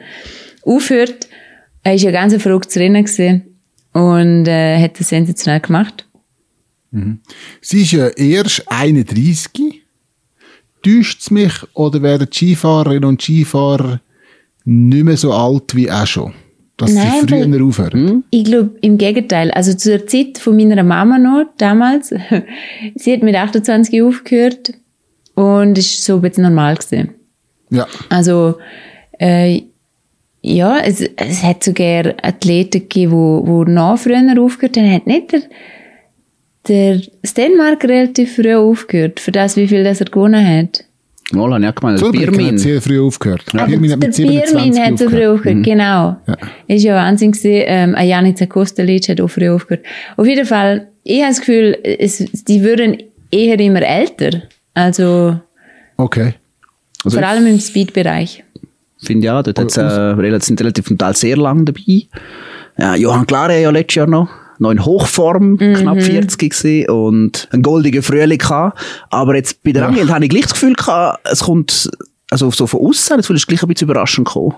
aufhört. 0.62 1.28
Er 1.82 1.94
ist 1.94 2.02
ja 2.02 2.10
ganz 2.10 2.34
verrücktes 2.40 2.76
Rennen 2.76 3.04
gewesen 3.04 3.42
und 3.92 4.46
äh, 4.46 4.78
hat 4.78 5.00
das 5.00 5.08
sensationell 5.08 5.60
gemacht. 5.60 6.06
Mhm. 6.90 7.20
Sie 7.60 7.82
ist 7.82 7.92
ja 7.92 8.08
erst 8.08 8.64
31. 8.66 9.82
Täuscht 10.82 11.22
es 11.22 11.30
mich 11.30 11.54
oder 11.72 12.02
werden 12.02 12.28
Skifahrerinnen 12.30 13.04
und 13.04 13.22
Skifahrer 13.22 14.00
nicht 14.66 15.04
mehr 15.04 15.16
so 15.16 15.32
alt 15.32 15.74
wie 15.74 15.90
auch 15.90 16.06
schon? 16.06 16.34
Dass 16.76 16.92
Nein, 16.92 17.20
sie 17.20 17.28
früher 17.28 17.50
weil- 17.52 17.62
aufhören? 17.62 18.24
Ich 18.30 18.44
glaube, 18.44 18.70
im 18.80 18.98
Gegenteil. 18.98 19.50
Also 19.52 19.74
zu 19.74 19.90
der 19.90 20.06
Zeit 20.06 20.38
von 20.38 20.56
meiner 20.56 20.82
Mama 20.82 21.18
noch, 21.18 21.46
damals, 21.56 22.12
sie 22.96 23.12
hat 23.12 23.22
mit 23.22 23.36
28 23.36 24.02
aufgehört 24.02 24.72
und 25.34 25.78
ist 25.78 26.04
so 26.04 26.16
ein 26.16 26.22
bisschen 26.22 26.42
normal 26.44 26.74
gewesen. 26.76 27.10
Ja. 27.70 27.86
Also, 28.08 28.56
äh, 29.18 29.62
ja, 30.42 30.78
es, 30.80 31.00
es 31.00 31.42
hat 31.42 31.64
sogar 31.64 32.14
Athleten 32.22 32.80
gegeben, 32.80 33.12
wo, 33.12 33.42
wo 33.46 33.64
noch 33.64 33.98
früher 33.98 34.40
aufgehört 34.40 34.76
haben. 34.76 34.92
Hat 34.92 35.06
nicht 35.06 35.32
der, 35.32 35.42
der 36.68 37.00
Stenmark 37.24 37.84
relativ 37.84 38.34
früh 38.36 38.54
aufgehört, 38.54 39.20
für 39.20 39.32
das, 39.32 39.56
wie 39.56 39.68
viel 39.68 39.84
das 39.84 40.00
er 40.00 40.06
gewonnen 40.10 40.46
hat. 40.46 40.84
Mal, 41.32 41.52
habe 41.54 41.62
ich 41.64 41.68
auch 41.70 41.74
gemeint, 41.74 41.98
Zurbrücken 41.98 42.26
hat 42.28 42.36
Birmin. 42.36 42.58
sehr 42.58 42.82
früh 42.82 43.00
aufgehört. 43.00 43.44
Aber 43.54 43.66
Birmin 43.66 43.92
hat 43.92 44.02
der 44.02 44.08
mit 44.08 44.16
Birmin 44.16 44.42
27 44.46 44.82
hat 44.82 44.98
so 44.98 45.08
früh 45.08 45.26
aufgehört. 45.26 45.36
aufgehört, 45.36 45.64
genau. 45.64 46.16
Ja. 46.26 46.36
Ist 46.68 46.82
ja 46.84 46.94
Wahnsinn 46.96 47.32
gewesen. 47.32 47.62
Ähm, 47.66 47.94
ein 47.94 48.08
Janica 48.08 48.46
Kostelic 48.46 49.08
hat 49.08 49.20
auch 49.20 49.28
früh 49.28 49.48
aufgehört. 49.48 49.84
Auf 50.16 50.26
jeden 50.26 50.44
Fall, 50.44 50.88
ich 51.02 51.20
habe 51.20 51.30
das 51.30 51.38
Gefühl, 51.40 51.78
es, 51.82 52.18
die 52.18 52.62
würden 52.62 52.98
eher 53.30 53.58
immer 53.58 53.82
älter. 53.82 54.42
Also, 54.74 55.38
Okay. 55.96 56.34
Also 57.04 57.18
vor 57.18 57.26
allem 57.28 57.46
im 57.46 57.60
Speed-Bereich. 57.60 58.42
finde 59.06 59.26
ja, 59.26 59.42
dort 59.42 59.58
hat's, 59.58 59.76
äh, 59.76 59.82
relativ, 59.82 60.46
sind 60.46 60.60
relativ 60.60 60.90
sehr 61.14 61.36
lang 61.36 61.64
dabei. 61.64 62.02
Ja, 62.78 62.94
Johann 62.96 63.26
Clare 63.26 63.60
ja 63.60 63.70
letztes 63.70 63.96
Jahr 63.96 64.06
noch, 64.06 64.28
noch 64.58 64.70
in 64.70 64.84
Hochform, 64.84 65.58
knapp 65.58 66.00
40 66.02 66.38
gewesen 66.38 66.90
und 66.90 67.48
einen 67.52 67.62
goldigen 67.62 68.02
Frühling 68.02 68.38
gehabt. 68.38 68.78
Aber 69.10 69.34
jetzt 69.36 69.62
bei 69.62 69.72
der 69.72 69.82
Ja. 69.82 69.88
Rangel 69.88 70.10
habe 70.12 70.24
ich 70.24 70.30
gleich 70.30 70.42
das 70.44 70.52
Gefühl 70.54 70.74
gehabt, 70.74 71.20
es 71.30 71.40
kommt, 71.40 71.90
also 72.30 72.50
so 72.50 72.66
von 72.66 72.80
außen, 72.80 73.16
das 73.16 73.28
ist 73.30 73.46
gleich 73.46 73.62
ein 73.62 73.68
bisschen 73.68 73.88
überraschend 73.88 74.26
gekommen. 74.26 74.54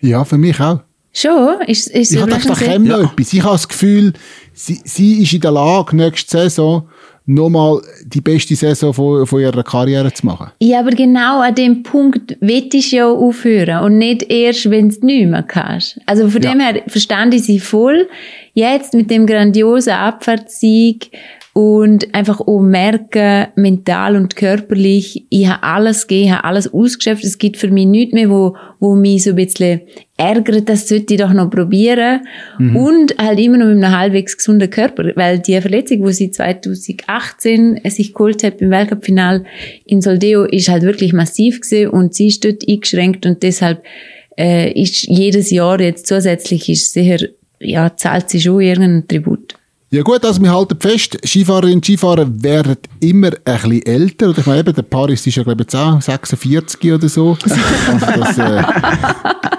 Ja, 0.00 0.24
für 0.24 0.38
mich 0.38 0.60
auch. 0.60 0.80
Schon? 1.12 1.62
Ist, 1.66 1.86
ist 1.88 2.12
Ich 2.12 2.20
habe 2.20 2.30
gedacht, 2.30 2.48
da 2.50 2.54
käme 2.54 2.86
noch 2.88 3.12
etwas. 3.12 3.32
Ich 3.32 3.42
habe 3.42 3.54
das 3.54 3.66
Gefühl, 3.68 4.12
sie, 4.52 4.80
sie 4.84 5.22
ist 5.22 5.32
in 5.32 5.40
der 5.40 5.50
Lage, 5.50 5.96
nächste 5.96 6.30
Saison 6.30 6.88
nochmal 7.26 7.80
die 8.04 8.20
beste 8.20 8.54
Saison 8.54 8.94
von, 8.94 9.26
von 9.26 9.40
ihrer 9.40 9.62
Karriere 9.62 10.12
zu 10.12 10.24
machen. 10.26 10.52
Ja, 10.60 10.80
aber 10.80 10.90
genau 10.92 11.40
an 11.40 11.54
dem 11.54 11.82
Punkt 11.82 12.36
will 12.40 12.68
ich 12.72 12.92
ja 12.92 13.06
aufhören 13.08 13.82
und 13.84 13.98
nicht 13.98 14.30
erst, 14.30 14.70
wenn 14.70 14.88
du 14.90 15.04
nicht 15.04 15.28
mehr 15.28 15.42
kannst. 15.42 16.00
Also 16.06 16.30
von 16.30 16.40
Ja. 16.42 16.52
dem 16.52 16.60
her 16.60 16.82
verstand 16.86 17.34
ich 17.34 17.42
sie 17.44 17.58
voll. 17.60 18.08
Jetzt 18.54 18.94
mit 18.94 19.10
dem 19.10 19.26
grandiosen 19.26 19.92
Abfahrtssieg 19.92 21.10
und 21.56 22.14
einfach 22.14 22.42
auch 22.42 22.60
merken, 22.60 23.46
mental 23.56 24.16
und 24.16 24.36
körperlich, 24.36 25.24
ich 25.30 25.48
habe 25.48 25.62
alles 25.62 26.06
gegeben, 26.06 26.26
ich 26.26 26.32
habe 26.32 26.44
alles 26.44 26.74
ausgeschöpft. 26.74 27.24
Es 27.24 27.38
gibt 27.38 27.56
für 27.56 27.70
mich 27.70 27.86
nichts 27.86 28.12
mehr, 28.12 28.28
wo, 28.28 28.54
wo 28.78 28.94
mich 28.94 29.22
so 29.22 29.30
ein 29.30 29.36
bisschen 29.36 29.80
ärgert, 30.18 30.68
das 30.68 30.86
sollte 30.86 31.14
ich 31.14 31.20
doch 31.20 31.32
noch 31.32 31.48
probieren. 31.48 32.26
Und 32.58 33.16
halt 33.16 33.40
immer 33.40 33.56
noch 33.56 33.68
mit 33.68 33.82
einem 33.82 33.98
halbwegs 33.98 34.36
gesunden 34.36 34.68
Körper. 34.68 35.12
Weil 35.14 35.38
die 35.38 35.58
Verletzung, 35.58 36.04
die 36.04 36.12
sie 36.12 36.30
2018 36.30 37.80
sich 37.86 38.12
geholt 38.12 38.44
hat 38.44 38.58
beim 38.58 38.70
Weltcup-Final 38.70 39.46
in 39.86 40.02
Soldeo, 40.02 40.44
ist 40.44 40.68
halt 40.68 40.82
wirklich 40.82 41.14
massiv 41.14 41.62
gewesen 41.62 41.88
und 41.88 42.14
sie 42.14 42.26
ist 42.26 42.44
dort 42.44 42.68
eingeschränkt 42.68 43.24
und 43.24 43.42
deshalb 43.42 43.82
äh, 44.36 44.78
ist 44.78 45.04
jedes 45.08 45.50
Jahr 45.50 45.80
jetzt 45.80 46.06
zusätzlich 46.06 46.68
ist 46.68 46.92
sicher, 46.92 47.28
ja, 47.60 47.96
zahlt 47.96 48.28
sie 48.28 48.42
schon 48.42 48.60
irgendeinen 48.60 49.08
Tribut. 49.08 49.55
Ja 49.90 50.02
gut, 50.02 50.24
also 50.24 50.42
wir 50.42 50.52
halten 50.52 50.76
fest, 50.80 51.16
Skifahrerinnen 51.24 51.76
und 51.76 51.86
Skifahrer 51.86 52.26
werden 52.42 52.76
immer 52.98 53.30
ein 53.44 53.54
bisschen 53.54 53.82
älter. 53.86 54.28
Und 54.28 54.38
ich 54.38 54.44
meine 54.44 54.60
eben, 54.60 54.74
der 54.74 54.82
Paris 54.82 55.24
ist 55.24 55.36
ja 55.36 55.44
glaube 55.44 55.62
ich 55.62 55.66
jetzt 55.72 55.76
auch 55.76 56.00
46 56.00 56.92
oder 56.92 57.08
so. 57.08 57.38
Also 57.86 58.20
das, 58.20 58.38
äh, 58.38 58.62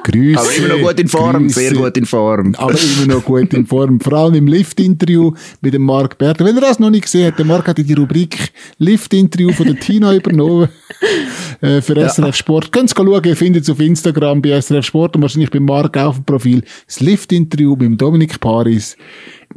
Grüße, 0.04 0.40
Aber 0.40 0.56
immer 0.56 0.68
noch 0.68 0.88
gut 0.90 1.00
in 1.00 1.08
Form, 1.08 1.50
sehr 1.50 1.72
Grüße. 1.72 1.84
gut 1.84 1.98
in 1.98 2.06
Form. 2.06 2.56
Aber 2.56 2.72
immer 2.72 3.14
noch 3.16 3.24
gut 3.24 3.54
in 3.54 3.66
Form. 3.66 4.00
Vor 4.00 4.14
allem 4.14 4.36
im 4.36 4.48
Lift-Interview 4.48 5.34
mit 5.62 5.74
dem 5.74 5.84
Marc 5.84 6.18
Berter. 6.18 6.46
Wenn 6.46 6.56
ihr 6.56 6.62
das 6.62 6.80
noch 6.80 6.90
nicht 6.90 7.04
gesehen 7.04 7.28
habt, 7.28 7.40
der 7.40 7.46
Marc 7.46 7.68
hat 7.68 7.78
die 7.78 7.94
Rubrik 7.94 8.52
Lift-Interview 8.80 9.52
von 9.54 9.68
der 9.68 9.80
Tina 9.80 10.14
übernommen 10.14 10.70
äh, 11.62 11.82
für 11.82 11.96
SRF 11.96 12.36
Sport. 12.36 12.72
Könnt 12.72 12.92
ihr 12.92 12.96
schauen, 12.96 13.24
ihr 13.24 13.36
findet 13.36 13.64
es 13.64 13.70
auf 13.70 13.80
Instagram 13.80 14.42
bei 14.42 14.60
SRF 14.62 14.86
Sport 14.86 15.16
und 15.16 15.22
wahrscheinlich 15.22 15.52
bei 15.52 15.60
Marc 15.60 15.98
auch 15.98 16.10
auf 16.10 16.16
dem 16.16 16.26
Profil. 16.26 16.64
Das 16.86 17.00
Lift-Interview 17.00 17.72
mit 17.72 17.82
dem 17.82 17.98
Dominik 17.98 18.40
Paris 18.40 18.96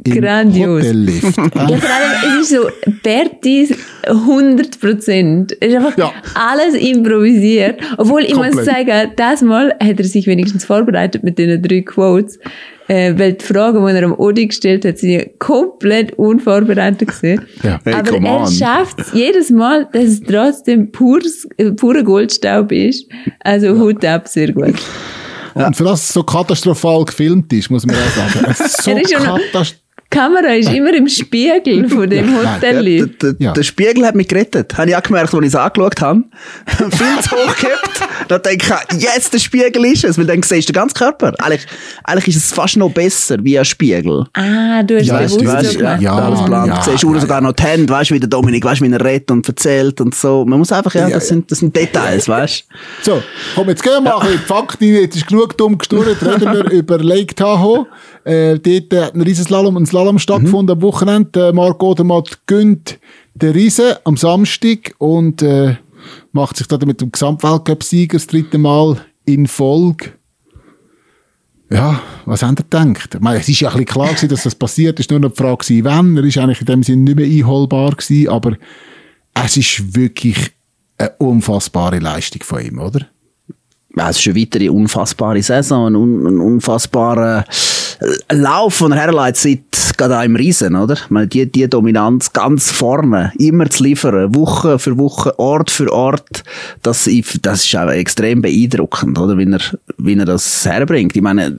Grandios. 0.03 0.83
Hotellift. 0.83 1.37
Ja, 1.37 1.41
vor 1.77 1.89
allem, 1.89 2.39
es 2.41 2.41
ist 2.41 2.49
so, 2.49 2.69
Bertis 3.03 3.73
100 4.07 4.79
Prozent. 4.79 5.55
Es 5.59 5.69
ist 5.69 5.75
einfach 5.75 5.97
Ja. 5.97 6.11
alles 6.33 6.73
improvisiert. 6.75 7.79
Obwohl, 7.97 8.23
ich 8.23 8.35
muss 8.35 8.47
Komplett. 8.47 8.65
sagen, 8.65 9.11
das 9.15 9.41
Mal 9.41 9.75
hat 9.81 9.99
er 9.99 10.05
sich 10.05 10.25
wenigstens 10.27 10.65
vorbereitet 10.65 11.23
mit 11.23 11.37
den 11.37 11.61
drei 11.61 11.81
Quotes. 11.81 12.39
Äh, 12.87 13.13
weil 13.17 13.33
die 13.33 13.45
Fragen, 13.45 13.85
die 13.85 13.93
er 13.93 14.03
am 14.03 14.13
Odi 14.19 14.47
gestellt 14.47 14.83
hat, 14.83 14.97
sind 14.97 15.11
ja 15.11 15.21
komplett 15.39 16.13
unvorbereitet 16.17 17.07
gewesen. 17.07 17.45
Ja. 17.63 17.79
Hey, 17.85 17.93
Aber 17.93 18.17
er 18.17 18.47
schafft 18.51 18.99
es 18.99 19.13
jedes 19.13 19.49
Mal, 19.49 19.87
dass 19.93 20.03
es 20.05 20.21
trotzdem 20.21 20.91
pures, 20.91 21.47
purer 21.77 22.03
Goldstaub 22.03 22.71
ist. 22.71 23.07
Also 23.41 23.77
Hut 23.79 24.03
ab, 24.03 24.27
sehr 24.27 24.51
gut. 24.51 24.73
Und 25.53 25.75
für 25.75 25.83
das 25.83 26.01
es 26.03 26.13
so 26.13 26.23
katastrophal 26.23 27.05
gefilmt 27.05 27.51
ist, 27.53 27.69
muss 27.69 27.85
man 27.85 27.95
auch 27.95 28.09
sagen. 28.15 28.45
Es 28.49 28.59
ist 28.61 28.81
so 28.83 28.91
Er 28.91 29.01
ist 29.01 29.11
ja 29.11 29.19
katastrophal. 29.19 29.65
Die 30.13 30.17
Kamera 30.17 30.53
ist 30.55 30.69
immer 30.69 30.93
im 30.93 31.07
Spiegel 31.07 31.87
von 31.87 32.09
dem 32.09 32.33
Ja, 32.33 32.55
Hotel. 32.55 32.83
Der, 32.83 33.05
der, 33.07 33.35
Ja. 33.39 33.53
der 33.53 33.63
Spiegel 33.63 34.05
hat 34.05 34.13
mich 34.15 34.27
gerettet. 34.27 34.77
Habe 34.77 34.89
ich 34.89 34.95
auch 34.95 35.01
gemerkt, 35.03 35.33
als 35.33 35.41
ich 35.41 35.47
es 35.47 35.55
angeschaut 35.55 36.01
habe. 36.01 36.23
Viel 36.67 36.89
zu 37.23 37.31
hoch 37.31 37.55
gehabt. 37.55 38.01
Dann 38.27 38.41
denke 38.41 38.75
ich, 38.97 39.01
yes, 39.03 39.29
der 39.29 39.39
Spiegel 39.39 39.85
ist 39.85 40.03
es. 40.03 40.17
Weil 40.17 40.25
dann 40.25 40.43
siehst 40.43 40.67
du 40.67 40.73
den 40.73 40.79
ganzen 40.81 40.97
Körper. 40.97 41.33
Eigentlich, 41.39 41.65
eigentlich 42.03 42.35
ist 42.35 42.45
es 42.45 42.51
fast 42.51 42.75
noch 42.75 42.91
besser 42.91 43.37
wie 43.41 43.57
ein 43.57 43.63
Spiegel. 43.63 44.25
Ah, 44.33 44.83
du 44.83 44.97
hast 44.97 45.05
Ja, 45.07 45.17
bewusst 45.19 45.33
so 45.71 45.77
gemacht. 45.79 46.01
Ja, 46.01 46.13
alles 46.15 46.43
plant. 46.45 46.67
ja, 46.67 46.75
du 46.83 46.91
siehst 46.91 47.03
ja, 47.03 47.13
ja, 47.13 47.19
sogar 47.19 47.41
noch 47.41 47.53
die 47.53 47.63
Hände, 47.63 47.93
weißt 47.93 48.09
du, 48.11 48.15
wie 48.15 48.19
der 48.19 48.29
Dominik, 48.29 48.65
weißt 48.65 48.81
du, 48.81 48.85
wie 48.85 48.91
er 48.93 49.03
redet 49.05 49.31
und 49.31 49.47
erzählt 49.47 50.01
und 50.01 50.13
so. 50.13 50.43
Man 50.45 50.59
muss 50.59 50.71
einfach, 50.73 50.93
ja, 50.93 51.07
Ja, 51.07 51.15
das, 51.15 51.29
sind, 51.29 51.49
das 51.49 51.59
sind 51.59 51.73
Details, 51.75 52.27
weißt 52.27 52.65
du. 53.05 53.11
So, 53.11 53.23
komm, 53.55 53.69
jetzt 53.69 53.81
gehen 53.81 53.93
wir 53.93 54.01
mal 54.01 54.15
ein 54.15 54.19
bisschen 54.23 54.39
die 54.41 54.45
Fakten. 54.45 54.83
Jetzt 54.93 55.15
ist 55.15 55.27
genug 55.27 55.57
dumm 55.57 55.77
gesturrt. 55.77 56.17
Reden 56.21 56.51
wir 56.53 56.69
über 56.71 56.97
Lake 56.97 57.33
Tahoe. 57.33 57.87
Äh, 58.23 58.59
dort 58.59 59.03
hat 59.03 59.15
ein 59.15 59.21
Riesenslalom 59.21 59.75
und 59.75 59.87
Slalom 59.87 60.19
stattgefunden 60.19 60.77
am 60.77 60.81
Wochenende. 60.81 61.49
Äh, 61.49 61.53
Marc 61.53 61.81
Odermatt 61.81 62.39
gönnt 62.45 62.99
den 63.33 63.51
Riesen 63.51 63.95
am 64.03 64.17
Samstag 64.17 64.93
und 64.99 65.41
äh, 65.41 65.75
macht 66.31 66.57
sich 66.57 66.67
da 66.67 66.77
mit 66.85 67.01
dem 67.01 67.11
Gesamtweltcup-Sieger 67.11 68.17
das 68.17 68.27
dritte 68.27 68.57
Mal 68.57 68.97
in 69.25 69.47
Folge. 69.47 70.13
Ja, 71.71 72.01
was 72.25 72.43
habt 72.43 72.59
ihr 72.59 72.63
gedacht? 72.63 73.15
Ich 73.15 73.21
meine, 73.21 73.39
es 73.39 73.47
ist 73.47 73.61
ja 73.61 73.69
ein 73.69 73.77
bisschen 73.77 73.93
klar 73.93 74.09
gewesen, 74.09 74.29
dass 74.29 74.43
das 74.43 74.55
passiert. 74.55 74.99
Es 74.99 75.09
war 75.09 75.19
nur 75.19 75.29
noch 75.29 75.35
die 75.35 75.41
Frage, 75.41 75.85
wann. 75.85 76.17
Er 76.17 76.23
ist 76.25 76.37
eigentlich 76.37 76.59
in 76.59 76.65
dem 76.65 76.83
Sinne 76.83 77.03
nicht 77.03 77.15
mehr 77.15 77.25
einholbar 77.25 77.91
gewesen, 77.91 78.27
aber 78.27 78.57
es 79.33 79.55
ist 79.55 79.95
wirklich 79.95 80.51
eine 80.97 81.11
unfassbare 81.17 81.99
Leistung 81.99 82.43
von 82.43 82.61
ihm, 82.61 82.79
oder? 82.79 83.07
Es 83.95 84.19
ist 84.19 84.27
eine 84.27 84.39
weitere 84.39 84.69
unfassbare 84.69 85.41
Saison, 85.41 85.87
ein, 85.87 85.95
un, 85.95 86.27
ein 86.27 86.39
unfassbarer 86.39 87.39
äh, 87.39 87.43
Lauf, 88.31 88.79
den 88.79 88.91
er 88.91 88.99
herleitet 88.99 89.37
seit 89.37 89.97
gerade 89.97 90.25
im 90.25 90.35
Riesen, 90.35 90.75
oder? 90.75 90.95
Ich 90.95 91.09
meine, 91.09 91.27
die, 91.27 91.45
die 91.45 91.69
Dominanz 91.69 92.33
ganz 92.33 92.71
vorne, 92.71 93.31
immer 93.37 93.69
zu 93.69 93.83
liefern, 93.83 94.33
Woche 94.33 94.79
für 94.79 94.97
Woche, 94.97 95.37
Ort 95.37 95.69
für 95.69 95.91
Ort, 95.91 96.43
das, 96.81 97.09
das 97.41 97.65
ist 97.65 97.75
auch 97.75 97.89
extrem 97.89 98.41
beeindruckend, 98.41 99.19
oder? 99.19 99.37
Wie 99.37 99.51
er, 99.51 99.61
wie 99.97 100.17
er 100.17 100.25
das 100.25 100.65
herbringt. 100.65 101.15
Ich 101.15 101.21
meine, 101.21 101.57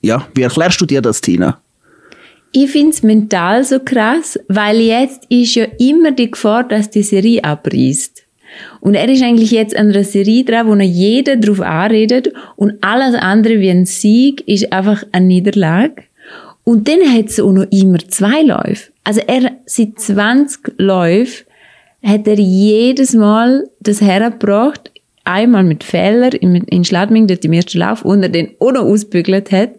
ja, 0.00 0.26
wie 0.34 0.42
erklärst 0.42 0.80
du 0.80 0.86
dir 0.86 1.02
das, 1.02 1.20
Tina? 1.20 1.60
Ich 2.52 2.72
find's 2.72 3.04
mental 3.04 3.62
so 3.62 3.78
krass, 3.78 4.38
weil 4.48 4.80
jetzt 4.80 5.24
ist 5.28 5.54
ja 5.54 5.66
immer 5.78 6.10
die 6.10 6.32
Gefahr, 6.32 6.64
dass 6.64 6.90
die 6.90 7.04
Serie 7.04 7.44
abreißt. 7.44 8.24
Und 8.80 8.94
er 8.94 9.08
ist 9.08 9.22
eigentlich 9.22 9.50
jetzt 9.50 9.76
an 9.76 9.90
einer 9.90 10.04
Serie 10.04 10.44
dran, 10.44 10.66
wo 10.66 10.74
noch 10.74 10.84
jeder 10.84 11.36
drauf 11.36 11.60
anredet 11.60 12.32
und 12.56 12.74
alles 12.80 13.14
andere 13.14 13.60
wie 13.60 13.70
ein 13.70 13.86
Sieg 13.86 14.46
ist 14.46 14.72
einfach 14.72 15.04
eine 15.12 15.26
Niederlage. 15.26 16.04
Und 16.64 16.88
dann 16.88 17.00
hat 17.12 17.26
es 17.26 17.40
auch 17.40 17.52
noch 17.52 17.66
immer 17.70 17.98
zwei 18.08 18.42
Läufe. 18.42 18.92
Also 19.04 19.20
er, 19.26 19.52
seit 19.66 19.98
20 19.98 20.74
Läufen 20.78 21.46
hat 22.02 22.26
er 22.26 22.38
jedes 22.38 23.14
Mal 23.14 23.68
das 23.80 24.00
hergebracht, 24.00 24.90
einmal 25.24 25.64
mit 25.64 25.84
Fehler 25.84 26.32
in, 26.40 26.54
in 26.54 26.84
Schladming, 26.84 27.26
dort 27.26 27.44
im 27.44 27.52
ersten 27.52 27.78
Lauf, 27.78 28.04
und 28.04 28.22
er 28.22 28.28
den 28.28 28.50
auch 28.58 28.72
noch 28.72 28.84
ausbügelt 28.84 29.52
hat. 29.52 29.70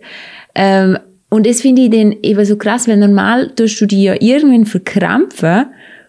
Ähm, 0.55 0.97
und 1.29 1.47
das 1.47 1.61
finde 1.61 1.83
ich 1.83 1.89
dann 1.91 2.15
eben 2.21 2.45
so 2.45 2.57
krass, 2.57 2.87
weil 2.87 2.97
normal 2.97 3.51
tust 3.55 3.79
du 3.79 3.85
die 3.85 4.03
ja 4.03 4.15
irgendwann 4.19 4.65
verkrampfen, 4.65 5.67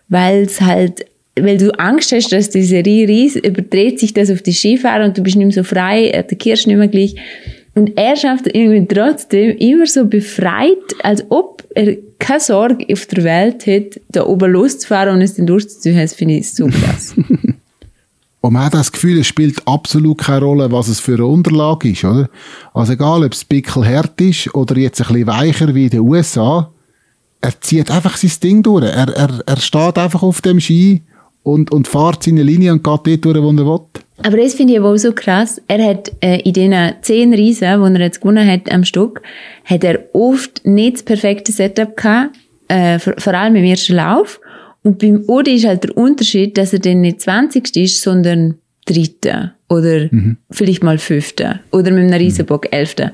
weil 0.08 0.42
es 0.42 0.60
halt 0.60 1.06
weil 1.36 1.56
du 1.56 1.70
Angst 1.78 2.12
hast, 2.12 2.32
dass 2.32 2.50
die 2.50 2.62
Serie 2.62 3.08
Ries 3.08 3.36
überdreht 3.36 3.98
sich 3.98 4.12
das 4.12 4.30
auf 4.30 4.42
die 4.42 4.52
Skifahrer 4.52 5.04
und 5.04 5.16
du 5.16 5.22
bist 5.22 5.36
nicht 5.36 5.46
mehr 5.46 5.54
so 5.54 5.64
frei, 5.64 6.08
äh, 6.08 6.24
der 6.24 6.38
Kirsch 6.38 6.66
nicht 6.66 6.76
mehr 6.76 6.88
gleich. 6.88 7.14
Und 7.74 7.96
er 7.96 8.16
schafft 8.16 8.46
irgendwie 8.46 8.86
trotzdem 8.86 9.56
immer 9.56 9.86
so 9.86 10.04
befreit, 10.04 10.76
als 11.02 11.24
ob 11.30 11.66
er 11.74 11.96
keine 12.18 12.40
Sorge 12.40 12.86
auf 12.92 13.06
der 13.06 13.24
Welt 13.24 13.66
hat, 13.66 14.00
da 14.10 14.26
oben 14.26 14.52
loszufahren 14.52 15.14
und 15.14 15.22
es 15.22 15.34
dann 15.34 15.46
durchzuziehen. 15.46 15.96
Das 15.96 16.14
finde 16.14 16.34
ich 16.34 16.54
krass. 16.54 17.14
Und 18.42 18.54
man 18.54 18.64
hat 18.64 18.74
das 18.74 18.90
Gefühl, 18.90 19.20
es 19.20 19.28
spielt 19.28 19.66
absolut 19.68 20.18
keine 20.18 20.44
Rolle, 20.44 20.72
was 20.72 20.88
es 20.88 20.98
für 20.98 21.14
eine 21.14 21.26
Unterlage 21.26 21.90
ist, 21.90 22.02
oder? 22.02 22.28
Also 22.74 22.94
egal, 22.94 23.22
ob 23.22 23.32
es 23.32 23.44
pickelhart 23.44 24.20
ist 24.20 24.52
oder 24.52 24.76
jetzt 24.76 25.00
ein 25.00 25.06
bisschen 25.06 25.26
weicher 25.28 25.72
wie 25.76 25.84
in 25.84 25.90
den 25.90 26.00
USA, 26.00 26.72
er 27.40 27.60
zieht 27.60 27.88
einfach 27.92 28.16
sein 28.16 28.32
Ding 28.42 28.62
durch. 28.64 28.84
Er, 28.84 29.08
er, 29.08 29.44
er 29.46 29.56
steht 29.58 29.96
einfach 29.96 30.24
auf 30.24 30.40
dem 30.40 30.58
Ski 30.58 31.02
und, 31.42 31.72
und 31.72 31.88
fährt 31.88 32.22
seine 32.22 32.42
Linie 32.42 32.72
und 32.72 32.84
geht 32.84 33.06
dort 33.06 33.24
durch, 33.24 33.42
wo 33.42 33.50
er 33.50 33.66
will. 33.66 33.80
Aber 34.24 34.36
das 34.36 34.54
finde 34.54 34.74
ich 34.74 34.78
aber 34.78 34.90
auch 34.90 34.96
so 34.96 35.12
krass. 35.12 35.60
Er 35.66 35.84
hat 35.84 36.12
äh, 36.20 36.40
in 36.42 36.52
diesen 36.52 36.92
zehn 37.02 37.34
Riesen, 37.34 37.84
die 37.84 37.98
er 37.98 38.04
jetzt 38.04 38.20
gewonnen 38.20 38.48
hat 38.48 38.70
am 38.70 38.84
Stück, 38.84 39.22
hat 39.64 39.84
er 39.84 40.04
oft 40.12 40.64
nicht 40.64 40.96
das 40.96 41.02
perfekte 41.02 41.50
Setup 41.50 41.96
gehabt, 41.96 42.36
äh, 42.68 42.98
vor, 42.98 43.14
vor 43.18 43.34
allem 43.34 43.56
im 43.56 43.64
ersten 43.64 43.94
Lauf. 43.94 44.40
Und 44.84 44.98
beim 44.98 45.24
Odi 45.26 45.54
ist 45.54 45.66
halt 45.66 45.84
der 45.84 45.96
Unterschied, 45.96 46.56
dass 46.58 46.72
er 46.72 46.78
dann 46.78 47.00
nicht 47.00 47.20
20. 47.20 47.76
ist, 47.76 48.02
sondern 48.02 48.58
Dritter 48.84 49.54
oder 49.68 50.08
mhm. 50.10 50.38
vielleicht 50.50 50.82
mal 50.82 50.98
Fünfter 50.98 51.60
oder 51.70 51.90
mit 51.90 52.04
einem 52.04 52.14
Riesenbock 52.14 52.72
Elfter. 52.72 53.12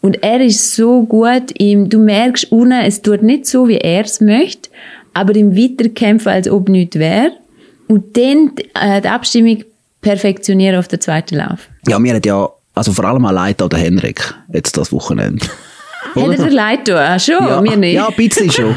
Und 0.00 0.22
er 0.22 0.40
ist 0.40 0.74
so 0.74 1.02
gut 1.02 1.52
im, 1.58 1.88
du 1.88 1.98
merkst 1.98 2.52
unten, 2.52 2.72
es 2.72 3.02
tut 3.02 3.22
nicht 3.22 3.46
so, 3.46 3.66
wie 3.66 3.78
er 3.78 4.04
es 4.04 4.20
möchte, 4.20 4.70
aber 5.12 5.34
im 5.34 5.56
Weiterkämpfen, 5.56 6.30
als 6.30 6.48
ob 6.48 6.68
nichts 6.68 6.98
wäre. 6.98 7.32
Und 7.88 8.16
dann 8.16 8.52
äh, 8.74 9.00
die 9.00 9.08
Abstimmung 9.08 9.64
perfektionieren 10.00 10.78
auf 10.78 10.88
der 10.88 11.00
zweiten 11.00 11.36
Lauf. 11.36 11.68
Ja, 11.86 11.98
mir 11.98 12.14
hat 12.14 12.26
ja, 12.26 12.48
also 12.74 12.92
vor 12.92 13.04
allem 13.04 13.24
allein 13.24 13.54
der 13.56 13.78
Henrik, 13.78 14.34
jetzt 14.52 14.76
das 14.76 14.92
Wochenende. 14.92 15.44
Hat 16.14 16.28
er 16.28 16.36
dir 16.36 16.50
leid 16.50 16.84
getan? 16.84 17.20
Schon, 17.20 17.34
ja, 17.34 17.60
mir 17.60 17.76
nicht. 17.76 17.94
Ja, 17.94 18.08
ein 18.08 18.14
bisschen 18.14 18.50
schon. 18.50 18.74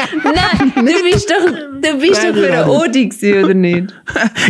Nein, 0.24 0.72
du 0.74 1.02
bist 1.02 1.30
doch, 1.30 1.46
du 1.46 1.98
bist 1.98 2.22
doch 2.22 2.34
für 2.34 2.48
den 2.48 2.68
Odi 2.68 3.08
gewesen, 3.08 3.44
oder 3.44 3.54
nicht? 3.54 3.94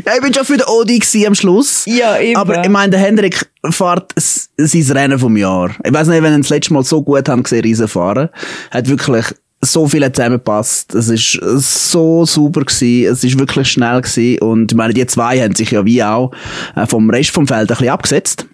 ja, 0.07 0.13
ich 0.15 0.23
bin 0.23 0.35
schon 0.35 0.45
für 0.45 0.57
den 0.57 0.67
Odi 0.67 0.99
gewesen 0.99 1.27
am 1.27 1.35
Schluss. 1.35 1.85
Ja, 1.87 2.19
eben. 2.19 2.37
Aber 2.37 2.63
ich 2.63 2.69
meine, 2.69 2.91
der 2.91 3.01
Hendrik 3.01 3.51
fährt 3.71 4.13
sein 4.17 4.97
Rennen 4.97 5.19
vom 5.19 5.37
Jahr. 5.37 5.71
Ich 5.83 5.93
weiß 5.93 6.09
nicht, 6.09 6.23
wenn 6.23 6.33
er 6.33 6.39
das 6.39 6.51
letzte 6.51 6.73
Mal 6.73 6.85
so 6.85 7.03
gut 7.03 7.29
haben 7.29 7.43
gesehen, 7.43 7.63
Riesen 7.63 7.89
fahren. 7.89 8.29
Hat 8.71 8.89
wirklich 8.89 9.27
so 9.63 9.87
viel 9.87 10.11
zusammengepasst. 10.11 10.95
Es 10.95 11.09
ist 11.09 11.39
so 11.43 12.25
super 12.25 12.63
gewesen. 12.63 13.13
Es 13.13 13.25
ist 13.25 13.39
wirklich 13.39 13.69
schnell 13.69 14.01
gewesen. 14.01 14.39
Und 14.41 14.73
ich 14.73 14.77
meine, 14.77 14.95
die 14.95 15.07
zwei 15.07 15.41
haben 15.41 15.55
sich 15.55 15.71
ja 15.71 15.85
wie 15.85 16.03
auch 16.03 16.33
äh, 16.77 16.87
vom 16.87 17.11
Rest 17.11 17.31
vom 17.31 17.47
Feld 17.47 17.61
ein 17.61 17.67
bisschen 17.67 17.89
abgesetzt. 17.91 18.47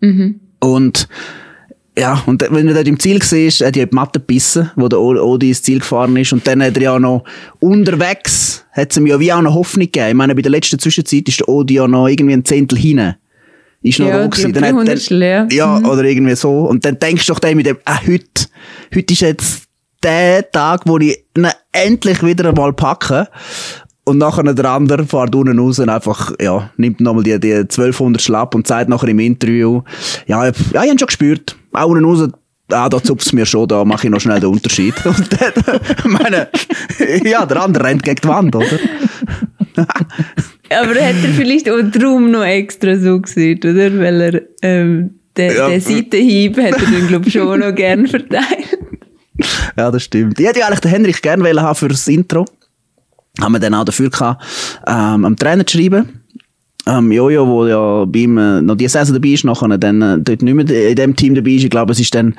Mhm. 0.00 0.40
Und 0.60 1.08
ja, 1.96 2.22
und 2.26 2.44
wenn 2.50 2.66
er 2.66 2.74
dort 2.74 2.88
im 2.88 2.98
Ziel 2.98 3.20
war, 3.20 3.66
hat 3.66 3.76
er 3.76 3.86
die 3.86 3.94
Matte 3.94 4.18
gebissen, 4.18 4.70
wo 4.74 4.88
der 4.88 5.00
Odi 5.00 5.48
ins 5.48 5.62
Ziel 5.62 5.78
gefahren 5.78 6.16
ist. 6.16 6.32
Und 6.32 6.46
dann 6.46 6.62
hat 6.62 6.76
er 6.76 6.82
ja 6.82 6.98
noch 6.98 7.24
unterwegs, 7.60 8.64
hat 8.72 8.90
es 8.90 8.96
ihm 8.96 9.06
ja 9.06 9.20
wie 9.20 9.32
auch 9.32 9.42
noch 9.42 9.54
Hoffnung 9.54 9.86
gegeben. 9.86 10.08
Ich 10.08 10.14
meine, 10.14 10.34
bei 10.34 10.42
der 10.42 10.50
letzten 10.50 10.78
Zwischenzeit 10.78 11.28
ist 11.28 11.40
der 11.40 11.48
Odi 11.48 11.74
ja 11.74 11.86
noch 11.86 12.08
irgendwie 12.08 12.34
ein 12.34 12.44
Zehntel 12.44 12.78
hinein. 12.78 13.16
Ist 13.82 13.98
noch 13.98 14.08
ja, 14.08 14.22
roh 14.22 14.28
gewesen. 14.28 14.52
Dann 14.54 14.64
hat, 14.64 15.10
dann, 15.10 15.50
ja, 15.50 15.78
mhm. 15.78 15.84
oder 15.84 16.04
irgendwie 16.04 16.34
so. 16.34 16.60
Und 16.62 16.84
dann 16.84 16.98
denkst 16.98 17.26
du 17.26 17.32
doch 17.32 17.38
dem 17.38 17.58
mit 17.58 17.66
dem, 17.66 17.76
ah, 17.84 18.00
heute, 18.04 18.48
heute 18.92 19.12
ist 19.12 19.20
jetzt 19.20 19.63
der 20.04 20.50
Tag, 20.50 20.82
wo 20.84 20.98
ich 20.98 21.24
ihn 21.36 21.48
endlich 21.72 22.22
wieder 22.22 22.50
einmal 22.50 22.72
packe. 22.72 23.28
Und 24.04 24.18
nachher 24.18 24.42
der 24.42 24.70
andere 24.70 25.06
fährt 25.06 25.34
unten 25.34 25.58
raus 25.58 25.78
und 25.78 25.88
einfach, 25.88 26.32
ja, 26.38 26.70
nimmt 26.76 27.00
nochmal 27.00 27.22
die, 27.22 27.40
die 27.40 27.54
1200 27.54 28.20
Schlapp 28.20 28.54
und 28.54 28.66
sagt 28.66 28.90
nachher 28.90 29.08
im 29.08 29.18
Interview, 29.18 29.80
ja, 30.26 30.44
ja, 30.44 30.50
ich 30.50 30.76
habe 30.76 30.98
schon 30.98 31.06
gespürt, 31.06 31.56
auch 31.72 31.88
unten 31.88 32.04
raus, 32.04 32.28
ah, 32.70 32.88
da 32.88 33.02
zupft 33.02 33.26
es 33.26 33.32
mir 33.32 33.46
schon, 33.46 33.66
da 33.66 33.82
mache 33.84 34.06
ich 34.06 34.10
noch 34.10 34.20
schnell 34.20 34.40
den 34.40 34.50
Unterschied. 34.50 34.94
Und 35.06 35.28
dann, 35.40 35.80
meine, 36.04 36.48
ja, 37.24 37.46
der 37.46 37.62
andere 37.62 37.84
rennt 37.84 38.02
gegen 38.02 38.20
die 38.22 38.28
Wand, 38.28 38.54
oder? 38.54 38.78
Aber 39.76 40.90
hat 40.90 41.24
er 41.24 41.34
vielleicht 41.34 41.70
auch 41.70 41.82
drum 41.90 42.30
noch 42.30 42.44
extra 42.44 42.96
so 42.96 43.20
gesehen, 43.20 43.58
oder? 43.58 43.98
Weil 43.98 44.20
er, 44.20 44.42
ähm, 44.62 45.18
den, 45.36 45.56
ja. 45.56 45.68
den 45.68 45.80
Seitenhieb 45.80 46.56
hat 46.58 46.80
er 46.80 46.90
dann, 46.90 47.08
glaube 47.08 47.26
ich, 47.26 47.32
schon 47.32 47.60
noch 47.60 47.74
gern 47.74 48.06
verteilt. 48.06 48.73
Ja, 49.76 49.90
das 49.90 50.04
stimmt. 50.04 50.38
Ich 50.38 50.46
hätte 50.46 50.64
eigentlich 50.64 50.80
den 50.80 50.90
Henrik 50.90 51.22
gerne 51.22 51.60
haben 51.60 51.74
für 51.74 51.88
das 51.88 52.06
Intro. 52.08 52.44
Haben 53.40 53.52
wir 53.52 53.58
dann 53.58 53.74
auch 53.74 53.84
dafür 53.84 54.10
gehabt, 54.10 54.44
ähm, 54.86 55.24
am 55.24 55.36
Trainer 55.36 55.66
zu 55.66 55.76
schreiben. 55.76 56.20
Ähm, 56.86 57.10
Jojo, 57.10 57.46
wo 57.46 57.66
ja 57.66 58.04
bei 58.04 58.20
ihm 58.20 58.36
äh, 58.36 58.60
noch 58.60 58.76
die 58.76 58.86
Saison 58.86 59.14
dabei 59.14 59.30
ist, 59.30 59.44
nachher 59.44 59.78
dann 59.78 60.02
äh, 60.02 60.18
dort 60.18 60.42
nicht 60.42 60.54
mehr 60.54 60.90
in 60.90 60.96
dem 60.96 61.16
Team 61.16 61.34
dabei 61.34 61.52
ist. 61.52 61.64
Ich 61.64 61.70
glaube, 61.70 61.92
es 61.92 61.98
ist 61.98 62.14
dann 62.14 62.34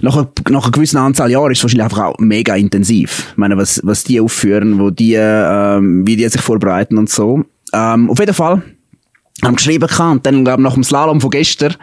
nach, 0.00 0.26
nach 0.48 0.64
einer 0.64 0.72
gewissen 0.72 0.96
Anzahl 0.96 1.30
Jahren 1.30 1.52
ist 1.52 1.58
es 1.58 1.64
wahrscheinlich 1.64 1.84
einfach 1.84 2.04
auch 2.04 2.18
mega 2.18 2.56
intensiv. 2.56 3.28
Ich 3.32 3.36
meine, 3.36 3.58
was, 3.58 3.80
was 3.84 4.04
die 4.04 4.20
aufführen, 4.20 4.78
wo 4.80 4.88
die, 4.88 5.14
ähm, 5.18 6.06
wie 6.06 6.16
die 6.16 6.28
sich 6.28 6.40
vorbereiten 6.40 6.96
und 6.96 7.10
so. 7.10 7.44
Ähm, 7.74 8.08
auf 8.08 8.18
jeden 8.18 8.34
Fall 8.34 8.62
haben 9.44 9.56
geschrieben 9.56 9.86
gehabt, 9.86 10.12
und 10.12 10.26
dann, 10.26 10.44
glaube 10.44 10.62
ich, 10.62 10.64
nach 10.64 10.74
dem 10.74 10.84
Slalom 10.84 11.20
von 11.20 11.30
gestern, 11.30 11.76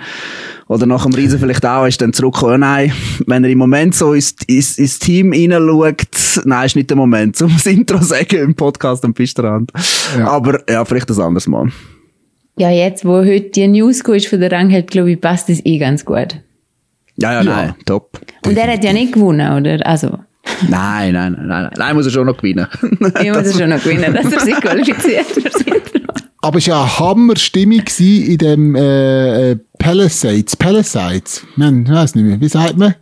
oder 0.67 0.85
nach 0.85 1.03
dem 1.03 1.13
Riesen 1.13 1.39
vielleicht 1.39 1.65
auch, 1.65 1.85
ist 1.85 2.01
dann 2.01 2.13
zurückgekommen, 2.13 2.61
nein, 2.61 2.91
wenn 3.27 3.43
er 3.43 3.49
im 3.49 3.57
Moment 3.57 3.93
so 3.93 4.13
ins, 4.13 4.35
ins, 4.47 4.77
ins 4.77 4.99
Team 4.99 5.31
reinschaut, 5.31 6.45
nein, 6.45 6.65
ist 6.65 6.75
nicht 6.75 6.89
der 6.89 6.97
Moment, 6.97 7.39
um 7.41 7.53
das 7.53 7.65
Intro 7.65 7.99
zu 7.99 8.05
sagen 8.05 8.37
im 8.37 8.55
Podcast 8.55 9.05
am 9.05 9.13
Pistrand. 9.13 9.71
Ja. 10.17 10.27
Aber 10.27 10.59
ja, 10.69 10.83
vielleicht 10.85 11.09
ein 11.09 11.19
anderes 11.19 11.47
Mal. 11.47 11.69
Ja, 12.57 12.69
jetzt, 12.71 13.05
wo 13.05 13.17
heute 13.17 13.49
die 13.49 13.67
News 13.67 14.01
ist 14.01 14.27
von 14.27 14.39
der 14.39 14.51
Rangheit, 14.51 14.89
glaube 14.89 15.11
ich, 15.11 15.21
passt 15.21 15.49
das 15.49 15.63
eh 15.65 15.77
ganz 15.77 16.05
gut. 16.05 16.39
Ja, 17.17 17.33
ja, 17.33 17.41
ja. 17.41 17.43
nein, 17.43 17.75
top. 17.85 18.19
Und 18.45 18.57
er 18.57 18.71
hat 18.71 18.83
ja 18.83 18.93
nicht 18.93 19.13
gewonnen, 19.13 19.57
oder? 19.57 19.85
Also. 19.85 20.19
Nein, 20.69 21.13
nein, 21.13 21.33
nein, 21.33 21.47
nein, 21.47 21.69
nein, 21.75 21.95
muss 21.95 22.05
er 22.05 22.11
schon 22.11 22.27
noch 22.27 22.37
gewinnen. 22.37 22.67
ich 23.21 23.29
muss 23.29 23.47
er 23.47 23.53
schon 23.53 23.69
noch 23.69 23.83
gewinnen, 23.83 24.13
dass 24.13 24.31
er 24.31 24.39
sich 24.39 24.55
qualifiziert 24.61 25.25
für 25.25 25.41
das 25.41 25.61
Intro. 25.61 25.95
Aber 26.45 26.59
es 26.59 26.67
war 26.67 26.75
ja 26.75 26.81
eine 26.83 26.99
Hammerstimmung 26.99 27.83
in 27.97 28.37
dem 28.37 28.75
äh, 28.75 29.51
äh, 29.51 29.57
Palisades. 29.85 30.55
Palisades. 30.55 31.43
Man, 31.57 31.83
ich 31.83 31.91
weiß 31.91 32.15
nicht 32.15 32.25
mehr. 32.25 32.41
Wie 32.41 32.49
sagt 32.49 32.75
man? 32.75 32.95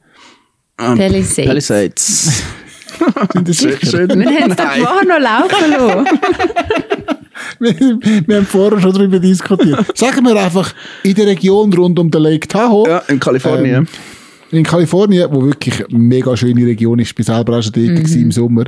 Um, 0.78 0.98
Palisades. 0.98 1.48
Palisades. 1.48 2.44
Sind 3.32 3.48
das 3.48 3.58
sicher? 3.58 3.86
Schön. 3.86 4.10
Wir 4.10 4.42
haben 4.42 4.52
es 4.52 4.58
doch 4.58 4.66
vorher 4.66 5.06
noch 5.06 5.20
laufen 5.20 5.72
lassen. 5.72 6.20
wir, 7.60 8.28
wir, 8.28 8.36
haben 8.36 8.46
vorher 8.46 8.82
schon 8.82 8.92
darüber 8.92 9.18
diskutiert. 9.18 9.98
Sagen 9.98 10.26
wir 10.26 10.36
einfach, 10.36 10.74
in 11.04 11.16
der 11.16 11.28
Region 11.28 11.72
rund 11.72 11.98
um 11.98 12.12
den 12.12 12.22
Lake 12.22 12.50
Tahoe. 12.50 12.90
Ja, 12.90 12.98
in 13.08 13.18
Kalifornien. 13.18 13.76
Ähm, 13.76 13.88
in 14.52 14.64
Kalifornien, 14.66 15.30
wo 15.32 15.42
wirklich 15.42 15.88
eine 15.88 15.98
mega 15.98 16.36
schöne 16.36 16.66
Region 16.66 17.00
ist, 17.00 17.16
bin 17.16 17.24
selber 17.24 17.60
auch 17.60 17.64
schon 17.64 17.72
dort 17.72 18.10
mhm. 18.10 18.22
im 18.24 18.32
Sommer. 18.34 18.66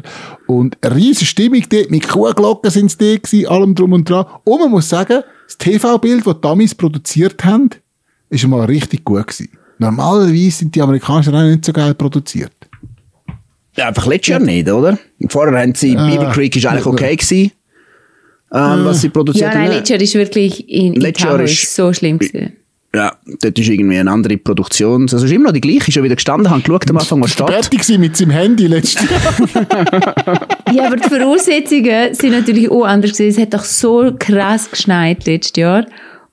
Und 0.47 0.77
eine 0.79 0.95
riesige 0.95 1.25
Stimmung 1.25 1.63
dort, 1.67 1.91
mit 1.91 2.07
Kuhglocken 2.07 2.71
sind 2.71 2.91
sie 2.91 2.97
dort 2.97 3.23
gewesen, 3.23 3.47
allem 3.49 3.75
drum 3.75 3.91
und 3.91 4.09
dran. 4.09 4.25
Und 4.45 4.61
man 4.61 4.71
muss 4.71 4.87
sagen, 4.87 5.21
das 5.47 5.57
TV-Bild, 5.57 6.25
das 6.25 6.39
die 6.41 6.47
Amis 6.47 6.73
produziert 6.73 7.43
haben, 7.43 7.71
ist 8.35 8.47
mal 8.47 8.65
richtig 8.65 9.03
gut 9.03 9.27
gewesen. 9.27 9.49
Normalerweise 9.77 10.51
sind 10.51 10.75
die 10.75 10.81
amerikanischen 10.81 11.33
Rennen 11.33 11.51
nicht 11.51 11.65
so 11.65 11.73
geil 11.73 11.93
produziert. 11.93 12.53
Ja, 13.75 13.89
einfach 13.89 14.05
letztes 14.05 14.29
Jahr 14.29 14.39
nicht, 14.39 14.69
oder? 14.69 14.97
Vorher 15.27 15.59
haben 15.61 15.75
sie, 15.75 15.97
ah, 15.97 16.07
Beaver 16.07 16.31
Creek 16.31 16.55
ist 16.55 16.65
eigentlich 16.65 16.85
okay 16.85 17.15
gewesen, 17.15 17.51
ähm, 18.53 18.85
was 18.85 19.01
sie 19.01 19.09
produziert 19.09 19.49
haben. 19.49 19.63
Ja, 19.63 19.67
nein, 19.67 19.77
letztes 19.77 19.89
Jahr 19.89 20.01
ist 20.01 20.15
wirklich 20.15 20.69
in, 20.69 20.93
in 20.93 21.01
ist 21.01 21.75
so 21.75 21.91
schlimm 21.91 22.19
gewesen. 22.19 22.53
Ja, 22.95 23.13
dort 23.41 23.59
ist 23.59 23.67
irgendwie 23.67 23.97
eine 23.97 24.09
andere 24.09 24.37
Produktion. 24.37 25.01
Also 25.01 25.17
es 25.17 25.23
ist 25.23 25.31
immer 25.31 25.45
noch 25.45 25.51
die 25.51 25.59
gleiche. 25.59 25.89
Ich 25.89 25.93
schon 25.93 26.03
wieder 26.03 26.15
gestanden, 26.15 26.49
habe 26.49 26.61
geschaut 26.61 26.89
am 26.89 26.97
Anfang, 26.97 27.21
was 27.21 27.31
steht. 27.31 27.49
Fertig 27.49 27.89
war 27.89 27.97
mit 27.97 28.15
seinem 28.15 28.29
Handy 28.29 28.67
letztes 28.67 29.03
Jahr. 29.09 30.47
ja, 30.73 30.85
aber 30.85 30.95
die 30.95 31.09
Voraussetzungen 31.09 32.13
sind 32.15 32.31
natürlich 32.31 32.71
auch 32.71 32.85
anders 32.85 33.11
gewesen. 33.11 33.35
Es 33.35 33.37
hat 33.37 33.53
doch 33.53 33.65
so 33.65 34.13
krass 34.17 34.71
geschneit 34.71 35.25
letztes 35.25 35.59
Jahr. 35.61 35.85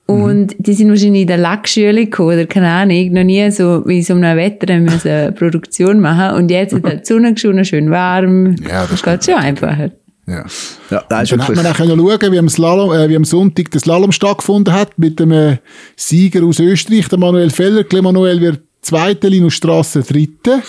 Und 0.05 0.57
mhm. 0.57 0.63
die 0.63 0.73
sind 0.73 0.89
wahrscheinlich 0.89 1.21
in 1.21 1.27
der 1.27 1.37
Lackschule 1.37 2.05
gekommen, 2.05 2.33
oder 2.33 2.45
keine 2.45 2.69
Ahnung, 2.69 3.13
noch 3.13 3.23
nie 3.23 3.49
so 3.51 3.83
wie 3.85 4.01
so 4.01 4.13
einem 4.13 4.37
Wetter 4.37 4.77
müssen 4.79 5.09
eine 5.09 5.31
Produktion 5.33 5.99
machen. 6.01 6.35
Und 6.35 6.51
jetzt 6.51 6.73
hat 6.73 6.83
die 6.83 7.05
Sonne 7.05 7.33
geschonen, 7.33 7.63
schön 7.63 7.89
warm. 7.89 8.55
Ja, 8.69 8.85
das 8.85 9.01
geht 9.01 9.23
schon 9.23 9.35
einfacher. 9.35 9.91
Ja. 10.27 10.45
ja 10.89 11.03
da 11.09 11.21
ist 11.21 11.31
dann 11.31 11.45
hat 11.45 11.55
man 11.55 11.65
auch 11.65 11.75
können 11.75 11.97
schauen, 11.97 12.31
wie 12.31 12.39
am, 12.39 12.49
Slalom, 12.49 12.91
äh, 12.93 13.09
wie 13.09 13.15
am 13.15 13.25
Sonntag 13.25 13.71
der 13.71 13.79
Slalom 13.79 14.11
stattgefunden 14.11 14.73
hat 14.73 14.97
mit 14.97 15.19
dem 15.19 15.31
äh, 15.31 15.57
Sieger 15.95 16.43
aus 16.43 16.59
Österreich, 16.59 17.07
der 17.07 17.19
Manuel 17.19 17.49
Feller. 17.49 17.85
Manuel 18.01 18.41
wird 18.41 18.61
Zweiter, 18.81 19.29
Linus 19.29 19.53
Strasse 19.53 20.01
Dritte. 20.01 20.61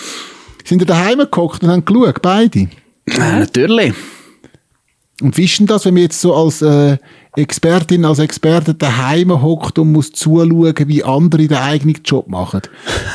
Sind 0.63 0.81
ihr 0.81 0.85
daheim 0.85 1.19
gekocht 1.19 1.63
und 1.63 1.69
haben 1.69 1.85
geschaut, 1.85 2.21
beide? 2.21 2.67
Ja, 3.07 3.39
natürlich. 3.39 3.93
Und 5.21 5.37
wie 5.37 5.45
ist 5.45 5.59
denn 5.59 5.67
das, 5.67 5.85
wenn 5.85 5.93
man 5.93 6.03
jetzt 6.03 6.19
so 6.19 6.33
als 6.33 6.61
äh, 6.61 6.97
Expertin 7.35 8.05
als 8.05 8.19
Experte 8.19 8.73
daheim 8.73 9.41
hockt 9.41 9.77
und 9.79 9.91
muss 9.91 10.11
zuschauen, 10.11 10.75
wie 10.87 11.03
andere 11.03 11.47
den 11.47 11.57
eigenen 11.57 11.97
Job 12.03 12.27
machen. 12.27 12.61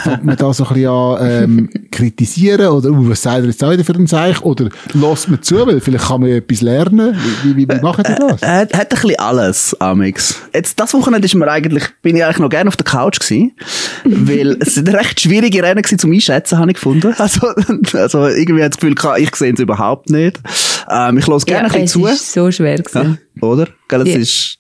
Fängt 0.03 0.25
man 0.25 0.37
da 0.37 0.53
so 0.53 0.65
ein 0.65 0.75
bisschen 0.75 0.91
an 0.91 1.19
ähm, 1.21 1.71
kritisieren 1.91 2.69
oder 2.69 2.91
uh, 2.91 3.09
was 3.09 3.23
sagt 3.23 3.41
er 3.41 3.47
jetzt 3.47 3.63
auch 3.65 3.71
wieder 3.71 3.85
für 3.85 3.95
ein 3.95 4.07
Zeichen? 4.07 4.43
Oder 4.43 4.69
lässt 4.93 5.29
man 5.29 5.43
zu, 5.43 5.67
weil 5.67 5.81
vielleicht 5.81 6.07
kann 6.07 6.21
man 6.21 6.31
ja 6.31 6.37
etwas 6.37 6.61
lernen. 6.61 7.17
Wie, 7.43 7.57
wie, 7.57 7.69
wie 7.69 7.81
machen 7.81 8.05
die 8.07 8.15
das? 8.15 8.43
Er 8.43 8.61
hat, 8.61 8.75
hat 8.75 8.93
ein 8.93 9.01
bisschen 9.01 9.19
alles, 9.19 9.77
Amix. 9.81 10.41
Jetzt, 10.55 10.79
das 10.79 10.93
Wochenende 10.95 11.27
ist 11.27 11.35
mir 11.35 11.49
eigentlich, 11.49 11.85
bin 12.03 12.17
ich 12.17 12.25
eigentlich 12.25 12.39
noch 12.39 12.51
gerne 12.51 12.69
auf 12.69 12.77
der 12.77 12.87
Couch 12.87 13.21
gewesen, 13.21 13.53
weil 14.05 14.57
es 14.61 14.75
sind 14.75 14.89
recht 14.89 15.21
schwierige 15.21 15.63
Rennen 15.63 15.83
gewesen 15.83 15.99
zum 15.99 16.13
Einschätzen, 16.13 16.59
habe 16.59 16.71
ich 16.71 16.75
gefunden. 16.75 17.15
Also, 17.19 17.49
also 17.95 18.27
irgendwie 18.27 18.63
hat 18.63 18.73
das 18.73 18.81
Gefühl, 18.81 18.95
ich 19.19 19.35
sehe 19.37 19.53
es 19.53 19.61
überhaupt 19.61 20.11
nicht. 20.11 20.41
Ähm, 20.91 21.19
ich 21.19 21.27
lasse 21.27 21.47
gerne 21.47 21.69
ja, 21.69 21.75
ein 21.75 21.83
bisschen 21.83 22.03
zu. 22.03 22.07
Es 22.07 22.21
ist 22.21 22.33
so 22.33 22.51
schwer 22.51 22.79
gewesen. 22.79 23.19
Ja, 23.21 23.30
oder? 23.41 23.69
Gell, 23.89 24.07
Ja. 24.07 24.17
ist, 24.17 24.59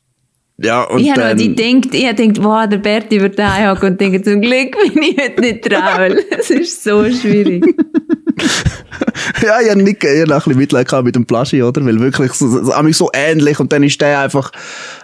ja, 0.62 0.82
und 0.84 1.00
ich 1.00 1.12
dann, 1.14 1.36
noch 1.36 1.42
gedacht, 1.54 1.94
ich 1.94 2.16
gedacht, 2.16 2.44
wow, 2.44 2.68
der 2.68 2.78
Berti 2.78 3.20
wird 3.20 3.38
hocken 3.70 3.92
und 3.92 4.00
denke, 4.00 4.22
zum 4.22 4.40
Glück 4.42 4.76
bin 4.92 5.02
ich 5.02 5.16
heute 5.18 5.40
nicht 5.40 5.62
travel. 5.64 6.24
Es 6.30 6.50
ist 6.50 6.84
so 6.84 7.04
schwierig. 7.10 7.64
ja, 9.42 9.60
ich 9.60 9.70
habe 9.70 9.82
nicht, 9.82 10.02
ich 10.02 10.22
hab 10.22 10.28
auch 10.28 10.32
ein 10.32 10.38
bisschen 10.38 10.56
Mitleid 10.56 10.88
gehabt 10.88 11.04
mit 11.04 11.14
dem 11.14 11.26
Plaschi, 11.26 11.62
oder? 11.62 11.84
Weil 11.84 12.00
wirklich 12.00 12.32
so, 12.32 12.48
so, 12.48 12.64
so, 12.64 12.92
so 12.92 13.10
ähnlich 13.12 13.60
und 13.60 13.72
dann 13.72 13.82
ist 13.82 14.00
der 14.00 14.20
einfach, 14.20 14.50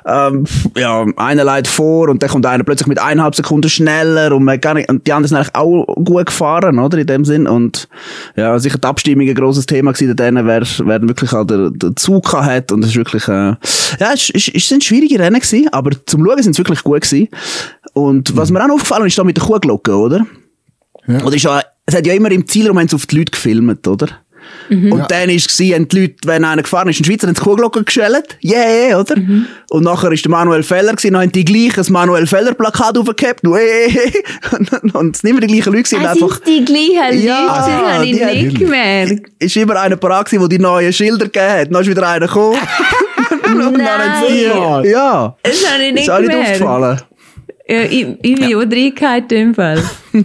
ähm, 0.04 0.44
ja, 0.76 1.04
einer 1.16 1.44
leidet 1.44 1.68
vor 1.68 2.08
und 2.08 2.22
dann 2.22 2.30
kommt 2.30 2.46
einer 2.46 2.64
plötzlich 2.64 2.86
mit 2.86 2.98
eineinhalb 2.98 3.34
Sekunden 3.34 3.68
schneller 3.68 4.34
und 4.34 4.44
man 4.44 4.60
gar 4.60 4.74
nicht, 4.74 4.90
und 4.90 5.06
die 5.06 5.12
anderen 5.12 5.28
sind 5.28 5.36
eigentlich 5.38 5.54
auch 5.54 5.86
gut 6.04 6.26
gefahren, 6.26 6.78
oder? 6.78 6.98
In 6.98 7.06
dem 7.06 7.24
Sinn. 7.24 7.46
Und, 7.46 7.88
ja, 8.36 8.58
sicher 8.58 8.78
die 8.78 8.86
Abstimmung 8.86 9.28
ein 9.28 9.34
grosses 9.34 9.66
Thema 9.66 9.92
gewesen, 9.92 10.16
denen, 10.16 10.46
wer, 10.46 10.62
wer 10.62 11.02
wirklich 11.02 11.32
auch 11.32 11.44
der, 11.44 11.70
der 11.70 11.96
Zug 11.96 12.32
hat 12.32 12.72
und 12.72 12.82
es 12.84 12.90
ist 12.90 12.96
wirklich, 12.96 13.26
äh, 13.28 13.54
ja, 14.00 14.12
es, 14.12 14.30
es, 14.30 14.48
es 14.48 14.68
sind 14.68 14.84
schwierige 14.84 15.18
Rennen 15.18 15.40
gewesen, 15.40 15.68
aber 15.72 15.90
zum 16.06 16.24
Schauen 16.24 16.42
sind 16.42 16.52
es 16.52 16.58
wirklich 16.58 16.82
gut 16.82 17.02
gewesen. 17.02 17.28
Und 17.92 18.36
was 18.36 18.50
mir 18.50 18.64
auch 18.64 18.70
aufgefallen 18.70 19.06
ist, 19.06 19.18
da 19.18 19.24
mit 19.24 19.36
der 19.36 19.44
Kuhglocke, 19.44 19.96
oder? 19.96 20.26
Ja. 21.06 21.22
Oder 21.22 21.36
ist 21.36 21.42
ja, 21.44 21.62
es 21.86 21.94
hat 21.94 22.06
ja 22.06 22.14
immer 22.14 22.30
im 22.30 22.46
Zielraum 22.46 22.78
haben 22.78 22.88
sie 22.88 22.96
auf 22.96 23.06
die 23.06 23.18
Leute 23.18 23.30
gefilmt, 23.32 23.86
oder? 23.86 24.08
Und 24.70 24.98
Ja. 24.98 25.06
dann 25.06 25.28
ist 25.30 25.50
es, 25.50 25.58
haben 25.72 25.88
die 25.88 26.00
Leute, 26.00 26.14
wenn 26.24 26.44
einer 26.44 26.62
gefahren 26.62 26.88
ist, 26.88 26.98
in 26.98 27.04
Schweizer, 27.04 27.26
haben 27.28 27.34
die 27.34 27.40
Kuhglocken 27.40 27.84
geschellt. 27.84 28.36
Yeah, 28.44 28.88
yeah, 28.88 29.00
oder? 29.00 29.14
Und 29.70 29.84
nachher 29.84 30.10
ist 30.12 30.24
der 30.24 30.30
Manuel 30.30 30.62
Feller 30.62 30.92
gewesen, 30.92 31.12
dann 31.12 31.22
haben 31.22 31.32
die 31.32 31.44
gleich 31.44 31.78
ein 31.78 31.92
Manuel 31.92 32.26
Feller 32.26 32.54
Plakat 32.54 32.98
aufgehabt. 32.98 33.42
Und, 33.46 34.94
und 34.94 35.16
es 35.16 35.22
sind 35.22 35.30
immer 35.30 35.40
die 35.40 35.46
gleichen 35.48 35.72
Leute 35.72 35.82
gewesen, 35.82 36.00
Es 36.04 36.08
einfach, 36.10 36.40
sind 36.44 36.46
die 36.46 36.64
gleichen 36.64 37.24
Ja, 37.24 37.40
Leute, 37.40 37.56
das 37.56 37.68
habe 37.68 38.06
ich 38.06 38.42
nicht 38.44 38.58
gemerkt. 38.58 39.22
ist 39.38 39.56
immer 39.56 39.80
einer 39.80 39.96
parat 39.96 40.30
der 40.30 40.48
die 40.48 40.58
neuen 40.58 40.92
Schilder 40.92 41.26
gegeben 41.26 41.48
hat. 41.50 41.72
Dann 41.72 41.82
ist 41.82 41.88
wieder 41.88 42.08
einer 42.08 42.26
gekommen. 42.26 42.58
Nein. 43.46 44.84
ja. 44.84 45.36
Das 45.42 45.72
habe 45.72 45.82
ich 45.84 45.92
nicht 45.92 46.02
Ist 46.02 46.10
auch 46.10 46.20
nicht 46.20 46.34
aufgefallen. 46.34 47.00
Ja, 47.68 47.82
ich, 47.82 48.06
ich 48.22 48.34
bin 48.36 48.54
auch 48.54 48.60
reingehalten 48.60 49.38
im 49.38 49.54
Fall. 49.54 49.82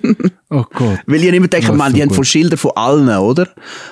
Oh 0.54 0.66
Gott. 0.74 1.00
Weil 1.08 1.24
ich 1.24 1.34
immer 1.34 1.48
denke, 1.48 1.68
Ja, 1.68 1.74
man, 1.74 1.94
die 1.94 2.00
so 2.00 2.02
haben 2.02 2.10
gut. 2.10 2.16
von 2.18 2.26
Schilder 2.26 2.58
von 2.58 2.72
allen, 2.76 3.08
oder? 3.08 3.48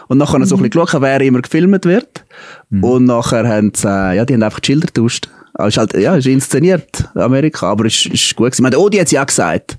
Und 0.09 0.17
nachher 0.17 0.33
haben 0.33 0.43
sie 0.43 0.49
so 0.49 0.57
ein 0.57 0.63
bisschen 0.63 0.85
geschaut, 0.85 1.01
wer 1.01 1.21
immer 1.21 1.41
gefilmt 1.41 1.85
wird. 1.85 2.25
Mhm. 2.69 2.83
Und 2.83 3.05
nachher 3.05 3.47
haben 3.47 3.71
sie, 3.73 3.87
äh, 3.87 4.17
ja, 4.17 4.25
die 4.25 4.33
haben 4.33 4.43
einfach 4.43 4.59
die 4.59 4.65
Schilder 4.67 4.87
getauscht. 4.87 5.29
Aber 5.53 5.69
ist 5.69 5.77
halt, 5.77 5.93
ja, 5.93 6.17
ist 6.17 6.27
inszeniert, 6.27 7.07
Amerika. 7.15 7.71
Aber 7.71 7.85
ist, 7.85 8.05
ist 8.07 8.35
gut 8.35 8.47
gewesen. 8.47 8.55
Ich 8.55 8.61
meine, 8.61 8.71
der 8.71 8.81
Odi 8.81 8.97
hat 8.97 9.09
ja 9.09 9.23
gesagt, 9.23 9.77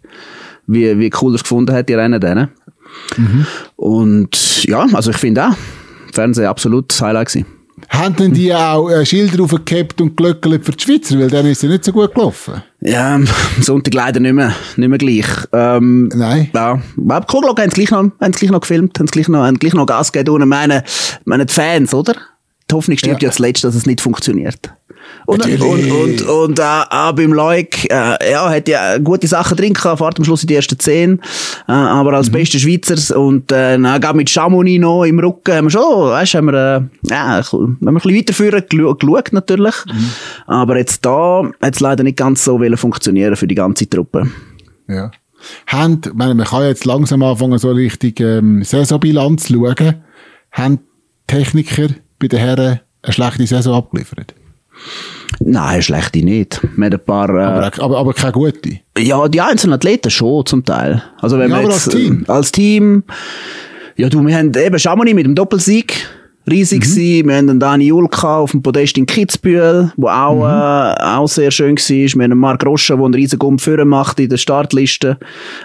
wie, 0.67 0.99
wie 0.99 1.11
cool 1.21 1.33
er 1.33 1.35
es 1.35 1.43
gefunden 1.43 1.75
hat, 1.77 1.87
die 1.91 1.95
Rennen 1.95 2.19
denen. 2.19 2.49
Mhm. 3.19 3.47
Und, 3.77 4.65
ja, 4.65 4.87
also 4.95 5.11
ich 5.11 5.19
finde 5.19 5.49
auch, 5.49 5.57
Fernsehen 6.15 6.47
absolut 6.47 6.91
das 6.91 7.03
Highlight 7.03 7.29
gewesen. 7.29 7.47
Haben 7.91 8.17
denn 8.17 8.33
die 8.33 8.55
auch 8.55 8.89
äh, 8.89 9.05
Schilder 9.05 9.43
aufgehabt 9.43 10.01
und 10.01 10.17
glöckelt 10.17 10.65
für 10.65 10.73
die 10.73 10.83
Schweizer? 10.83 11.19
Weil 11.19 11.29
dann 11.29 11.45
ist 11.47 11.63
es 11.65 11.69
nicht 11.69 11.85
so 11.85 11.93
gut 11.93 12.15
gelaufen. 12.15 12.63
Ja, 12.81 13.17
am 13.17 13.27
Sonntag 13.61 13.93
leider 13.95 14.21
nicht 14.21 14.33
mehr, 14.33 14.55
nicht 14.77 14.89
mehr 14.89 14.99
gleich. 14.99 15.27
Ähm, 15.53 16.09
Nein. 16.15 16.51
Ja, 16.55 16.81
aber 16.97 17.27
Koglock 17.27 17.61
haben 17.61 17.71
sie 17.71 17.75
gleich 17.85 17.91
noch, 17.91 18.11
haben 18.21 18.33
sie 18.33 18.39
gleich 18.39 18.51
noch 18.53 18.61
gefilmt, 18.61 18.99
haben 18.99 19.07
sie 19.09 19.13
gleich 19.13 19.29
noch, 19.29 19.45
haben 19.45 19.59
gleich 19.59 19.75
noch 19.75 19.87
Gas 19.87 20.13
gegeben. 20.13 20.41
Und 20.43 20.49
meine, 20.49 20.85
meine, 21.25 21.47
die 21.47 21.53
Fans, 21.53 21.93
oder? 21.93 22.15
Die 22.71 22.75
Hoffnung 22.75 22.97
stirbt 22.97 23.23
Ja. 23.23 23.29
ja 23.29 23.35
zuletzt, 23.35 23.65
dass 23.65 23.75
es 23.75 23.85
nicht 23.87 24.01
funktioniert. 24.01 24.73
Und, 25.27 25.45
und, 25.45 25.51
Natürlich. 25.61 25.93
und, 25.93 26.23
und, 26.23 26.59
äh, 26.59 26.63
auch 26.63 27.13
beim 27.13 27.33
Leuk, 27.33 27.85
äh, 27.91 28.31
ja, 28.33 28.51
hat 28.51 28.67
ja 28.69 28.99
gute 28.99 29.29
Sachen 29.29 29.57
drin 29.57 29.75
gehabt, 29.75 29.99
fahrt 30.01 30.19
am 30.19 30.25
Schluss 30.25 30.43
in 30.43 30.49
die 30.49 30.55
ersten 30.57 30.79
zehn, 30.79 31.21
äh, 31.69 31.73
aber 31.73 32.15
als 32.15 32.31
bester 32.31 32.59
Schweizer 32.59 33.17
und, 33.19 33.53
äh, 33.53 33.79
dann 33.79 34.01
gerade 34.01 34.17
mit 34.17 34.29
Chamonix 34.29 34.81
noch 34.81 35.05
im 35.05 35.19
Rücken, 35.21 35.55
haben 35.55 35.67
wir 35.67 35.71
schon, 35.71 36.11
weißt, 36.11 36.35
haben 36.35 36.47
wir, 36.47 36.55
äh, 36.55 37.11
ja, 37.11 37.27
ein 37.37 37.41
bisschen- 37.43 37.61
haben 37.61 37.79
wir 37.81 37.89
ein 37.91 37.95
bisschen 37.95 38.17
weiterführen 38.17 38.65
geschaut, 38.69 39.33
natürlich, 39.33 39.75
aber 40.47 40.79
jetzt 40.79 41.05
da 41.05 41.43
hat 41.63 41.75
es 41.75 41.81
leider 41.81 42.03
nicht 42.03 42.17
ganz 42.17 42.45
so 42.45 42.61
funktionieren 42.77 43.37
für 43.37 43.47
die 43.47 43.55
ganze 43.55 43.89
Truppe. 43.89 44.29
Ja. 44.89 45.11
Haben, 45.67 46.01
ich 46.05 46.13
meine, 46.13 46.35
man 46.35 46.47
kann 46.47 46.65
jetzt 46.65 46.85
langsam 46.85 47.23
anfangen, 47.23 47.59
so 47.59 47.71
richtig 47.71 48.21
ähm, 48.21 48.63
Saisonbilanz 48.63 49.45
zu 49.45 49.55
schauen. 49.55 50.03
Haben 50.53 50.81
Techniker 51.27 51.89
bei 52.19 52.29
den 52.29 52.39
Herren 52.41 52.81
eine 53.03 53.13
schlechte 53.13 53.47
Saison 53.47 53.75
abgeliefert? 53.75 54.35
Nein, 55.43 55.81
schlechte 55.83 56.19
nicht. 56.23 56.61
Haben 56.63 56.83
ein 56.83 56.99
paar, 57.05 57.29
äh, 57.31 57.43
Aber, 57.43 57.83
aber, 57.83 57.99
aber 57.99 58.13
keine 58.15 58.33
gute. 58.33 58.81
ja, 58.99 59.27
die 59.29 59.41
einzelnen 59.41 59.75
Athleten 59.75 60.11
schon 60.11 60.45
zum 60.47 60.65
Teil. 60.65 61.03
Also 61.21 61.39
wenn 61.39 61.51
Ja, 61.51 61.57
wir 61.59 61.65
aber 61.65 61.73
jetzt, 61.73 61.87
als 61.87 61.95
Team? 61.97 62.25
als 62.29 62.53
Team, 62.53 63.05
ja 63.97 64.09
du, 64.09 64.25
wir 64.27 64.37
haben 64.37 64.53
eben 64.55 64.79
Chamonix 64.79 65.15
mit 65.15 65.25
dem 65.27 65.35
Doppelsieg 65.35 66.07
riesig 66.51 66.81
Mhm. 66.81 66.91
gewesen. 66.91 67.29
Wir 67.29 67.37
haben 67.37 67.47
den 67.47 67.61
Dani 67.61 67.85
Julka 67.87 68.39
auf 68.39 68.51
dem 68.51 68.63
Podest 68.63 68.99
in 68.99 69.07
Kitzbühel, 69.07 69.93
wo 69.97 70.09
auch, 70.09 70.35
Mhm. 70.45 70.99
äh, 71.01 71.05
auch 71.17 71.29
sehr 71.29 71.51
schön 71.51 71.77
war. 71.77 71.89
Wir 71.89 72.09
haben 72.25 72.31
den 72.31 72.39
Marc 72.39 72.67
Rocha, 72.67 72.97
der 72.97 73.05
einen 73.05 73.15
riesen 73.15 73.39
Gump 73.39 73.61
führen 73.61 73.89
macht 73.89 74.19
in 74.21 74.29
der 74.29 74.37
Startliste, 74.37 75.19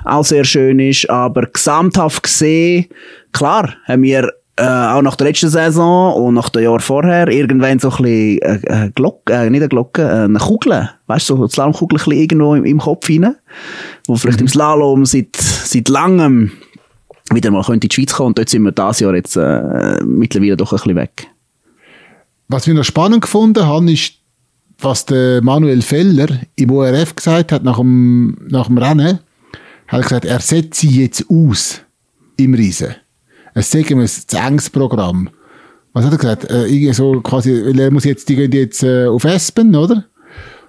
auch 0.05 0.23
sehr 0.23 0.43
schön 0.43 0.79
ist. 0.79 1.09
Aber 1.09 1.47
gesamthaft 1.47 2.23
gesehen, 2.23 2.85
klar, 3.33 3.73
haben 3.87 4.03
wir 4.03 4.31
äh, 4.57 4.63
auch 4.63 5.01
nach 5.01 5.15
der 5.15 5.27
letzten 5.27 5.49
Saison 5.49 6.13
und 6.13 6.33
nach 6.35 6.49
dem 6.49 6.63
Jahr 6.63 6.79
vorher 6.79 7.27
irgendwann 7.27 7.79
so 7.79 7.89
ein 7.89 7.97
bisschen 7.97 8.41
äh, 8.41 8.85
äh, 8.85 8.91
Glocke, 8.95 9.33
äh, 9.33 9.49
nicht 9.49 9.61
eine 9.61 9.69
Glocke, 9.69 10.01
äh, 10.01 10.23
eine 10.23 10.39
Kugel, 10.39 10.89
weißt 11.07 11.29
du, 11.29 11.35
so 11.35 11.41
eine 11.41 11.49
Slalomkugel 11.49 12.13
irgendwo 12.13 12.55
im, 12.55 12.63
im 12.63 12.79
Kopf 12.79 13.09
rein, 13.09 13.35
wo 14.07 14.15
vielleicht 14.15 14.39
im 14.39 14.47
Slalom 14.47 15.05
seit, 15.05 15.35
seit 15.35 15.89
langem 15.89 16.51
wieder 17.31 17.51
mal 17.51 17.63
könnte 17.63 17.85
in 17.85 17.89
die 17.89 17.95
Schweiz 17.95 18.13
kommen 18.13 18.27
und 18.27 18.37
dort 18.37 18.49
sind 18.49 18.63
wir 18.63 18.71
dieses 18.71 18.99
Jahr 18.99 19.15
jetzt 19.15 19.35
äh, 19.35 20.03
mittlerweile 20.05 20.55
doch 20.55 20.71
ein 20.71 20.77
bisschen 20.77 20.95
weg. 20.95 21.27
Was 22.47 22.67
wir 22.67 22.75
noch 22.75 22.83
spannend 22.83 23.21
gefunden 23.21 23.65
haben, 23.65 23.87
ist, 23.87 24.13
was 24.79 25.05
der 25.05 25.41
Manuel 25.41 25.81
Feller 25.81 26.27
im 26.55 26.71
ORF 26.71 27.15
gesagt 27.15 27.51
hat 27.51 27.63
nach 27.63 27.77
dem, 27.77 28.37
nach 28.47 28.67
dem 28.67 28.77
Rennen. 28.77 29.19
Hat 29.87 30.03
gesagt, 30.03 30.25
er 30.25 30.39
setzt 30.39 30.79
sie 30.79 31.01
jetzt 31.01 31.25
aus 31.29 31.81
im 32.37 32.53
Riesen. 32.53 32.95
Es 33.55 33.71
sagen 33.71 33.97
wir 33.97 34.03
es, 34.03 34.27
das 34.27 34.39
enges 34.45 34.69
Programm. 34.69 35.29
Was 35.93 36.05
hat 36.05 36.11
er 36.11 36.17
gesagt? 36.17 36.51
Äh, 36.51 36.65
irgendwie 36.67 36.93
so 36.93 37.21
quasi, 37.21 37.51
weil 37.65 37.79
er 37.79 37.89
muss 37.91 38.03
jetzt, 38.03 38.27
die 38.29 38.35
gehen 38.35 38.51
jetzt 38.51 38.83
äh, 38.83 39.07
auf 39.07 39.23
Espen, 39.23 39.73
oder? 39.75 40.05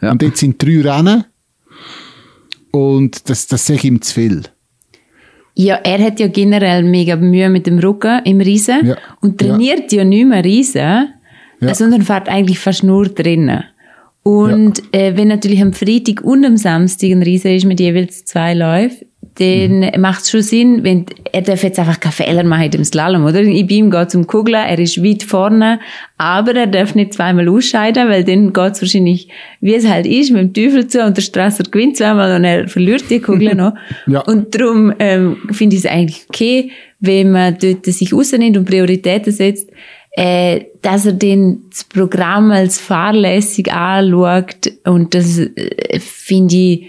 Ja. 0.01 0.13
Und 0.13 0.23
jetzt 0.23 0.39
sind 0.39 0.63
drei 0.63 0.81
Rennen. 0.81 1.25
Und 2.71 3.29
das, 3.29 3.47
das 3.47 3.67
sehe 3.67 3.77
ich 3.77 3.85
ihm 3.85 4.01
zu 4.03 4.15
viel. 4.15 4.43
Ja, 5.55 5.77
er 5.77 5.99
hat 6.05 6.21
ja 6.21 6.29
generell 6.29 6.83
mega 6.83 7.17
Mühe 7.17 7.49
mit 7.49 7.67
dem 7.67 7.79
Rücken 7.79 8.21
im 8.25 8.41
Riesen 8.41 8.87
Ja. 8.87 8.97
und 9.23 9.39
trainiert 9.39 9.91
ja, 9.93 10.05
nicht 10.05 10.27
mehr 10.27 10.45
Riesen, 10.45 11.09
Ja. 11.61 11.75
sondern 11.75 12.03
fährt 12.03 12.29
eigentlich 12.29 12.59
fast 12.59 12.85
nur 12.85 13.09
drinnen. 13.09 13.65
Und 14.23 14.83
äh, 14.93 15.17
wenn 15.17 15.29
natürlich 15.29 15.63
am 15.63 15.73
Freitag 15.73 16.21
und 16.23 16.45
am 16.45 16.57
Samstag 16.57 17.11
ein 17.11 17.23
Riesen 17.23 17.53
ist 17.53 17.65
mit 17.65 17.81
jeweils 17.81 18.25
zwei 18.27 18.55
Läufen, 18.55 19.07
dann 19.39 19.81
Mhm. 19.81 20.01
macht 20.01 20.23
es 20.23 20.31
schon 20.31 20.43
Sinn, 20.43 20.85
wenn 20.85 21.07
er 21.33 21.43
darf 21.43 21.63
jetzt 21.63 21.79
einfach 21.79 22.01
keine 22.01 22.13
Fehler 22.13 22.45
machen 22.45 22.71
dem 22.71 22.85
Slalom, 22.85 23.25
oder? 23.25 23.41
Ich 23.43 23.67
bei 23.67 23.75
ihm 23.75 23.91
geht 23.91 24.11
zum 24.11 24.27
Kugeln, 24.27 24.55
er 24.67 24.79
ist 24.79 25.03
weit 25.03 25.23
vorne, 25.23 25.81
aber 26.19 26.55
er 26.55 26.67
darf 26.67 26.95
nicht 26.95 27.15
zweimal 27.15 27.49
ausscheiden, 27.49 28.09
weil 28.09 28.25
dann 28.25 28.53
geht 28.53 28.73
es 28.73 28.83
wahrscheinlich, 28.83 29.29
wie 29.61 29.75
es 29.75 29.87
halt 29.87 30.07
ist, 30.07 30.31
mit 30.33 30.57
dem 30.57 30.65
Teufel 30.65 30.87
zu 30.87 31.05
und 31.05 31.17
der 31.17 31.23
Strasser 31.23 31.65
gewinnt 31.65 31.97
zweimal 31.97 32.35
und 32.37 32.45
er 32.45 32.69
verliert 32.69 33.05
die 33.11 33.21
Kugel 33.21 33.55
noch. 33.55 33.75
Ja. 34.07 34.21
Und 34.21 34.55
darum 34.55 34.93
ähm, 34.99 35.37
finde 35.51 35.77
ich 35.77 35.85
es 35.85 35.91
eigentlich 35.91 36.27
okay, 36.29 36.71
wenn 37.01 37.33
man 37.33 37.57
dort 37.61 37.85
sich 37.87 38.13
rausnimmt 38.13 38.57
und 38.57 38.65
Prioritäten 38.65 39.33
setzt, 39.33 39.69
äh, 40.13 40.63
dass 40.81 41.05
er 41.05 41.13
den 41.13 41.65
das 41.69 41.85
Programm 41.85 42.51
als 42.51 42.81
fahrlässig 42.81 43.73
anschaut. 43.73 44.73
Und 44.85 45.15
das 45.15 45.39
äh, 45.39 45.99
finde 46.01 46.57
ich, 46.57 46.87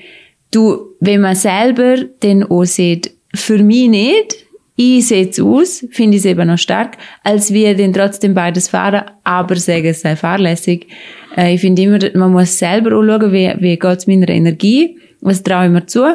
du, 0.51 0.95
wenn 0.99 1.21
man 1.21 1.35
selber 1.35 1.97
den 2.23 2.43
auch 2.43 2.65
sieht, 2.65 3.11
für 3.33 3.57
mich 3.59 3.89
nicht, 3.89 4.47
ich 4.75 5.07
sehe 5.07 5.27
es 5.27 5.39
aus, 5.39 5.85
finde 5.91 6.17
ich 6.17 6.23
es 6.23 6.25
eben 6.25 6.47
noch 6.47 6.57
stark, 6.57 6.97
als 7.23 7.51
wir 7.51 7.75
den 7.75 7.93
trotzdem 7.93 8.33
beides 8.33 8.69
fahren, 8.69 9.05
aber 9.23 9.55
sagen, 9.55 9.87
es 9.87 10.01
sei 10.01 10.15
fahrlässig. 10.15 10.87
Äh, 11.35 11.55
ich 11.55 11.61
finde 11.61 11.81
immer, 11.81 11.99
man 12.13 12.31
muss 12.31 12.57
selber 12.59 12.95
auch 12.95 13.03
schauen, 13.03 13.33
wie, 13.33 13.53
wie 13.59 13.77
geht 13.77 13.97
es 13.97 14.07
meiner 14.07 14.29
Energie, 14.29 14.97
was 15.21 15.41
traue 15.41 15.65
ich 15.65 15.71
mir 15.71 15.85
zu 15.87 16.05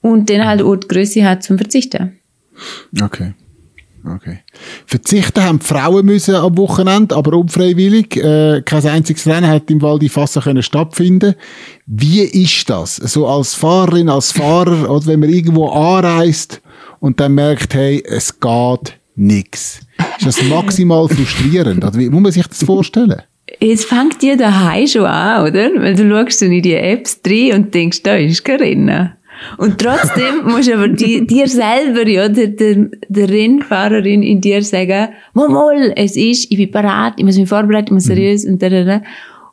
und 0.00 0.30
dann 0.30 0.46
halt 0.46 0.62
auch 0.62 0.76
die 0.76 0.88
Größe 0.88 1.28
hat 1.28 1.42
zum 1.42 1.58
Verzichten. 1.58 2.18
Okay. 3.00 3.34
Okay. 4.14 4.38
Verzichten 4.86 5.42
haben 5.42 5.58
die 5.58 5.66
Frauen 5.66 6.06
müssen 6.06 6.36
am 6.36 6.56
Wochenende, 6.56 7.16
aber 7.16 7.36
unfreiwillig. 7.36 8.16
Äh, 8.16 8.62
kein 8.64 8.86
einziges 8.86 9.26
Rennen 9.26 9.48
hat 9.48 9.70
im 9.70 9.82
Val 9.82 9.98
di 9.98 10.08
Fassa 10.08 10.40
können 10.40 10.62
stattfinden. 10.62 11.34
Wie 11.86 12.20
ist 12.20 12.70
das? 12.70 12.96
So 12.96 13.26
als 13.26 13.54
Fahrerin, 13.54 14.08
als 14.08 14.32
Fahrer, 14.32 14.90
oder 14.90 15.06
wenn 15.06 15.20
man 15.20 15.30
irgendwo 15.30 15.68
anreist 15.68 16.60
und 17.00 17.18
dann 17.18 17.34
merkt, 17.34 17.74
hey, 17.74 18.02
es 18.06 18.38
geht 18.38 18.98
nix. 19.16 19.80
Ist 20.18 20.26
das 20.26 20.42
maximal 20.44 21.08
frustrierend? 21.08 21.84
Oder 21.84 21.98
wie 21.98 22.08
muss 22.08 22.22
man 22.22 22.32
sich 22.32 22.46
das 22.46 22.62
vorstellen? 22.62 23.22
Es 23.60 23.84
fängt 23.84 24.22
dir 24.22 24.36
daheim 24.36 24.86
schon 24.86 25.06
an, 25.06 25.48
oder? 25.48 25.70
Weil 25.80 25.94
du 25.94 26.08
schaust 26.08 26.42
in 26.42 26.62
die 26.62 26.74
Apps 26.74 27.22
drin 27.22 27.54
und 27.54 27.74
denkst, 27.74 28.02
da 28.02 28.16
ist 28.16 28.44
kein 28.44 28.58
Rennen. 28.58 29.12
Und 29.58 29.78
trotzdem 29.78 30.44
musst 30.44 30.68
du 30.68 30.74
aber 30.74 30.88
die, 30.88 31.26
dir 31.26 31.48
selber, 31.48 32.06
ja, 32.08 32.28
der, 32.28 32.48
der, 32.48 32.88
der 33.08 33.28
Rennfahrerin 33.28 34.22
in 34.22 34.40
dir 34.40 34.62
sagen, 34.62 35.08
mal, 35.34 35.92
es 35.96 36.16
ist, 36.16 36.50
ich 36.50 36.56
bin 36.56 36.70
parat, 36.70 37.14
ich 37.16 37.24
muss 37.24 37.38
mich 37.38 37.48
vorbereiten, 37.48 37.88
ich 37.88 37.92
muss 37.92 38.04
seriös 38.04 38.44
und 38.44 38.62
da, 38.62 38.68
da, 38.68 38.84
da. 38.84 39.02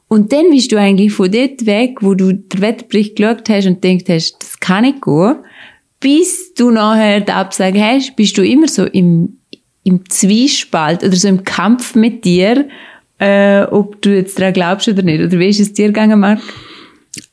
Und 0.08 0.32
dann 0.32 0.52
bist 0.52 0.72
du 0.72 0.78
eigentlich 0.78 1.12
von 1.12 1.32
dort 1.32 1.66
weg, 1.66 1.98
wo 2.02 2.14
du 2.14 2.34
den 2.34 2.62
Wetterbericht 2.62 3.16
geschaut 3.16 3.50
hast 3.50 3.66
und 3.66 3.84
denkst 3.84 4.06
hast, 4.10 4.38
das 4.40 4.60
kann 4.60 4.84
nicht 4.84 5.02
gehen, 5.02 5.38
bis 6.00 6.54
du 6.54 6.70
nachher 6.70 7.22
die 7.22 7.32
Absage 7.32 7.82
hast, 7.82 8.16
bist 8.16 8.38
du 8.38 8.46
immer 8.46 8.68
so 8.68 8.86
im, 8.86 9.38
im 9.84 10.08
Zwiespalt 10.10 11.04
oder 11.04 11.16
so 11.16 11.28
im 11.28 11.44
Kampf 11.44 11.96
mit 11.96 12.26
dir, 12.26 12.68
äh, 13.20 13.64
ob 13.64 14.02
du 14.02 14.16
jetzt 14.16 14.38
daran 14.40 14.54
glaubst 14.54 14.88
oder 14.88 15.02
nicht. 15.02 15.24
Oder 15.24 15.40
wie 15.40 15.48
ist 15.48 15.60
es 15.60 15.74
dir 15.74 15.88
gegangen, 15.88 16.20
Marc? 16.20 16.40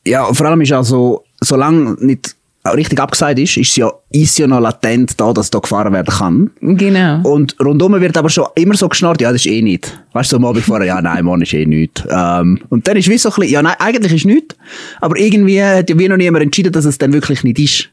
Ja, 0.05 0.33
vor 0.33 0.47
allem 0.47 0.61
ist 0.61 0.71
also, 0.71 1.23
solange 1.41 1.95
nicht 1.99 2.35
richtig 2.69 2.99
abgesagt 2.99 3.39
ist, 3.39 3.57
ist 3.57 3.75
ja, 3.75 3.91
ist 4.11 4.37
ja 4.37 4.47
noch 4.47 4.59
latent 4.59 5.19
da, 5.19 5.33
dass 5.33 5.49
da 5.49 5.59
gefahren 5.59 5.93
werden 5.93 6.13
kann. 6.13 6.51
Genau. 6.61 7.21
Und 7.23 7.55
rundum 7.59 7.99
wird 7.99 8.17
aber 8.17 8.29
schon 8.29 8.45
immer 8.55 8.75
so 8.75 8.87
geschnarrt, 8.87 9.21
ja, 9.21 9.31
das 9.31 9.45
ist 9.45 9.51
eh 9.51 9.61
nicht. 9.61 9.99
Weißt 10.13 10.31
du, 10.31 10.35
so 10.35 10.37
am 10.37 10.45
Abend 10.45 10.63
vorher, 10.63 10.87
ja, 10.87 11.01
nein, 11.01 11.25
Mann, 11.25 11.41
ist 11.41 11.53
eh 11.53 11.65
nicht. 11.65 12.03
Ähm, 12.09 12.59
und 12.69 12.87
dann 12.87 12.97
ist 12.97 13.09
wie 13.09 13.17
so 13.17 13.29
ein 13.29 13.35
bisschen, 13.35 13.53
ja, 13.53 13.61
nein, 13.61 13.75
eigentlich 13.79 14.13
ist 14.13 14.25
nicht. 14.25 14.55
Aber 14.99 15.17
irgendwie 15.17 15.61
hat 15.61 15.89
ja 15.89 15.97
wie 15.97 16.07
noch 16.07 16.17
niemand 16.17 16.43
entschieden, 16.43 16.71
dass 16.71 16.85
es 16.85 16.97
dann 16.97 17.13
wirklich 17.13 17.43
nicht 17.43 17.59
ist. 17.59 17.89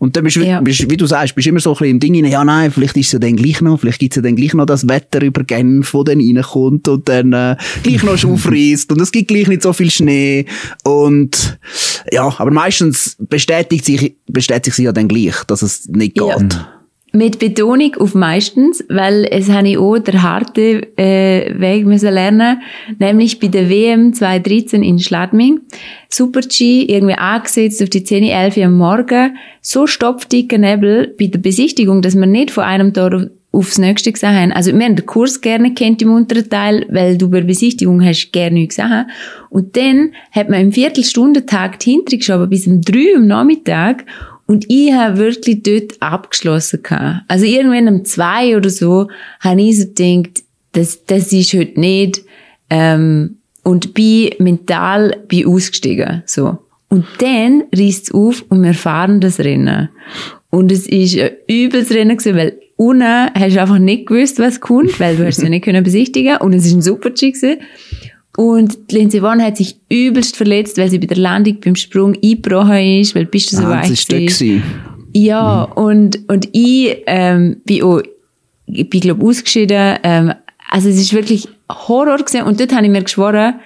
Und 0.00 0.16
dann 0.16 0.24
bist 0.24 0.36
du, 0.36 0.40
ja. 0.40 0.62
bist, 0.62 0.90
wie 0.90 0.96
du 0.96 1.04
sagst, 1.04 1.34
bist 1.34 1.46
immer 1.46 1.60
so 1.60 1.72
ein 1.72 1.74
bisschen 1.74 1.90
im 1.90 2.00
Ding 2.00 2.14
rein, 2.16 2.32
ja 2.32 2.42
nein, 2.42 2.70
vielleicht 2.70 2.96
ist 2.96 3.08
es 3.08 3.12
ja 3.12 3.18
dann 3.18 3.36
gleich 3.36 3.60
noch, 3.60 3.78
vielleicht 3.78 3.98
gibt 3.98 4.14
es 4.14 4.16
ja 4.16 4.22
dann 4.22 4.34
gleich 4.34 4.54
noch 4.54 4.64
das 4.64 4.88
Wetter 4.88 5.20
über 5.20 5.44
Genf, 5.44 5.92
das 5.92 6.04
dann 6.04 6.20
reinkommt 6.20 6.88
und 6.88 7.06
dann 7.06 7.34
äh, 7.34 7.56
gleich 7.82 8.02
noch 8.02 8.24
aufreißt 8.24 8.90
und 8.92 9.00
es 9.02 9.12
gibt 9.12 9.28
gleich 9.28 9.46
nicht 9.48 9.60
so 9.60 9.74
viel 9.74 9.90
Schnee 9.90 10.46
und 10.84 11.58
ja, 12.10 12.34
aber 12.38 12.50
meistens 12.50 13.14
bestätigt 13.18 13.84
sich, 13.84 14.14
bestätigt 14.26 14.74
sich 14.74 14.86
ja 14.86 14.92
dann 14.92 15.06
gleich, 15.06 15.44
dass 15.46 15.60
es 15.60 15.86
nicht 15.88 16.14
geht. 16.14 16.52
Ja. 16.52 16.79
Mit 17.12 17.40
Betonung 17.40 17.96
auf 17.96 18.14
meistens, 18.14 18.84
weil 18.88 19.26
es 19.28 19.50
habe 19.50 19.68
ich 19.68 19.78
auch 19.78 19.98
der 19.98 20.22
harte 20.22 20.96
äh, 20.96 21.58
Weg 21.58 21.84
müssen 21.84 22.14
lernen, 22.14 22.60
nämlich 23.00 23.40
bei 23.40 23.48
der 23.48 23.68
WM 23.68 24.12
2013 24.12 24.84
in 24.84 25.00
Schladming. 25.00 25.60
Super 26.08 26.42
G, 26.42 26.82
irgendwie 26.82 27.14
angesetzt 27.14 27.82
auf 27.82 27.90
die 27.90 28.04
10, 28.04 28.24
11 28.24 28.56
Uhr 28.58 28.64
am 28.66 28.78
Morgen, 28.78 29.36
so 29.60 29.88
stopfdicker 29.88 30.58
Nebel 30.58 31.14
bei 31.18 31.26
der 31.26 31.40
Besichtigung, 31.40 32.00
dass 32.00 32.14
man 32.14 32.30
nicht 32.30 32.52
von 32.52 32.62
einem 32.62 32.94
Tor 32.94 33.28
aufs 33.52 33.78
nächste 33.78 34.12
gesehen 34.12 34.34
haben. 34.34 34.52
Also 34.52 34.72
wir 34.72 34.84
haben 34.84 34.94
den 34.94 35.06
Kurs 35.06 35.40
gerne 35.40 35.74
kennt 35.74 36.00
im 36.02 36.12
unteren 36.12 36.48
Teil, 36.48 36.86
weil 36.88 37.18
du 37.18 37.28
bei 37.28 37.40
Besichtigung 37.40 38.04
hast 38.04 38.32
gerne 38.32 38.54
nichts 38.54 38.76
gesehen. 38.76 39.06
Und 39.48 39.76
dann 39.76 40.12
hat 40.30 40.48
man 40.48 40.60
im 40.60 40.72
Viertelstundentakt 40.72 41.82
hintergeschoben 41.82 42.48
bis 42.48 42.68
um 42.68 42.80
drei 42.80 43.16
am 43.16 43.26
Nachmittag 43.26 44.04
und 44.50 44.64
ich 44.68 44.92
habe 44.92 45.18
wirklich 45.18 45.62
dort 45.62 46.02
abgeschlossen. 46.02 46.82
Gehabt. 46.82 47.22
Also 47.28 47.44
irgendwann 47.44 47.86
um 47.86 48.04
zwei 48.04 48.56
oder 48.56 48.68
so 48.68 49.06
habe 49.38 49.62
ich 49.62 49.78
so 49.78 49.86
gedacht, 49.86 50.42
das, 50.72 51.04
das 51.04 51.32
ist 51.32 51.52
heute 51.52 51.78
nicht. 51.78 52.24
Ähm, 52.68 53.36
und 53.62 53.94
bin 53.94 54.30
mental 54.40 55.18
bin 55.28 55.46
ausgestiegen. 55.46 56.24
So. 56.26 56.58
Und 56.88 57.04
dann 57.18 57.62
reißt 57.72 58.08
es 58.08 58.12
auf 58.12 58.44
und 58.48 58.64
wir 58.64 58.74
fahren 58.74 59.20
das 59.20 59.38
Rennen. 59.38 59.88
Und 60.50 60.72
es 60.72 60.88
ist 60.88 61.16
ein 61.16 61.30
übles 61.48 61.92
Rennen 61.92 62.16
gewesen, 62.16 62.36
weil 62.36 62.58
unten 62.74 63.04
hast 63.04 63.54
du 63.54 63.60
einfach 63.60 63.78
nicht 63.78 64.06
gewusst, 64.06 64.40
was 64.40 64.60
kommt, 64.60 64.98
weil 64.98 65.14
du 65.14 65.26
hast 65.26 65.36
es 65.38 65.44
ja 65.44 65.48
nicht 65.48 65.64
können 65.64 65.84
besichtigen 65.84 66.38
und 66.38 66.54
es 66.54 66.66
ist 66.66 66.74
ein 66.74 66.82
super 66.82 67.10
G 67.10 67.30
gewesen. 67.30 67.60
Und 68.40 68.90
Lindsay 68.90 69.20
Vonn 69.20 69.42
hat 69.42 69.58
sich 69.58 69.76
übelst 69.90 70.34
verletzt, 70.34 70.78
weil 70.78 70.88
sie 70.88 70.98
bei 70.98 71.06
der 71.06 71.18
Landung 71.18 71.60
beim 71.62 71.76
Sprung 71.76 72.16
eingebrochen 72.24 73.00
ist, 73.02 73.14
weil 73.14 73.26
bist 73.26 73.52
du 73.52 73.56
so 73.56 73.64
ah, 73.64 73.82
weich 73.82 74.08
gewesen. 74.08 74.62
Ja, 75.12 75.68
mhm. 75.68 75.82
und, 75.82 76.18
und 76.26 76.48
ich, 76.52 77.02
ähm, 77.06 77.60
bin 77.66 77.82
auch, 77.82 78.00
ich 78.64 78.88
bin, 78.88 79.00
glaub, 79.02 79.22
ausgeschieden, 79.22 79.98
ähm, 80.02 80.32
also 80.70 80.88
es 80.88 80.98
ist 80.98 81.12
wirklich 81.12 81.48
Horror 81.70 82.16
gewesen. 82.16 82.44
Und 82.44 82.58
dort 82.58 82.74
habe 82.74 82.86
ich 82.86 82.90
mir 82.90 83.02
geschworen, 83.02 83.56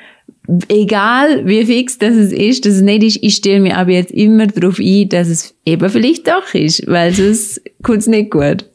egal 0.68 1.46
wie 1.46 1.64
fix 1.66 1.98
das 1.98 2.16
es 2.16 2.32
ist, 2.32 2.66
dass 2.66 2.74
es 2.74 2.82
nicht 2.82 3.04
ist, 3.04 3.18
ich 3.22 3.36
stelle 3.36 3.60
mich 3.60 3.74
aber 3.76 3.92
jetzt 3.92 4.10
immer 4.10 4.48
darauf 4.48 4.80
ein, 4.80 5.08
dass 5.08 5.28
es 5.28 5.54
eben 5.64 5.88
vielleicht 5.88 6.26
doch 6.26 6.52
ist, 6.52 6.84
weil 6.88 7.14
sonst 7.14 7.62
kommt 7.84 7.98
es 7.98 8.08
nicht 8.08 8.32
gut. 8.32 8.68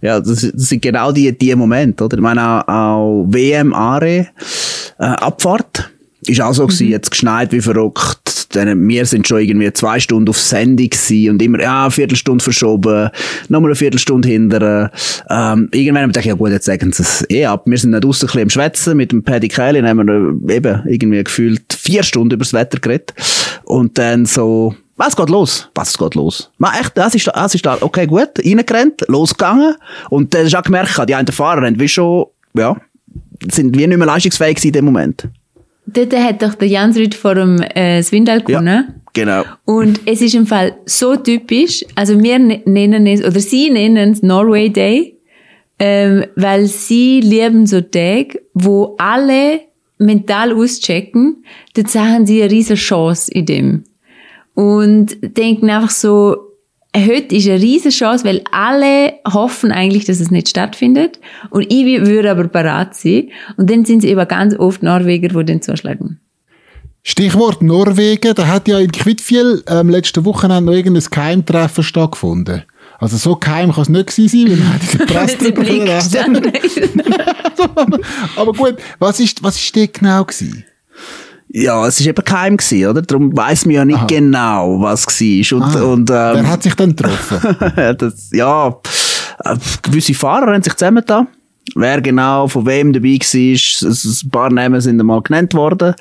Ja, 0.00 0.20
das, 0.20 0.42
das 0.42 0.68
sind 0.68 0.82
genau 0.82 1.10
die, 1.10 1.36
die 1.36 1.54
Momente, 1.56 2.04
oder? 2.04 2.16
Ich 2.16 2.22
meine, 2.22 2.40
auch, 2.40 2.68
auch 2.68 3.26
WM, 3.28 3.72
Are, 3.72 4.28
äh, 5.00 5.04
Abfahrt. 5.04 5.90
Ist 6.26 6.40
auch 6.42 6.52
so 6.52 6.66
gewesen, 6.66 6.86
mhm. 6.86 6.92
jetzt 6.92 7.10
geschneit 7.10 7.50
wie 7.50 7.62
verrückt. 7.62 8.54
Dann, 8.54 8.88
wir 8.88 9.06
sind 9.06 9.26
schon 9.26 9.40
irgendwie 9.40 9.72
zwei 9.72 10.00
Stunden 10.00 10.28
auf 10.28 10.38
Sendung 10.38 10.90
gewesen 10.90 11.30
und 11.30 11.40
immer, 11.40 11.60
ja, 11.62 11.82
eine 11.82 11.90
Viertelstunde 11.90 12.42
verschoben, 12.44 13.08
nochmal 13.48 13.70
eine 13.70 13.76
Viertelstunde 13.76 14.28
hinterher. 14.28 14.90
Ähm, 15.30 15.68
irgendwann 15.72 16.02
haben 16.02 16.08
wir 16.08 16.12
gedacht, 16.12 16.26
ja 16.26 16.34
gut, 16.34 16.50
jetzt 16.50 16.66
sagen 16.66 16.92
sie 16.92 17.02
es 17.02 17.24
eh 17.30 17.46
ab. 17.46 17.62
Wir 17.64 17.78
sind 17.78 17.90
nicht 17.90 18.04
draussen 18.04 18.24
ein 18.24 18.26
bisschen 18.26 18.42
am 18.42 18.50
Schwätzen 18.50 18.96
mit 18.96 19.12
dem 19.12 19.22
Paddy 19.22 19.48
Kelly, 19.48 19.80
haben 19.80 20.06
wir 20.06 20.54
eben 20.54 20.82
irgendwie 20.86 21.24
gefühlt 21.24 21.72
vier 21.72 22.02
Stunden 22.02 22.34
über 22.34 22.44
das 22.44 22.52
Wetter 22.52 22.80
geredet. 22.80 23.14
Und 23.64 23.96
dann 23.96 24.26
so, 24.26 24.74
was 24.96 25.16
geht 25.16 25.30
los? 25.30 25.70
Was 25.74 25.96
geht 25.96 26.14
los? 26.14 26.50
Man, 26.58 26.74
echt, 26.78 26.98
das 26.98 27.14
ist, 27.14 27.30
das 27.32 27.54
ist 27.54 27.64
da, 27.64 27.78
okay, 27.80 28.06
gut, 28.06 28.30
reingerannt, 28.44 29.04
losgegangen. 29.08 29.76
Und 30.10 30.34
dann 30.34 30.46
du 30.46 30.58
auch 30.58 30.62
gemerkt, 30.62 31.08
die 31.08 31.14
einen 31.14 31.28
Fahrer 31.28 31.64
haben 31.64 31.78
wie 31.80 31.88
schon, 31.88 32.26
ja, 32.54 32.76
sind 33.50 33.76
wir 33.76 33.88
nicht 33.88 33.98
mehr 33.98 34.06
leistungsfähig 34.06 34.64
in 34.64 34.72
dem 34.72 34.84
Moment. 34.86 35.28
Dort 35.86 36.14
hat 36.14 36.42
doch 36.42 36.54
der 36.54 36.68
Jansrud 36.68 37.14
vor 37.14 37.34
dem 37.34 37.60
äh, 37.60 38.02
Swindal 38.02 38.42
gewonnen. 38.42 38.84
Ja, 38.88 38.94
genau. 39.12 39.42
Und 39.64 40.00
es 40.06 40.20
ist 40.20 40.34
im 40.34 40.46
Fall 40.46 40.76
so 40.86 41.16
typisch, 41.16 41.84
also 41.94 42.20
wir 42.22 42.38
ne-, 42.38 42.62
nennen 42.64 43.06
es, 43.06 43.20
oder 43.22 43.40
sie 43.40 43.70
nennen 43.70 44.12
es 44.12 44.22
Norway 44.22 44.68
Day, 44.68 45.16
ähm, 45.78 46.24
weil 46.36 46.66
sie 46.66 47.20
lieben 47.20 47.66
so 47.66 47.80
Tage, 47.80 48.40
wo 48.54 48.94
alle 48.98 49.62
mental 49.98 50.52
auschecken, 50.52 51.44
dort 51.74 51.88
sagen 51.88 52.26
sie 52.26 52.42
eine 52.42 52.52
riesige 52.52 52.78
Chance 52.78 53.32
in 53.32 53.46
dem. 53.46 53.84
Und 54.54 55.16
denken 55.22 55.70
einfach 55.70 55.90
so, 55.90 56.49
heute 56.96 57.36
ist 57.36 57.48
eine 57.48 57.60
riesige 57.60 57.94
Chance, 57.94 58.24
weil 58.24 58.42
alle 58.50 59.14
hoffen 59.32 59.72
eigentlich, 59.72 60.04
dass 60.04 60.20
es 60.20 60.30
nicht 60.30 60.48
stattfindet. 60.48 61.20
Und 61.50 61.72
ich 61.72 61.84
würde 61.84 62.30
aber 62.30 62.48
parat 62.48 62.94
sein. 62.94 63.30
Und 63.56 63.70
dann 63.70 63.84
sind 63.84 63.98
es 63.98 64.04
eben 64.04 64.26
ganz 64.28 64.54
oft 64.58 64.82
Norweger, 64.82 65.28
die 65.28 65.44
den 65.44 65.62
zuschlagen. 65.62 66.20
Stichwort 67.02 67.62
Norwegen, 67.62 68.34
da 68.34 68.46
hat 68.46 68.68
ja 68.68 68.78
in 68.78 68.92
Quidfiel 68.92 69.62
ähm, 69.68 69.88
letzte 69.88 70.24
Woche 70.24 70.48
noch 70.48 70.72
irgendein 70.72 71.02
Keimtreffen 71.10 71.82
stattgefunden. 71.82 72.64
Also 72.98 73.16
so 73.16 73.36
geheim 73.36 73.72
kann 73.72 73.82
es 73.82 73.88
nicht 73.88 74.08
gewesen 74.08 74.28
sein, 74.28 74.50
weil 74.50 74.56
man 74.58 74.74
hat 74.74 74.82
in 74.92 74.98
der 74.98 75.06
Presse 76.50 76.88
Aber 78.36 78.52
gut, 78.52 78.76
was 78.98 79.18
ist, 79.20 79.42
was 79.42 79.56
ist 79.56 79.74
dort 79.74 79.94
genau 79.94 80.24
gewesen? 80.24 80.64
Ja, 81.52 81.84
es 81.86 81.98
ist 81.98 82.06
eben 82.06 82.24
geheim 82.24 82.56
gewesen, 82.56 82.86
oder? 82.86 83.02
Darum 83.02 83.36
weiss 83.36 83.66
man 83.66 83.74
ja 83.74 83.84
nicht 83.84 83.98
Aha. 83.98 84.06
genau, 84.06 84.80
was 84.80 85.06
war. 85.06 85.58
Und, 85.58 85.76
Aha. 85.76 85.82
und, 85.84 86.10
ähm, 86.10 86.44
Wer 86.44 86.48
hat 86.48 86.62
sich 86.62 86.74
dann 86.74 86.94
getroffen? 86.94 87.56
das, 87.98 88.30
ja, 88.32 88.68
äh, 89.44 89.56
gewisse 89.82 90.14
Fahrer 90.14 90.52
haben 90.52 90.62
sich 90.62 90.74
zusammengetan. 90.74 91.26
Wer 91.74 92.00
genau 92.00 92.48
von 92.48 92.66
wem 92.66 92.92
dabei 92.92 93.18
war, 93.18 93.90
ein 93.90 94.30
paar 94.30 94.50
Namen 94.50 94.80
sind 94.80 95.00
einmal 95.00 95.22
genannt 95.22 95.54
worden. 95.54 95.94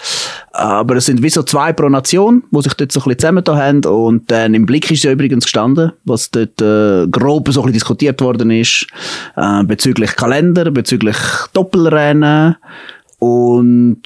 Aber 0.51 0.95
es 0.95 1.05
sind 1.05 1.21
wie 1.21 1.29
so 1.29 1.43
zwei 1.43 1.73
pro 1.73 1.89
Nation, 1.89 2.43
die 2.51 2.61
sich 2.61 2.73
dort 2.73 2.91
so 2.91 2.99
ein 2.99 3.03
bisschen 3.03 3.19
zusammengetan 3.19 3.57
haben. 3.57 3.85
Und 3.85 4.31
dann 4.31 4.53
im 4.53 4.65
Blick 4.65 4.89
ist 4.89 5.03
ja 5.03 5.11
übrigens 5.11 5.45
gestanden, 5.45 5.91
was 6.05 6.31
dort 6.31 6.61
äh, 6.61 7.07
grob 7.07 7.49
so 7.49 7.61
ein 7.61 7.65
bisschen 7.65 7.73
diskutiert 7.73 8.21
worden 8.21 8.51
ist, 8.51 8.87
äh, 9.35 9.63
bezüglich 9.63 10.15
Kalender, 10.15 10.71
bezüglich 10.71 11.17
Doppelrennen 11.53 12.55
und 13.19 14.01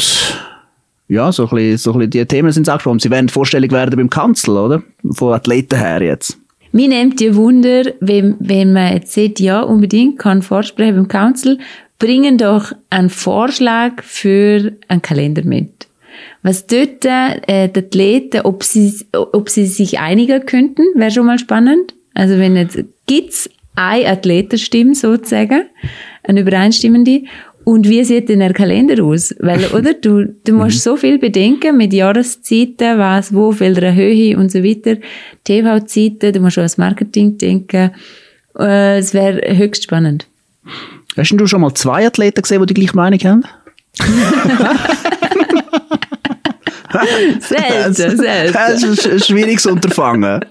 ja, 1.13 1.31
so 1.31 1.43
ein 1.43 1.49
bisschen, 1.49 1.77
so 1.77 1.91
ein 1.93 1.99
bisschen 1.99 2.11
die 2.11 2.25
Themen 2.25 2.51
sind 2.51 2.67
angesprochen. 2.67 2.99
Sie 2.99 3.09
werden 3.09 3.29
vorstellig 3.29 3.71
werden 3.71 3.95
beim 3.95 4.09
Kanzler, 4.09 4.65
oder? 4.65 4.83
Von 5.11 5.33
Athleten 5.33 5.77
her 5.77 6.01
jetzt. 6.01 6.37
Mir 6.71 6.87
nimmt 6.87 7.19
die 7.19 7.35
Wunder, 7.35 7.83
wenn, 7.99 8.35
wenn 8.39 8.73
man 8.73 8.93
jetzt 8.93 9.13
sieht, 9.13 9.39
ja, 9.39 9.61
unbedingt 9.61 10.17
kann 10.17 10.41
vorsprechen 10.41 10.95
beim 10.95 11.07
Council, 11.07 11.59
bringen 11.99 12.37
doch 12.37 12.73
einen 12.89 13.09
Vorschlag 13.09 14.01
für 14.01 14.73
einen 14.87 15.01
Kalender 15.01 15.43
mit. 15.45 15.87
Was 16.41 16.67
dort 16.67 17.05
äh, 17.05 17.69
die 17.69 17.79
Athleten, 17.79 18.41
ob 18.41 18.63
sie, 18.63 19.05
ob 19.13 19.49
sie 19.49 19.67
sich 19.67 19.99
einigen 19.99 20.45
könnten, 20.45 20.83
wäre 20.95 21.11
schon 21.11 21.27
mal 21.27 21.39
spannend. 21.39 21.93
Also 22.13 22.37
wenn 22.37 22.55
jetzt, 22.55 22.83
gibt's 23.05 23.49
eine 23.75 24.07
Athletenstimme 24.07 24.95
sozusagen, 24.95 25.65
eine 26.23 26.41
übereinstimmende. 26.41 27.23
Und 27.63 27.87
wie 27.87 28.03
sieht 28.03 28.27
denn 28.27 28.39
der 28.39 28.53
Kalender 28.53 29.03
aus? 29.03 29.33
Weil, 29.39 29.65
oder? 29.73 29.93
Du, 29.93 30.25
du 30.25 30.53
musst 30.53 30.77
mhm. 30.77 30.91
so 30.91 30.97
viel 30.97 31.17
bedenken 31.17 31.77
mit 31.77 31.93
Jahreszeiten, 31.93 32.97
was, 32.97 33.33
wo, 33.33 33.57
welcher 33.59 33.93
Höhe 33.93 34.37
und 34.37 34.51
so 34.51 34.63
weiter. 34.63 34.97
TV-Zeiten, 35.43 36.33
du 36.33 36.39
musst 36.39 36.57
auch 36.57 36.63
ans 36.63 36.77
Marketing 36.77 37.37
denken. 37.37 37.91
Äh, 38.57 38.99
es 38.99 39.13
wäre 39.13 39.41
höchst 39.57 39.83
spannend. 39.83 40.27
Hast 41.15 41.31
du 41.31 41.47
schon 41.47 41.61
mal 41.61 41.73
zwei 41.73 42.05
Athleten 42.07 42.41
gesehen, 42.41 42.65
die 42.65 42.73
die 42.73 42.81
gleiche 42.81 42.95
Meinung 42.95 43.19
haben? 43.19 43.43
selten, 47.39 47.93
selten. 48.17 48.53
Das 48.53 48.83
ist 48.83 49.07
ein 49.07 49.19
schwieriges 49.19 49.65
Unterfangen. 49.65 50.41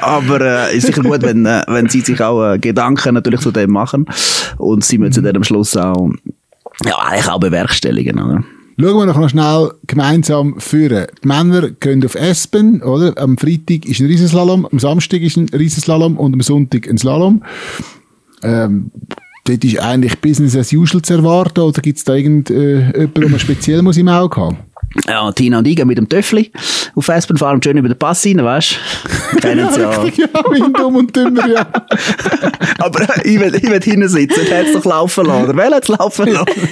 Aber 0.00 0.40
äh, 0.40 0.76
ist 0.76 0.86
sicher 0.86 1.02
gut, 1.02 1.22
wenn, 1.22 1.46
äh, 1.46 1.62
wenn 1.68 1.88
sie 1.88 2.00
sich 2.00 2.22
auch 2.22 2.52
äh, 2.52 2.58
Gedanken 2.58 3.14
natürlich 3.14 3.40
zu 3.40 3.50
dem 3.50 3.70
machen 3.70 4.06
und 4.58 4.84
sie 4.84 4.98
müssen 4.98 5.24
dann 5.24 5.36
am 5.36 5.44
Schluss 5.44 5.76
auch, 5.76 6.10
ja, 6.84 6.98
eigentlich 6.98 7.28
auch 7.28 7.40
bewerkstelligen. 7.40 8.20
Oder? 8.20 8.44
Schauen 8.78 9.06
wir 9.06 9.06
noch 9.06 9.30
schnell 9.30 9.72
gemeinsam 9.86 10.60
führen. 10.60 11.06
Die 11.24 11.26
Männer 11.26 11.70
gehen 11.70 12.04
auf 12.04 12.14
Espen, 12.14 12.82
oder? 12.82 13.14
Am 13.16 13.38
Freitag 13.38 13.86
ist 13.86 14.00
ein 14.00 14.06
Riesenslalom, 14.06 14.66
am 14.70 14.78
Samstag 14.78 15.22
ist 15.22 15.38
ein 15.38 15.48
Riesenslalom 15.48 16.18
und 16.18 16.34
am 16.34 16.42
Sonntag 16.42 16.86
ein 16.86 16.98
Slalom. 16.98 17.42
Ähm, 18.42 18.90
dort 19.44 19.64
ist 19.64 19.80
eigentlich 19.80 20.20
Business 20.20 20.54
as 20.54 20.74
usual 20.74 21.00
zu 21.00 21.14
erwarten, 21.14 21.60
oder 21.60 21.80
gibt 21.80 21.96
es 21.96 22.04
da 22.04 22.14
irgendjemanden, 22.14 22.94
äh, 22.94 23.08
der 23.08 23.28
man 23.30 23.40
speziell 23.40 23.80
muss 23.80 23.96
im 23.96 24.08
Auge 24.08 24.36
haben? 24.36 24.58
Ja, 25.08 25.30
Tina 25.32 25.58
und 25.58 25.66
ich 25.68 25.76
gehen 25.76 25.86
mit 25.86 25.98
dem 25.98 26.08
Töffli 26.08 26.50
auf 26.96 27.08
Espen 27.08 27.36
fahren 27.36 27.62
schön 27.62 27.76
über 27.76 27.88
den 27.88 27.98
Pass 27.98 28.24
rein, 28.24 28.42
weißt 28.42 28.78
du? 29.32 29.36
Kennen 29.40 29.70
sie 29.70 29.80
ja. 29.80 30.04
ja, 30.04 30.28
mein 30.50 30.72
Dumm 30.72 30.96
und 30.96 31.14
Dümmer, 31.14 31.46
ja. 31.46 31.66
Aber 32.78 33.24
ich 33.24 33.38
will, 33.38 33.54
ich 33.54 33.70
will 33.70 33.82
hinten 33.82 34.08
sitzen, 34.08 34.46
der 34.48 34.60
hat 34.60 34.66
es 34.66 34.72
doch 34.72 34.84
laufen 34.86 35.26
lassen, 35.26 35.44
oder? 35.44 35.56
Wer 35.56 35.70
hat 35.76 35.82
es 35.82 35.88
laufen 35.88 36.32
lassen? 36.32 36.46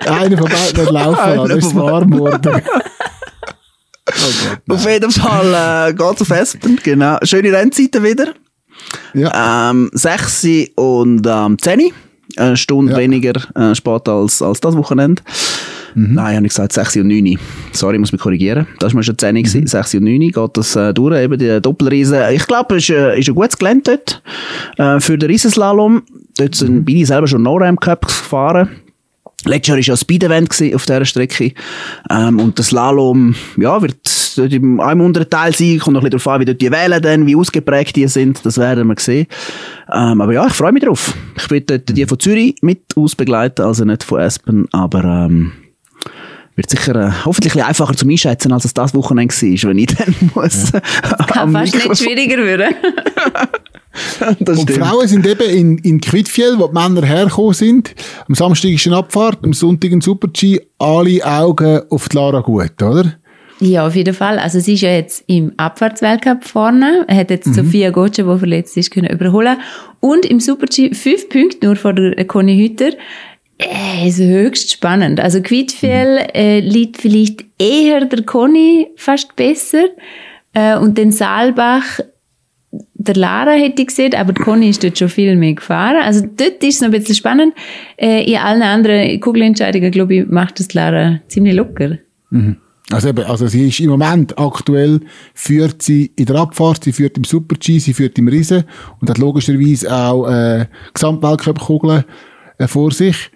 Einer 0.00 0.36
von 0.36 0.50
beiden 0.50 0.86
hat 0.86 0.92
laufen 0.92 1.36
lassen, 1.36 1.48
das 1.48 1.58
ist 1.64 1.74
warm 1.76 2.10
geworden. 2.10 2.62
Oh 4.68 4.74
auf 4.74 4.84
jeden 4.84 5.10
Fall 5.12 5.90
äh, 5.90 5.94
geht 5.94 6.14
es 6.16 6.22
auf 6.22 6.30
Espen, 6.30 6.80
genau. 6.82 7.18
Schöne 7.22 7.52
Rennzeiten 7.52 8.02
wieder. 8.02 8.34
Ja. 9.14 9.70
Ähm, 9.70 9.90
6 9.92 10.46
und 10.74 11.24
ähm, 11.24 11.56
10. 11.60 11.92
Eine 12.36 12.56
Stunde 12.56 12.92
ja. 12.92 12.98
weniger 12.98 13.34
äh, 13.54 13.74
spät 13.76 14.08
als, 14.08 14.42
als 14.42 14.60
das 14.60 14.76
Wochenende. 14.76 15.22
Mhm. 15.94 16.14
Nein, 16.14 16.36
habe 16.36 16.46
ich 16.46 16.50
gesagt 16.50 16.72
6 16.72 16.96
und 16.96 17.08
9. 17.08 17.38
Sorry, 17.72 17.94
ich 17.94 18.00
muss 18.00 18.12
mich 18.12 18.20
korrigieren. 18.20 18.66
Das 18.78 18.92
war 18.92 18.98
mir 18.98 19.02
schon 19.04 19.18
10 19.18 19.34
mhm. 19.34 19.66
6 19.66 19.94
und 19.94 20.04
9 20.04 20.20
geht 20.30 20.50
das 20.54 20.76
äh, 20.76 20.92
durch, 20.94 21.20
eben 21.20 21.38
die 21.38 21.60
Doppelriese. 21.60 22.30
Ich 22.32 22.46
glaube, 22.46 22.76
es 22.76 22.84
ist, 22.84 22.90
äh, 22.90 23.18
ist 23.18 23.28
ein 23.28 23.34
gutes 23.34 23.56
Gelände 23.56 23.82
dort 23.82 24.22
äh, 24.78 25.00
für 25.00 25.18
den 25.18 25.30
Riesenslalom. 25.30 26.02
Dort 26.38 26.54
sind 26.54 26.74
mhm. 26.74 26.84
beide 26.84 27.06
selber 27.06 27.26
schon 27.26 27.42
NORAM 27.42 27.78
Cup 27.78 28.06
gefahren. 28.06 28.70
Letztes 29.44 29.68
Jahr 29.68 29.76
war 29.76 29.82
ja 29.82 29.96
Speed-Event 29.96 30.74
auf 30.74 30.86
dieser 30.86 31.04
Strecke. 31.04 31.52
Ähm, 32.10 32.38
und 32.38 32.58
das 32.58 32.68
Slalom, 32.68 33.34
ja, 33.56 33.82
wird 33.82 33.98
in 34.36 34.80
einem 34.80 35.00
unteren 35.00 35.28
Teil 35.28 35.52
sein. 35.52 35.78
Kommt 35.80 35.94
noch 35.94 36.00
ein 36.02 36.10
bisschen 36.10 36.24
darauf 36.24 36.28
an, 36.28 36.40
wie 36.40 36.44
dort 36.44 36.60
die 36.60 36.70
Wellen 36.70 37.02
dann, 37.02 37.26
wie 37.26 37.34
ausgeprägt 37.34 37.96
die 37.96 38.06
sind. 38.06 38.44
Das 38.46 38.56
werden 38.56 38.86
wir 38.86 38.94
sehen. 38.98 39.26
Ähm, 39.92 40.20
aber 40.20 40.32
ja, 40.32 40.46
ich 40.46 40.52
freue 40.52 40.72
mich 40.72 40.84
drauf. 40.84 41.14
Ich 41.36 41.50
werde 41.50 41.80
die 41.80 42.06
von 42.06 42.20
Zürich 42.20 42.56
mit 42.62 42.96
ausbegleiten, 42.96 43.64
also 43.64 43.84
nicht 43.84 44.04
von 44.04 44.20
Aspen, 44.20 44.68
aber, 44.70 45.02
ähm, 45.02 45.52
wird 46.56 46.70
sicher 46.70 46.94
äh, 46.96 47.10
hoffentlich 47.24 47.54
ein 47.54 47.62
einfacher 47.62 47.94
zum 47.94 48.10
Einschätzen, 48.10 48.52
als 48.52 48.64
es 48.64 48.74
das 48.74 48.94
Wochenende 48.94 49.34
war, 49.34 49.70
wenn 49.70 49.78
ich 49.78 49.86
dann 49.86 50.14
muss. 50.34 50.72
Ja. 50.72 50.80
Kann 51.26 51.52
fast 51.52 51.74
nicht 51.74 51.98
schwieriger 51.98 52.38
werden. 52.38 52.74
und 54.46 54.70
Frauen 54.70 55.08
sind 55.08 55.26
eben 55.26 55.50
in, 55.50 55.78
in 55.78 56.00
Quidfiel, 56.00 56.58
wo 56.58 56.68
die 56.68 56.74
Männer 56.74 57.04
hergekommen 57.06 57.54
sind. 57.54 57.94
Am 58.28 58.34
Samstag 58.34 58.70
ist 58.70 58.86
eine 58.86 58.96
Abfahrt, 58.96 59.38
am 59.42 59.52
Sonntag 59.52 59.92
ein 59.92 60.00
Super-G. 60.00 60.60
Alle 60.78 61.24
Augen 61.24 61.82
auf 61.90 62.08
die 62.08 62.16
Lara 62.16 62.40
Gut, 62.40 62.82
oder? 62.82 63.14
Ja, 63.60 63.86
auf 63.86 63.94
jeden 63.94 64.14
Fall. 64.14 64.40
Also 64.40 64.58
sie 64.58 64.74
ist 64.74 64.80
ja 64.80 64.90
jetzt 64.90 65.22
im 65.28 65.52
Abfahrtsweltcup 65.56 66.42
vorne. 66.42 67.04
Er 67.06 67.16
hat 67.16 67.30
jetzt 67.30 67.46
mhm. 67.46 67.54
Sophia 67.54 67.90
Gotcha, 67.90 68.24
die 68.24 68.38
verletzt 68.38 68.76
ist, 68.76 68.90
können 68.90 69.08
überholen. 69.08 69.56
Und 70.00 70.26
im 70.26 70.40
Super-G 70.40 70.94
fünf 70.94 71.28
Punkte 71.28 71.66
nur 71.66 71.76
vor 71.76 71.92
der 71.92 72.24
Conny 72.24 72.56
Hütter. 72.56 72.90
Äh, 73.58 74.08
ist 74.08 74.18
höchst 74.18 74.72
spannend. 74.72 75.20
Also 75.20 75.40
Quidfiel 75.40 76.14
mhm. 76.14 76.28
äh, 76.34 76.60
liegt 76.60 77.00
vielleicht 77.00 77.44
eher 77.58 78.04
der 78.04 78.22
Conny 78.24 78.88
fast 78.96 79.36
besser. 79.36 79.84
Äh, 80.54 80.76
und 80.78 80.98
den 80.98 81.12
Saalbach 81.12 82.00
der 82.94 83.16
Lara 83.16 83.50
hätte 83.50 83.82
ich 83.82 83.88
gesehen, 83.88 84.14
aber 84.14 84.32
die 84.32 84.40
Conny 84.40 84.70
ist 84.70 84.82
dort 84.82 84.98
schon 84.98 85.08
viel 85.08 85.36
mehr 85.36 85.54
gefahren. 85.54 86.02
Also 86.02 86.20
dort 86.22 86.62
ist 86.62 86.76
es 86.76 86.80
noch 86.80 86.88
ein 86.88 86.92
bisschen 86.92 87.14
spannend. 87.14 87.54
Äh, 87.96 88.24
in 88.30 88.38
allen 88.38 88.62
anderen 88.62 89.20
Kugelentscheidungen, 89.20 89.90
glaube 89.90 90.14
ich, 90.14 90.26
macht 90.26 90.58
das 90.58 90.72
Lara 90.72 91.20
ziemlich 91.28 91.54
locker. 91.54 91.98
Mhm. 92.30 92.56
Also, 92.90 93.08
eben, 93.08 93.24
also 93.24 93.46
sie 93.46 93.68
ist 93.68 93.80
im 93.80 93.90
Moment 93.90 94.38
aktuell, 94.38 95.00
führt 95.34 95.82
sie 95.82 96.12
in 96.16 96.26
der 96.26 96.36
Abfahrt, 96.36 96.84
sie 96.84 96.92
führt 96.92 97.16
im 97.16 97.24
Super-G, 97.24 97.78
sie 97.78 97.94
führt 97.94 98.18
im 98.18 98.28
Riesen 98.28 98.64
und 99.00 99.08
hat 99.08 99.18
logischerweise 99.18 99.94
auch 99.94 100.28
äh, 100.28 100.66
Gesamtweltcup-Kugeln 100.92 102.04
äh, 102.58 102.66
vor 102.66 102.90
sich. 102.90 103.30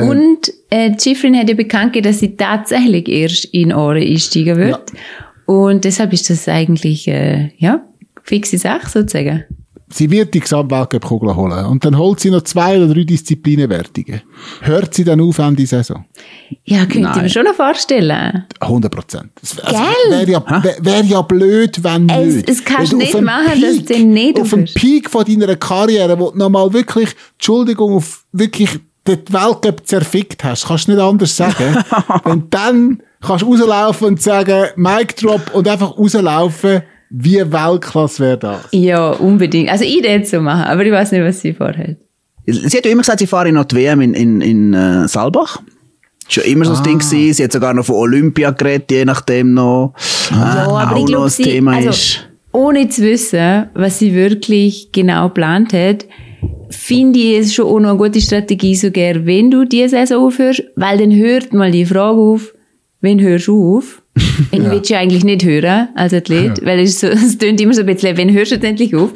Äh, 0.00 0.08
und 0.08 0.52
äh, 0.70 0.92
Schifrin 0.98 1.36
hat 1.36 1.48
ja 1.48 1.54
bekannt 1.54 1.92
gegeben, 1.92 2.12
dass 2.12 2.20
sie 2.20 2.36
tatsächlich 2.36 3.08
erst 3.08 3.44
in 3.46 3.72
Ohren 3.72 4.02
einsteigen 4.02 4.56
wird. 4.56 4.92
Ja. 4.92 4.98
Und 5.46 5.84
deshalb 5.84 6.12
ist 6.12 6.30
das 6.30 6.48
eigentlich, 6.48 7.08
äh, 7.08 7.50
ja, 7.58 7.84
fixe 8.22 8.58
Sache 8.58 8.88
sozusagen. 8.88 9.44
Sie 9.92 10.08
wird 10.08 10.32
die 10.34 10.40
Gesamtweltcup-Kugel 10.40 11.34
holen. 11.34 11.66
Und 11.66 11.84
dann 11.84 11.98
holt 11.98 12.20
sie 12.20 12.30
noch 12.30 12.42
zwei 12.42 12.76
oder 12.76 12.94
drei 12.94 13.02
Disziplinenwertungen. 13.02 14.22
Hört 14.60 14.94
sie 14.94 15.02
dann 15.02 15.20
auf 15.20 15.38
Ende 15.38 15.66
Saison? 15.66 16.04
Ja, 16.64 16.86
könnte 16.86 17.10
ich 17.16 17.22
mir 17.22 17.28
schon 17.28 17.44
noch 17.44 17.54
vorstellen. 17.54 18.44
100 18.60 18.92
Prozent. 18.94 19.32
Also, 19.40 19.78
Wäre 20.08 20.30
ja, 20.30 20.62
wär 20.80 21.04
ja 21.04 21.22
blöd, 21.22 21.82
wenn 21.82 22.08
es, 22.08 22.34
nicht. 22.36 22.48
Es 22.48 22.64
kannst 22.64 22.92
du 22.92 22.98
nicht 22.98 23.20
machen, 23.20 23.52
Peak, 23.52 23.88
dass 23.88 23.98
du 23.98 24.06
nicht 24.06 24.40
Auf 24.40 24.50
dem 24.50 24.64
Peak 24.66 25.10
von 25.10 25.24
deiner 25.24 25.56
Karriere, 25.56 26.16
wo 26.20 26.30
du 26.30 26.38
nochmal 26.38 26.72
wirklich, 26.72 27.10
Entschuldigung, 27.32 27.94
auf 27.94 28.24
wirklich 28.30 28.78
den 29.06 29.18
Weltcup 29.28 29.86
zerfickt 29.86 30.44
hast, 30.44 30.66
kannst 30.66 30.88
du 30.88 30.92
nicht 30.92 31.00
anders 31.00 31.36
sagen. 31.36 31.76
wenn 32.24 32.50
dann 32.50 33.02
kannst 33.20 33.42
du 33.42 33.52
rauslaufen 33.52 34.08
und 34.08 34.22
sagen, 34.22 34.68
Mic 34.76 35.16
Drop 35.16 35.54
und 35.54 35.68
einfach 35.68 35.96
rauslaufen, 35.96 36.82
wie 37.10 37.38
Weltklasse 37.38 38.22
wäre 38.22 38.38
das? 38.38 38.68
Ja, 38.70 39.10
unbedingt. 39.10 39.68
Also 39.68 39.84
ich 39.84 40.02
würde 40.02 40.24
so 40.24 40.40
machen, 40.40 40.64
aber 40.64 40.84
ich 40.84 40.92
weiß 40.92 41.12
nicht, 41.12 41.22
was 41.22 41.40
sie 41.40 41.52
vorhat. 41.52 41.96
Sie 42.46 42.76
hat 42.76 42.84
ja 42.84 42.90
immer 42.90 43.02
gesagt, 43.02 43.18
sie 43.18 43.26
fahre 43.26 43.52
noch 43.52 43.64
die 43.64 43.76
WM 43.76 44.00
in, 44.00 44.14
in, 44.14 44.40
in 44.40 44.74
uh, 44.74 45.06
Saalbach. 45.06 45.60
Schon 46.28 46.44
immer 46.44 46.64
so 46.64 46.72
ah. 46.72 46.74
das 46.74 46.82
Ding 46.84 46.98
gewesen. 46.98 47.34
Sie 47.34 47.44
hat 47.44 47.52
sogar 47.52 47.74
noch 47.74 47.84
von 47.84 47.96
Olympia 47.96 48.50
geredet, 48.50 48.90
je 48.90 49.04
nachdem 49.04 49.54
noch. 49.54 49.94
Ah. 50.30 50.34
Ja, 50.34 50.64
äh, 50.64 50.84
aber 50.86 50.96
ich 50.96 51.06
glaube, 51.06 51.30
sie, 51.30 51.42
Thema 51.42 51.74
also, 51.74 51.90
ist. 51.90 52.29
Ohne 52.52 52.88
zu 52.88 53.02
wissen, 53.02 53.66
was 53.74 53.98
sie 53.98 54.14
wirklich 54.14 54.90
genau 54.92 55.28
geplant 55.28 55.72
hat, 55.72 56.06
finde 56.70 57.18
ich 57.18 57.38
es 57.38 57.54
schon 57.54 57.66
auch 57.66 57.80
noch 57.80 57.90
eine 57.90 57.98
gute 57.98 58.20
Strategie, 58.20 58.74
sogar 58.74 59.26
wenn 59.26 59.50
du 59.50 59.64
diese 59.64 59.90
Saison 59.90 60.26
aufhörst, 60.26 60.64
weil 60.76 60.98
dann 60.98 61.14
hört 61.14 61.52
mal 61.52 61.70
die 61.70 61.84
Frage 61.84 62.18
auf, 62.18 62.54
wenn 63.00 63.20
hörst 63.20 63.48
du 63.48 63.76
auf? 63.76 64.02
Ich 64.52 64.58
ja. 64.58 64.70
will 64.70 64.82
ja 64.84 64.98
eigentlich 64.98 65.24
nicht 65.24 65.44
hören 65.44 65.88
als 65.94 66.14
Athlet, 66.14 66.58
ja. 66.58 66.66
weil 66.66 66.80
es 66.80 67.00
so, 67.00 67.08
es 67.08 67.36
tönt 67.36 67.60
immer 67.60 67.74
so 67.74 67.80
ein 67.80 67.86
bisschen, 67.86 68.16
wenn 68.16 68.32
hörst 68.32 68.52
du 68.52 68.66
endlich 68.66 68.96
auf? 68.96 69.12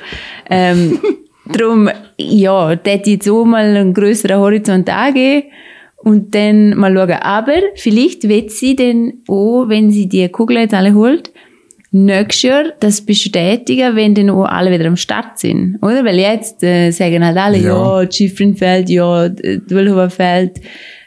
Ähm, 0.51 0.99
darum, 1.53 1.89
ja, 2.19 2.77
dort 2.77 3.07
jetzt 3.07 3.25
so 3.25 3.45
mal 3.45 3.65
einen 3.65 3.95
größeren 3.95 4.39
Horizont 4.39 4.89
angehen 4.91 5.45
und 5.97 6.35
dann 6.35 6.77
mal 6.77 6.95
schauen. 6.95 7.19
Aber 7.23 7.57
vielleicht 7.77 8.29
wird 8.29 8.51
sie 8.51 8.77
dann 8.77 9.15
auch, 9.27 9.69
wenn 9.69 9.91
sie 9.91 10.09
die 10.09 10.29
Kugel 10.29 10.59
jetzt 10.59 10.75
alle 10.75 10.95
holt, 10.95 11.33
nächstes 11.95 12.43
Jahr 12.43 12.65
das 12.81 13.01
bestätigen, 13.01 13.95
wenn 13.95 14.15
dann 14.15 14.31
auch 14.31 14.45
alle 14.45 14.73
wieder 14.73 14.87
am 14.87 14.97
Start 14.97 15.39
sind, 15.39 15.79
oder? 15.81 16.05
Weil 16.05 16.19
jetzt 16.19 16.63
äh, 16.65 16.91
sagen 16.91 17.25
halt 17.25 17.37
alle, 17.37 17.59
ja, 17.59 18.03
ja 18.03 18.11
Schifrin 18.11 18.57
fällt, 18.57 18.91
ja, 18.91 19.29
Dwellhofer 19.29 20.11
fällt, 20.11 20.61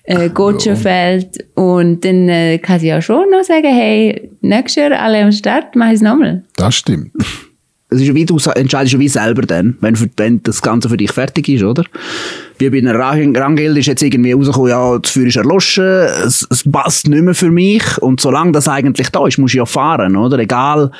äh, 0.03 0.29
Gotscher 0.29 0.77
fällt 0.77 1.45
und 1.55 2.05
dann 2.05 2.29
äh, 2.29 2.57
kann 2.59 2.79
sie 2.79 2.93
auch 2.93 3.01
schon 3.01 3.29
noch 3.29 3.43
sagen, 3.43 3.67
hey, 3.67 4.31
nächstes 4.39 4.81
Jahr 4.81 4.99
alle 4.99 5.23
am 5.23 5.31
Start, 5.33 5.75
mach 5.75 5.91
es 5.91 6.01
nochmal. 6.01 6.43
Das 6.55 6.75
stimmt. 6.75 7.11
Es 7.89 8.01
ist 8.01 8.13
wie 8.13 8.25
du 8.25 8.37
entscheidest 8.55 8.93
ja 8.93 8.99
wie 8.99 9.07
selber 9.07 9.43
dann, 9.43 9.77
wenn, 9.79 9.95
für, 9.95 10.09
wenn 10.17 10.43
das 10.43 10.61
Ganze 10.61 10.89
für 10.89 10.97
dich 10.97 11.11
fertig 11.11 11.47
ist, 11.47 11.63
oder? 11.63 11.85
Wie 12.57 12.69
bei 12.69 12.79
einer 12.79 12.99
Rangel 12.99 13.77
ist 13.77 13.85
jetzt 13.85 14.03
irgendwie 14.03 14.33
rausgekommen, 14.33 14.69
ja, 14.69 14.97
das 14.97 15.11
Feuer 15.11 15.27
ist 15.27 15.37
erloschen, 15.37 15.85
es, 15.85 16.45
es 16.49 16.69
passt 16.69 17.07
nicht 17.07 17.21
mehr 17.21 17.33
für 17.33 17.49
mich. 17.49 17.97
Und 17.99 18.19
solange 18.19 18.51
das 18.51 18.67
eigentlich 18.67 19.09
da 19.09 19.25
ist, 19.25 19.37
musst 19.37 19.53
du 19.53 19.59
ja 19.59 19.65
fahren, 19.65 20.17
oder? 20.17 20.37
Egal, 20.37 20.91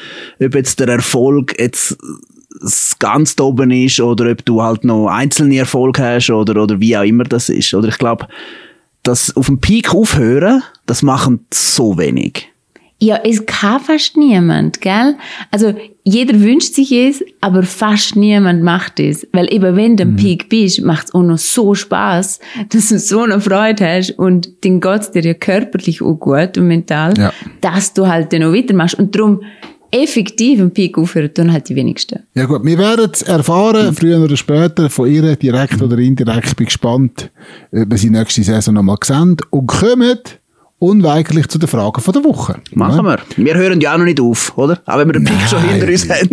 ob 0.42 0.56
jetzt 0.56 0.80
der 0.80 0.88
Erfolg 0.88 1.60
jetzt 1.60 1.98
ganz 3.00 3.40
oben 3.40 3.72
ist 3.72 4.00
oder 4.00 4.32
ob 4.32 4.46
du 4.46 4.62
halt 4.62 4.84
noch 4.84 5.08
einzelne 5.08 5.58
Erfolge 5.58 6.04
hast 6.04 6.30
oder, 6.30 6.62
oder 6.62 6.80
wie 6.80 6.98
auch 6.98 7.04
immer 7.04 7.24
das 7.24 7.50
ist. 7.50 7.74
Oder 7.74 7.90
ich 7.90 7.98
glaube, 7.98 8.28
das 9.04 9.36
auf 9.36 9.48
dem 9.48 9.60
Peak 9.60 9.94
aufhören, 9.94 10.64
das 10.86 11.02
machen 11.02 11.46
so 11.54 11.98
wenig. 11.98 12.50
Ja, 13.00 13.18
es 13.24 13.46
kann 13.46 13.80
fast 13.80 14.18
niemand, 14.18 14.82
gell? 14.82 15.16
Also, 15.52 15.76
jeder 16.04 16.40
wünscht 16.42 16.74
sich 16.74 16.92
es, 16.92 17.24
aber 17.42 17.62
fast 17.62 18.16
niemand 18.16 18.64
macht 18.64 19.00
es. 19.00 19.28
Weil 19.34 19.54
eben, 19.54 19.76
wenn 19.76 19.98
du 19.98 20.04
am 20.04 20.16
Peak 20.16 20.50
bist, 20.50 20.82
macht 20.82 21.08
es 21.08 21.14
auch 21.14 21.22
noch 21.22 21.38
so 21.38 21.76
Spaß, 21.76 22.40
dass 22.70 22.90
du 22.90 22.98
so 22.98 23.22
eine 23.22 23.40
Freude 23.40 23.86
hast 23.88 24.12
und 24.18 24.64
den 24.64 24.80
geht's 24.82 25.12
dir 25.12 25.22
ja 25.24 25.36
körperlich 25.36 26.02
auch 26.02 26.16
gut 26.16 26.58
und 26.58 26.68
mental, 26.68 27.14
Ja. 27.18 27.32
dass 27.62 27.94
du 27.94 28.08
halt 28.08 28.34
dann 28.34 28.42
noch 28.42 28.54
weitermachst. 28.54 28.96
Und 28.98 29.16
darum, 29.16 29.42
effektiv 29.92 30.60
am 30.60 30.72
Peak 30.72 30.98
aufhören, 30.98 31.34
tun 31.34 31.52
halt 31.52 31.70
die 31.70 31.76
wenigsten. 31.76 32.24
Ja 32.34 32.46
gut, 32.46 32.66
wir 32.66 32.78
werden 32.78 33.10
es 33.14 33.22
erfahren, 33.22 33.94
früher 33.94 34.20
oder 34.22 34.36
später, 34.38 34.90
von 34.90 35.10
ihr, 35.10 35.36
direkt 35.36 35.82
oder 35.82 35.98
indirekt. 35.98 36.56
Bin 36.56 36.66
gespannt, 36.66 37.30
ob 37.72 37.90
wir 37.92 37.98
sie 37.98 38.10
nächste 38.10 38.44
Saison 38.44 38.74
nochmal 38.74 38.98
sehen. 39.04 39.38
Und 39.52 39.68
kommen 39.68 40.18
unweigerlich 40.80 41.48
zu 41.48 41.58
den 41.58 41.68
Fragen 41.68 42.02
von 42.02 42.14
der 42.14 42.24
Woche. 42.24 42.60
Machen 42.74 43.04
wir. 43.06 43.18
Wir 43.36 43.56
hören 43.56 43.82
ja 43.82 43.94
auch 43.94 43.98
noch 43.98 44.06
nicht 44.06 44.20
auf, 44.22 44.56
oder? 44.58 44.80
Auch 44.86 44.98
wenn 45.00 45.08
wir 45.08 45.14
den 45.14 45.24
Pick 45.24 45.40
schon 45.50 45.60
Nein. 45.62 45.70
hinter 45.82 45.88
uns 45.88 46.10
haben. 46.10 46.30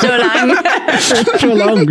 So 0.00 0.06
lange. 0.08 0.54
Schon 1.40 1.56
lange. 1.58 1.86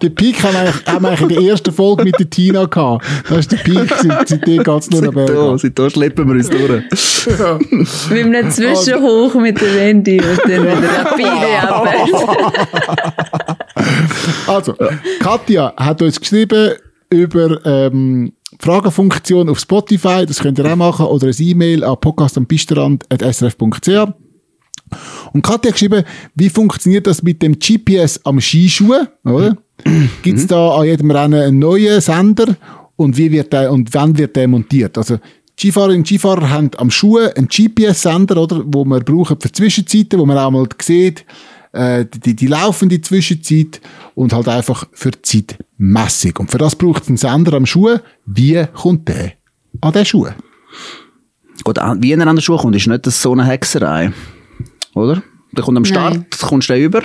den 0.00 0.14
Peak 0.14 0.42
haben 0.42 0.54
wir, 0.54 0.60
eigentlich, 0.60 0.86
haben 0.86 1.02
wir 1.02 1.08
eigentlich 1.10 1.20
in 1.22 1.28
der 1.28 1.50
ersten 1.52 1.72
Folge 1.72 2.04
mit 2.04 2.18
der 2.18 2.30
Tina 2.30 2.64
gehabt. 2.66 3.04
Das 3.28 3.38
ist 3.40 3.52
der 3.52 3.56
Peak, 3.58 3.88
seit, 4.00 4.28
seitdem 4.28 4.62
geht 4.62 4.78
es 4.80 4.90
nur 4.90 5.02
noch 5.02 5.12
Seit 5.12 5.28
da, 5.28 5.32
bergab. 5.32 5.60
seit 5.60 5.78
da 5.78 5.90
schleppen 5.90 6.26
wir 6.28 6.34
uns 6.34 6.48
durch. 6.50 8.10
Mit 8.10 8.24
einem 8.24 8.50
Zwischenhoch 8.50 9.34
mit 9.34 9.60
dem 9.60 9.76
Handy 9.78 10.20
und 10.20 10.40
dann 10.44 10.64
wieder 10.66 11.04
rapide 11.04 11.68
abwärts. 11.68 12.12
Also, 14.46 14.74
Katja 15.20 15.72
hat 15.76 16.02
uns 16.02 16.18
geschrieben 16.20 16.72
über 17.10 17.64
ähm, 17.64 18.32
Fragefunktion 18.60 19.48
auf 19.48 19.58
Spotify, 19.60 20.24
das 20.26 20.40
könnt 20.40 20.58
ihr 20.58 20.72
auch 20.72 20.76
machen, 20.76 21.06
oder 21.06 21.26
ein 21.28 21.34
E-Mail 21.38 21.84
an 21.84 21.96
podcastampisterand.srf.ch. 22.00 23.88
Und 25.32 25.42
Katja 25.42 25.68
hat 25.68 25.74
geschrieben, 25.74 26.04
wie 26.34 26.48
funktioniert 26.48 27.06
das 27.06 27.22
mit 27.22 27.42
dem 27.42 27.58
GPS 27.58 28.20
am 28.24 28.40
Skischuh? 28.40 29.04
Gibt 30.22 30.38
es 30.38 30.46
da 30.46 30.76
an 30.76 30.86
jedem 30.86 31.10
Rennen 31.10 31.42
einen 31.42 31.58
neuen 31.58 32.00
Sender 32.00 32.56
und 32.96 33.16
wie 33.18 33.30
wird 33.30 33.52
der, 33.52 33.70
und 33.70 33.92
wann 33.92 34.16
wird 34.16 34.34
der 34.34 34.48
montiert? 34.48 34.96
Also, 34.96 35.18
Skifahrerinnen 35.58 36.02
und 36.02 36.06
Skifahrer 36.06 36.50
haben 36.50 36.70
am 36.76 36.90
Schuh 36.90 37.18
einen 37.18 37.48
GPS-Sender, 37.48 38.40
oder? 38.40 38.62
Wo 38.64 38.84
man 38.84 39.04
brauchen 39.04 39.40
für 39.40 39.50
Zwischenzeiten, 39.50 40.18
wo 40.18 40.24
man 40.24 40.38
auch 40.38 40.50
mal 40.52 40.68
sieht, 40.80 41.24
äh, 41.72 42.04
die, 42.04 42.34
die 42.34 42.46
laufende 42.46 43.00
Zwischenzeit 43.00 43.80
und 44.14 44.32
halt 44.32 44.48
einfach 44.48 44.86
für 44.92 45.10
die 45.10 45.22
Zeitmessung. 45.22 46.32
Und 46.38 46.50
für 46.50 46.58
das 46.58 46.76
braucht 46.76 47.04
es 47.04 47.08
einen 47.08 47.16
Sender 47.16 47.54
am 47.54 47.66
Schuh. 47.66 47.98
Wie 48.26 48.64
kommt 48.74 49.08
der 49.08 49.32
an 49.80 49.92
den 49.92 50.04
Schuh? 50.04 50.28
Gut, 51.64 51.78
wie 52.00 52.12
er 52.12 52.26
an 52.26 52.36
den 52.36 52.40
Schuh 52.40 52.56
kommt, 52.56 52.76
ist 52.76 52.86
nicht 52.86 53.06
so 53.06 53.32
eine 53.32 53.44
Hexerei. 53.44 54.12
Oder? 54.94 55.22
Der 55.52 55.64
kommt 55.64 55.76
am 55.76 55.84
Start, 55.84 56.14
Nein. 56.14 56.26
kommst 56.40 56.70
du 56.70 56.76
über 56.76 57.02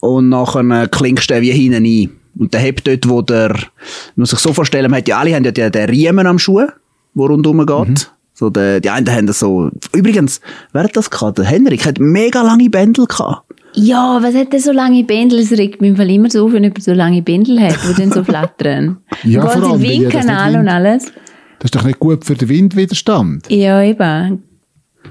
und 0.00 0.28
nachher 0.28 0.60
äh, 0.70 0.88
klingst 0.88 1.30
du 1.30 1.40
wie 1.40 1.52
hinten 1.52 1.84
ein. 1.84 2.10
Und 2.38 2.54
der 2.54 2.60
hebt 2.60 2.86
dort, 2.86 3.08
wo 3.08 3.22
der, 3.22 3.50
man 3.50 3.68
muss 4.16 4.30
sich 4.30 4.38
so 4.38 4.52
vorstellen, 4.52 4.90
man 4.90 4.98
hat 4.98 5.08
ja 5.08 5.18
alle 5.18 5.34
haben 5.34 5.44
ja 5.44 5.50
den, 5.50 5.72
den 5.72 5.90
Riemen 5.90 6.26
am 6.26 6.38
Schuh, 6.38 6.66
wo 7.14 7.26
rundum 7.26 7.64
geht. 7.66 8.10
So 8.32 8.50
der, 8.50 8.80
die 8.80 8.90
einen 8.90 9.10
haben 9.10 9.26
das 9.26 9.40
so, 9.40 9.70
übrigens, 9.92 10.40
wer 10.72 10.84
hat 10.84 10.96
das 10.96 11.10
gehabt? 11.10 11.38
Der 11.38 11.44
Henrik 11.44 11.84
hat 11.84 11.98
mega 11.98 12.42
lange 12.42 12.70
Bändel 12.70 13.06
gehabt. 13.06 13.47
Ja, 13.80 14.18
was 14.22 14.34
hat 14.34 14.52
denn 14.52 14.60
so 14.60 14.72
lange 14.72 15.04
Bändel? 15.04 15.38
Es 15.40 15.52
regt 15.52 15.80
mich 15.80 15.96
Fall 15.96 16.10
immer 16.10 16.30
so 16.30 16.44
auf, 16.46 16.52
wenn 16.52 16.64
jemand 16.64 16.82
so 16.82 16.92
lange 16.92 17.22
Bändel 17.22 17.60
hat, 17.60 17.76
die 17.88 17.94
dann 18.00 18.10
so 18.12 18.24
flattern. 18.30 18.98
Ja, 19.24 19.42
Geht 19.42 19.50
vor 19.52 19.62
allem, 19.62 19.74
im 19.82 19.82
weil 19.88 19.90
ja 20.02 20.46
und 20.46 20.52
Wind- 20.54 20.68
alles. 20.70 21.04
Das 21.60 21.64
ist 21.66 21.74
doch 21.76 21.84
nicht 21.84 21.98
gut 21.98 22.24
für 22.24 22.34
den 22.34 22.48
Windwiderstand. 22.48 23.50
Ja, 23.50 23.82
eben. 23.82 24.42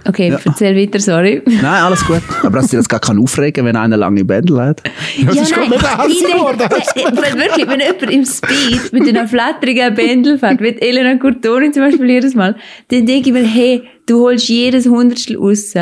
Okay, 0.05 0.30
Ja. 0.30 0.39
erzähl 0.45 0.76
weiter, 0.78 0.99
sorry. 0.99 1.41
Nein, 1.45 1.63
alles 1.65 2.05
gut. 2.05 2.22
Aber 2.43 2.59
dass 2.59 2.68
dir 2.70 2.78
das 2.78 2.88
gar 2.88 2.99
kann 2.99 3.20
aufregen, 3.20 3.65
wenn 3.65 3.76
einer 3.76 3.97
lange 3.97 4.24
Bändel 4.24 4.61
hat. 4.61 4.82
Ja, 5.18 5.26
das 5.26 5.36
ist 5.38 5.53
gerade 5.53 5.70
nicht 5.70 5.82
ich 5.82 5.97
hässlich 5.97 6.20
denk- 6.20 6.34
geworden. 6.36 6.61
äh, 6.61 7.03
weil 7.18 7.39
wirklich, 7.39 7.68
wenn 7.68 7.80
jemand 7.80 8.11
im 8.11 8.26
Speed 8.26 8.93
mit 8.93 9.07
einer 9.07 9.28
flatterigen 9.28 9.95
Bändel 9.95 10.38
fährt, 10.38 10.61
wie 10.61 10.68
Elena 10.80 11.15
Curtoni 11.15 11.72
zum 11.72 11.84
Beispiel 11.84 12.09
jedes 12.09 12.36
Mal, 12.36 12.55
dann 12.89 13.05
denke 13.05 13.30
ich 13.30 13.34
mir, 13.34 13.43
hey, 13.43 13.84
du 14.05 14.20
holst 14.26 14.47
jedes 14.49 14.86
Hundertstel 14.88 15.38
raus, 15.38 15.74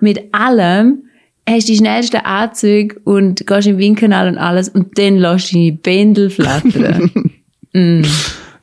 mit 0.00 0.20
allem, 0.32 1.02
hast 1.48 1.68
die 1.68 1.76
schnellsten 1.76 2.18
Anzüge 2.18 3.00
und 3.04 3.46
gehst 3.46 3.66
im 3.68 3.78
Windkanal 3.78 4.28
und 4.28 4.38
alles 4.38 4.68
und 4.68 4.98
dann 4.98 5.16
lässt 5.16 5.52
du 5.52 5.56
deine 5.56 5.72
Bändel 5.72 6.30
flattern. 6.30 7.10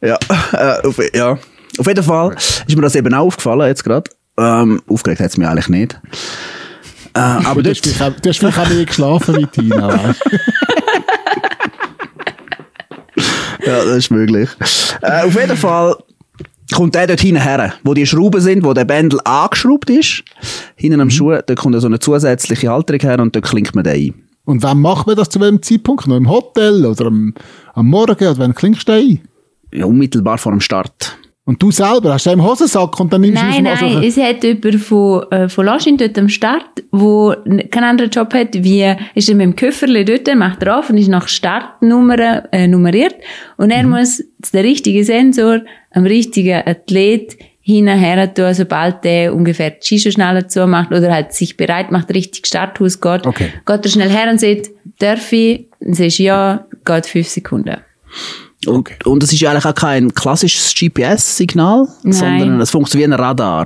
Ja, 0.02 0.18
äh, 0.52 0.86
auf, 0.86 1.00
ja. 1.14 1.38
Auf 1.78 1.88
jeden 1.88 2.04
Fall 2.04 2.36
ist 2.36 2.76
mir 2.76 2.82
das 2.82 2.96
eben 2.96 3.14
auch 3.14 3.28
aufgefallen, 3.28 3.68
jetzt 3.68 3.86
gerade. 3.86 4.10
Ähm, 4.38 4.82
aufgeregt 4.88 5.22
hat 5.22 5.30
es 5.30 5.38
mich 5.38 5.48
eigentlich 5.48 5.70
nicht. 5.70 5.98
Äh, 7.14 7.20
aber 7.20 7.62
Du 7.64 7.70
hast 7.70 7.84
vielleicht 7.84 8.02
auch, 8.02 8.12
du 8.20 8.30
hast 8.30 8.40
vielleicht 8.40 8.60
auch 8.60 8.68
mehr 8.68 8.86
geschlafen 8.86 9.38
wie 9.38 9.46
Tina. 9.46 9.96
ja, 13.66 13.86
das 13.86 13.96
ist 13.98 14.12
möglich. 14.12 14.50
Äh, 15.02 15.22
auf 15.22 15.36
jeden 15.36 15.56
Fall 15.56 15.96
kommt 16.74 16.96
der 16.96 17.08
dort 17.08 17.24
her, 17.24 17.74
wo 17.84 17.94
die 17.94 18.06
Schrauben 18.06 18.42
sind, 18.42 18.64
wo 18.64 18.74
der 18.74 18.86
Bändel 18.86 19.20
angeschraubt 19.24 19.90
ist. 19.90 20.24
Hinten 20.76 21.02
am 21.02 21.10
Schuh, 21.10 21.38
da 21.46 21.56
kommt 21.56 21.80
so 21.80 21.88
eine 21.88 22.00
zusätzliche 22.00 22.70
Halterung 22.70 23.02
her 23.02 23.20
und 23.20 23.36
dort 23.36 23.46
klingt 23.46 23.76
man 23.76 23.84
den 23.84 23.94
ein. 23.94 24.14
Und 24.46 24.62
wann 24.64 24.82
macht 24.82 25.08
man 25.08 25.16
das 25.16 25.30
zu 25.30 25.40
welchem 25.40 25.62
Zeitpunkt? 25.62 26.08
Noch 26.08 26.18
im 26.18 26.30
Hotel 26.30 26.86
oder 26.86 27.06
am, 27.06 27.34
am 27.74 27.88
Morgen? 27.88 28.28
Oder 28.28 28.38
wann 28.38 28.54
klingst 28.54 28.88
du 28.88 28.94
ein? 28.94 29.22
Ja, 29.72 29.86
unmittelbar 29.86 30.38
vor 30.38 30.52
dem 30.52 30.62
Start. 30.62 31.18
Und 31.46 31.62
du 31.62 31.72
selber, 31.72 32.14
hast 32.14 32.26
du 32.26 32.30
im 32.32 32.42
Hosensack 32.42 32.98
und 33.02 33.12
dann 33.12 33.20
nimmst 33.20 33.42
du 33.42 33.46
Nein, 33.46 33.56
dem- 33.56 33.64
nein, 33.66 33.84
also- 33.98 34.00
es 34.08 34.16
hat 34.18 34.44
jemand 34.46 34.76
von, 34.76 35.24
äh, 35.30 35.50
von 35.50 35.66
Laschin 35.66 35.98
dort 35.98 36.18
am 36.18 36.30
Start, 36.30 36.84
wo 36.92 37.32
n- 37.32 37.70
keinen 37.70 37.84
anderen 37.84 38.12
Job 38.12 38.34
hat, 38.34 38.54
wie, 38.54 38.96
ist 39.14 39.28
er 39.28 39.36
mit 39.36 39.44
dem 39.48 39.56
Köfferli 39.58 40.06
dort, 40.06 40.34
macht 40.38 40.64
er 40.64 40.80
auf 40.80 40.90
und 40.90 40.98
ist 40.98 41.10
nach 41.10 41.28
Startnummern 41.28 42.44
äh, 42.54 42.66
nummeriert. 42.68 43.16
Und 43.58 43.72
er 43.72 43.84
muss 43.84 44.24
den 44.54 44.62
richtigen 44.66 45.04
Sensor 45.04 45.60
am 45.92 46.06
richtigen 46.06 46.62
Athlet 46.66 47.38
hinterher 47.60 48.34
tun, 48.34 48.54
sobald 48.54 49.04
der 49.04 49.36
ungefähr 49.36 49.72
die 49.72 49.86
Skischuhe 49.86 50.12
schneller 50.14 50.48
zumacht 50.48 50.92
oder 50.92 51.12
halt 51.14 51.34
sich 51.34 51.58
bereit 51.58 51.92
macht, 51.92 52.14
richtig 52.14 52.48
Starthaus 52.48 53.02
geht. 53.02 53.28
Okay. 53.28 53.50
Geht 53.66 53.86
er 53.86 53.90
schnell 53.90 54.10
her 54.10 54.30
und 54.32 54.40
sagt, 54.40 54.70
darf 55.00 55.30
ich? 55.34 55.68
Dann 55.82 55.94
sagst 55.94 56.20
du 56.20 56.24
ja, 56.24 56.66
geht 56.86 57.06
fünf 57.06 57.28
Sekunden. 57.28 57.78
Und, 58.68 59.06
und 59.06 59.24
es 59.24 59.34
ist 59.34 59.40
ja 59.42 59.52
eigentlich 59.52 59.66
auch 59.66 59.76
kein 59.76 60.14
klassisches 60.14 60.74
GPS-Signal, 60.74 61.88
sondern 62.04 62.62
es 62.62 62.72
funktioniert 62.72 63.10
wie 63.10 63.14
ein 63.14 63.20
Radar. 63.20 63.66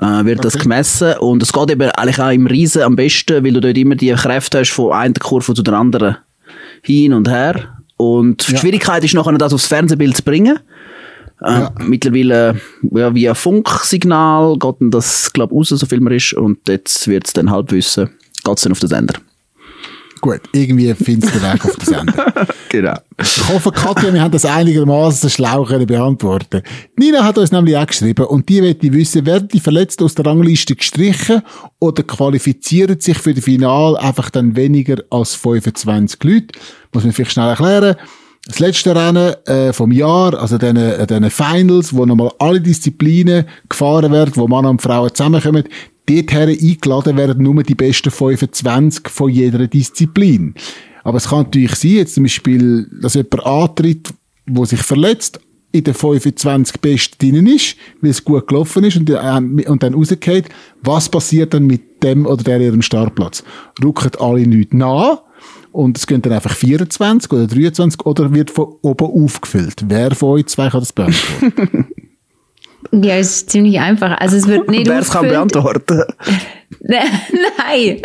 Äh, 0.00 0.24
wird 0.26 0.44
das 0.44 0.58
gemessen 0.58 1.14
und 1.20 1.42
es 1.42 1.52
geht 1.52 1.70
eben 1.70 1.90
eigentlich 1.90 2.20
auch 2.20 2.30
im 2.30 2.46
Riesen 2.46 2.82
am 2.82 2.96
besten, 2.96 3.42
weil 3.42 3.52
du 3.52 3.60
dort 3.60 3.78
immer 3.78 3.94
die 3.94 4.12
Kräfte 4.12 4.58
hast 4.60 4.70
von 4.72 4.92
einer 4.92 5.14
Kurve 5.14 5.54
zu 5.54 5.62
der 5.62 5.74
anderen 5.74 6.16
hin 6.82 7.14
und 7.14 7.28
her. 7.28 7.80
Und 7.96 8.46
die 8.46 8.52
Ja. 8.52 8.58
Schwierigkeit 8.58 9.02
ist 9.04 9.14
nachher 9.14 9.32
das 9.38 9.54
aufs 9.54 9.66
Fernsehbild 9.66 10.14
zu 10.16 10.22
bringen. 10.22 10.58
Äh, 11.40 11.68
Mittlerweile 11.78 12.60
ja, 12.92 13.14
via 13.14 13.34
Funksignal 13.34 14.58
geht 14.58 14.74
dann 14.80 14.90
das, 14.90 15.32
glaube 15.32 15.54
ich, 15.54 15.58
raus, 15.58 15.68
so 15.68 15.86
viel 15.86 16.00
man 16.00 16.12
ist. 16.12 16.34
Und 16.34 16.58
jetzt 16.68 17.08
wird 17.08 17.26
es 17.26 17.32
dann 17.32 17.50
halb 17.50 17.72
wissen, 17.72 18.10
geht 18.44 18.56
es 18.56 18.62
dann 18.62 18.72
auf 18.72 18.80
den 18.80 18.88
Sender. 18.90 19.14
Gut, 20.20 20.40
irgendwie 20.52 20.92
findest 20.94 21.34
du 21.34 21.38
den 21.38 21.52
Weg 21.52 21.64
auf 21.64 21.76
den 21.76 21.84
Sender. 21.84 22.32
Genau. 22.68 22.98
Ich 23.22 23.48
hoffe, 23.48 23.70
Katja, 23.70 24.12
wir 24.12 24.20
haben 24.20 24.32
das 24.32 24.44
einigermaßen 24.44 25.30
schlau 25.30 25.64
können 25.64 25.86
beantworten. 25.86 26.62
Nina 26.96 27.22
hat 27.22 27.38
uns 27.38 27.52
nämlich 27.52 27.76
auch 27.76 27.86
geschrieben 27.86 28.26
und 28.26 28.48
die 28.48 28.60
möchte 28.60 28.92
wissen, 28.92 29.24
werden 29.24 29.48
die 29.48 29.60
Verletzten 29.60 30.04
aus 30.04 30.14
der 30.14 30.26
Rangliste 30.26 30.74
gestrichen 30.74 31.42
oder 31.78 32.02
qualifizieren 32.02 33.00
sich 33.00 33.18
für 33.18 33.34
das 33.34 33.44
Final 33.44 33.96
einfach 33.96 34.30
dann 34.30 34.56
weniger 34.56 34.96
als 35.10 35.34
25 35.34 36.22
Leute? 36.24 36.58
Muss 36.92 37.04
man 37.04 37.12
vielleicht 37.12 37.32
schnell 37.32 37.50
erklären. 37.50 37.96
Das 38.46 38.58
letzte 38.60 38.94
Rennen 38.94 39.34
äh, 39.46 39.72
vom 39.72 39.90
Jahr, 39.90 40.38
also 40.38 40.56
diesen, 40.56 41.06
diesen 41.06 41.30
Finals, 41.30 41.92
wo 41.94 42.06
nochmal 42.06 42.30
alle 42.38 42.60
Disziplinen 42.60 43.44
gefahren 43.68 44.12
werden, 44.12 44.32
wo 44.36 44.46
Mann 44.46 44.66
und 44.66 44.82
Frauen 44.82 45.12
zusammenkommen, 45.12 45.64
dorthin 46.06 46.48
eingeladen 46.48 47.16
werden 47.16 47.42
nur 47.42 47.62
die 47.62 47.74
besten 47.74 48.10
25 48.10 49.08
von 49.08 49.30
jeder 49.30 49.66
Disziplin. 49.66 50.54
Aber 51.04 51.18
es 51.18 51.28
kann 51.28 51.44
natürlich 51.44 51.74
sein, 51.74 51.92
jetzt 51.92 52.14
zum 52.14 52.24
Beispiel, 52.24 52.88
dass 53.00 53.14
jemand 53.14 53.46
antritt, 53.46 54.12
wo 54.46 54.64
sich 54.64 54.80
verletzt, 54.80 55.40
in 55.72 55.84
den 55.84 55.94
25 55.94 56.80
Besten 56.80 57.18
drin 57.18 57.46
ist, 57.46 57.76
weil 58.00 58.10
es 58.10 58.24
gut 58.24 58.46
gelaufen 58.48 58.84
ist 58.84 58.96
und, 58.96 59.10
äh, 59.10 59.68
und 59.68 59.82
dann 59.82 59.94
rausgeht. 59.94 60.48
Was 60.82 61.08
passiert 61.08 61.52
dann 61.52 61.66
mit 61.66 62.02
dem 62.02 62.24
oder 62.26 62.42
der 62.42 62.60
ihrem 62.60 62.82
Startplatz? 62.82 63.44
Rücken 63.82 64.12
alle 64.18 64.44
Leute 64.44 64.76
nach 64.76 65.22
und 65.72 65.98
es 65.98 66.06
gehen 66.06 66.22
dann 66.22 66.32
einfach 66.32 66.54
24 66.54 67.30
oder 67.30 67.46
23 67.46 68.06
oder 68.06 68.32
wird 68.32 68.50
von 68.50 68.76
oben 68.80 69.24
aufgefüllt. 69.24 69.84
Wer 69.86 70.14
von 70.14 70.30
euch 70.30 70.46
zwei 70.46 70.70
kann 70.70 70.80
das 70.80 70.92
beantworten? 70.92 71.86
Ja, 72.92 73.16
es 73.16 73.36
ist 73.36 73.50
ziemlich 73.50 73.78
einfach. 73.80 74.18
Also 74.20 74.36
es 74.36 74.46
wird 74.46 74.70
nicht 74.70 74.86
Wer 74.88 75.00
es 75.00 75.10
kann 75.10 75.28
beantworten. 75.28 76.04
Nein, 76.80 78.02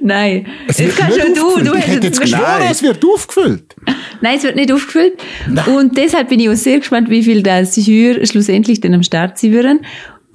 nein. 0.00 0.46
Es 0.68 0.76
Das 0.76 0.86
wird 0.86 0.96
kannst 0.96 1.16
nicht 1.16 1.26
schon 1.26 1.34
du. 1.34 1.64
Du 1.64 1.74
ich 1.74 1.82
hast 1.82 1.88
hätte 1.88 2.06
jetzt 2.06 2.20
geschworen, 2.20 2.42
Nein. 2.58 2.68
es 2.70 2.82
wird 2.82 3.04
aufgefüllt. 3.04 3.74
Nein, 4.20 4.36
es 4.36 4.44
wird 4.44 4.56
nicht 4.56 4.72
aufgefüllt. 4.72 5.14
Und 5.66 5.96
deshalb 5.96 6.28
bin 6.28 6.40
ich 6.40 6.48
auch 6.48 6.54
sehr 6.54 6.78
gespannt, 6.78 7.10
wie 7.10 7.22
viel 7.22 7.42
das 7.42 7.76
Heuer 7.76 8.24
schlussendlich 8.24 8.80
dann 8.80 8.94
am 8.94 9.02
Start 9.02 9.38
sein 9.38 9.52
würden. 9.52 9.80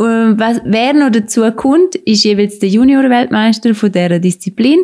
Ähm, 0.02 0.36
was, 0.38 0.62
wer 0.66 0.94
noch 0.94 1.12
dazu 1.12 1.50
kommt, 1.52 1.96
ist 1.96 2.24
jeweils 2.24 2.60
der 2.60 2.70
Junior-Weltmeister 2.70 3.76
von 3.76 3.92
dieser 3.92 4.20
Disziplin. 4.20 4.80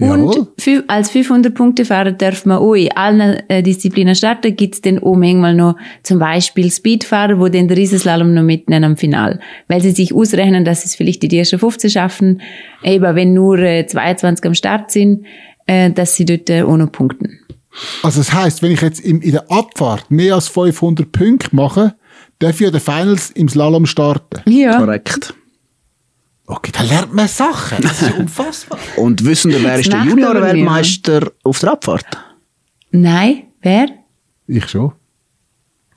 Und 0.00 0.48
fü- 0.60 0.82
als 0.88 1.12
500-Punkte-Fahrer 1.12 2.12
darf 2.12 2.44
man 2.46 2.58
auch 2.58 2.74
in 2.74 2.90
allen 2.96 3.38
äh, 3.48 3.62
Disziplinen 3.62 4.14
starten. 4.16 4.56
Gibt 4.56 4.74
es 4.74 4.80
dann 4.80 4.98
auch 4.98 5.14
manchmal 5.14 5.54
noch 5.54 5.76
zum 6.02 6.18
Beispiel 6.18 6.70
Speedfahrer, 6.70 7.38
wo 7.38 7.48
den 7.48 7.70
Riesenslalom 7.70 8.34
noch 8.34 8.42
mitnehmen 8.42 8.82
am 8.84 8.96
Final. 8.96 9.38
Weil 9.68 9.80
sie 9.80 9.92
sich 9.92 10.12
ausrechnen, 10.12 10.64
dass 10.64 10.82
sie 10.82 10.86
es 10.88 10.96
vielleicht 10.96 11.22
in 11.22 11.30
die 11.30 11.38
ersten 11.38 11.58
15 11.60 11.90
schaffen, 11.90 12.42
eben 12.82 13.14
wenn 13.14 13.34
nur 13.34 13.58
äh, 13.60 13.86
22 13.86 14.44
am 14.46 14.54
Start 14.54 14.90
sind, 14.90 15.26
äh, 15.66 15.90
dass 15.90 16.16
sie 16.16 16.24
dort 16.24 16.50
äh, 16.50 16.62
auch 16.62 16.76
noch 16.76 16.90
punkten. 16.90 17.38
Also 18.02 18.20
das 18.20 18.32
heisst, 18.32 18.62
wenn 18.62 18.72
ich 18.72 18.80
jetzt 18.82 19.00
im, 19.00 19.20
in 19.20 19.32
der 19.32 19.50
Abfahrt 19.50 20.10
mehr 20.10 20.34
als 20.34 20.48
500 20.48 21.10
Punkte 21.12 21.48
mache, 21.52 21.94
darf 22.40 22.60
ich 22.60 22.66
an 22.66 22.72
den 22.72 22.80
Finals 22.80 23.30
im 23.30 23.48
Slalom 23.48 23.86
starten. 23.86 24.40
Ja. 24.50 24.78
Korrekt. 24.78 25.34
Okay, 26.46 26.70
da 26.72 26.82
lernt 26.82 27.14
man 27.14 27.26
Sachen. 27.26 27.78
Das 27.80 28.02
ist 28.02 28.18
unfassbar. 28.18 28.78
Und 28.96 29.24
wissen 29.24 29.50
Sie, 29.50 29.62
wer 29.62 29.78
ist 29.78 29.90
der 29.92 30.02
Junior-Weltmeister 30.02 31.32
auf 31.42 31.58
der 31.60 31.72
Abfahrt? 31.72 32.06
Nein, 32.90 33.44
wer? 33.62 33.86
Ich 34.46 34.68
schon. 34.68 34.92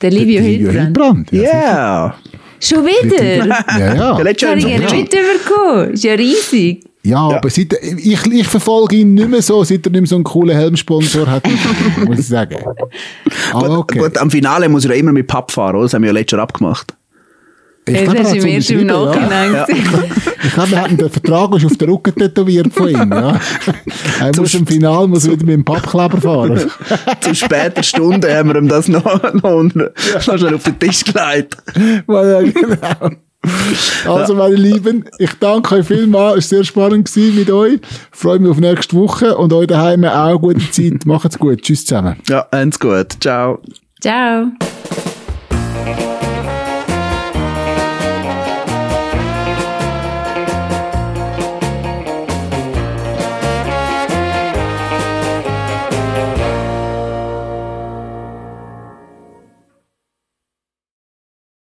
Der 0.01 0.11
Livio. 0.11 0.41
Hildebrand. 0.41 1.31
Ja, 1.31 1.41
Ja. 1.41 2.15
Schon 2.59 2.85
wieder? 2.85 3.45
ja, 3.45 3.63
Ja, 3.77 3.93
ja. 4.17 4.17
letztes 4.21 4.49
Das 4.49 4.63
Jahr 4.63 4.79
mitbekommen. 4.93 5.91
Ist 5.93 6.03
ja 6.03 6.13
riesig. 6.13 6.83
Ja, 7.03 7.19
aber 7.19 7.49
seit, 7.49 7.73
ich, 7.73 8.25
ich 8.25 8.47
verfolge 8.47 8.97
ihn 8.97 9.13
nicht 9.13 9.29
mehr 9.29 9.41
so, 9.41 9.63
seit 9.63 9.85
er 9.85 9.91
nicht 9.91 10.01
mehr 10.01 10.07
so 10.07 10.15
einen 10.15 10.23
coolen 10.23 10.57
Helmsponsor 10.57 11.27
hat, 11.27 11.43
muss 12.05 12.19
ich 12.19 12.27
sagen. 12.27 12.57
Aber 13.53 13.77
okay. 13.77 13.99
Gut, 13.99 14.17
am 14.17 14.29
Finale 14.29 14.67
muss 14.67 14.83
er 14.85 14.91
ja 14.91 14.97
immer 14.97 15.13
mit 15.13 15.27
Papp 15.27 15.51
fahren, 15.51 15.75
oder? 15.75 15.83
Das 15.85 15.93
haben 15.93 16.01
wir 16.01 16.07
ja 16.07 16.13
letztes 16.13 16.35
Jahr 16.35 16.43
abgemacht. 16.43 16.96
Ich 17.87 17.93
Das 17.93 18.03
glaube, 18.03 18.17
er 18.17 18.23
hast 18.25 18.35
hat 18.35 18.45
erst 18.45 18.71
im 18.71 18.79
ja. 18.79 18.85
Nachhinein 18.85 19.65
gesehen. 19.65 20.11
Ich 20.43 20.53
glaube, 20.53 20.71
wir 20.71 20.81
hatten 20.81 20.97
den 20.97 21.09
Vertrag 21.09 21.55
ist 21.55 21.65
auf 21.65 21.77
den 21.77 21.89
Rücken 21.89 22.15
tätowiert 22.15 22.73
von 22.73 22.89
ihm, 22.89 23.11
ja. 23.11 23.39
Er 24.19 24.35
muss 24.35 24.53
im 24.53 24.67
Finale 24.67 25.07
muss 25.07 25.25
wieder 25.25 25.45
mit 25.45 25.55
dem 25.55 25.65
Pappkleber 25.65 26.21
fahren. 26.21 26.71
Zu 27.21 27.35
später 27.35 27.83
Stunde 27.83 28.35
haben 28.35 28.49
wir 28.49 28.55
ihm 28.57 28.67
das 28.67 28.87
noch, 28.87 29.03
noch, 29.33 29.43
unter, 29.43 29.91
noch 30.13 30.21
schnell 30.21 30.55
auf 30.55 30.63
den 30.63 30.79
Tisch 30.79 31.03
gelegt. 31.03 31.57
ja, 32.07 32.41
genau. 32.41 33.09
Also, 34.05 34.35
meine 34.35 34.55
Lieben, 34.55 35.05
ich 35.19 35.33
danke 35.39 35.75
euch 35.75 35.87
vielmals. 35.87 36.45
Es 36.45 36.51
war 36.51 36.57
sehr 36.57 36.63
spannend 36.65 37.07
gewesen 37.07 37.35
mit 37.35 37.51
euch. 37.51 37.73
Ich 37.75 37.79
freue 38.11 38.39
mich 38.39 38.49
auf 38.49 38.59
nächste 38.59 38.95
Woche 38.95 39.37
und 39.37 39.53
euch 39.53 39.67
daheim 39.67 40.03
auch 40.03 40.39
gute 40.39 40.69
Zeit. 40.71 41.05
Macht's 41.05 41.39
gut. 41.39 41.61
Tschüss 41.61 41.85
zusammen. 41.85 42.17
Ja, 42.27 42.47
alles 42.51 42.79
gut. 42.79 43.13
Ciao. 43.21 43.59
Ciao. 44.01 44.47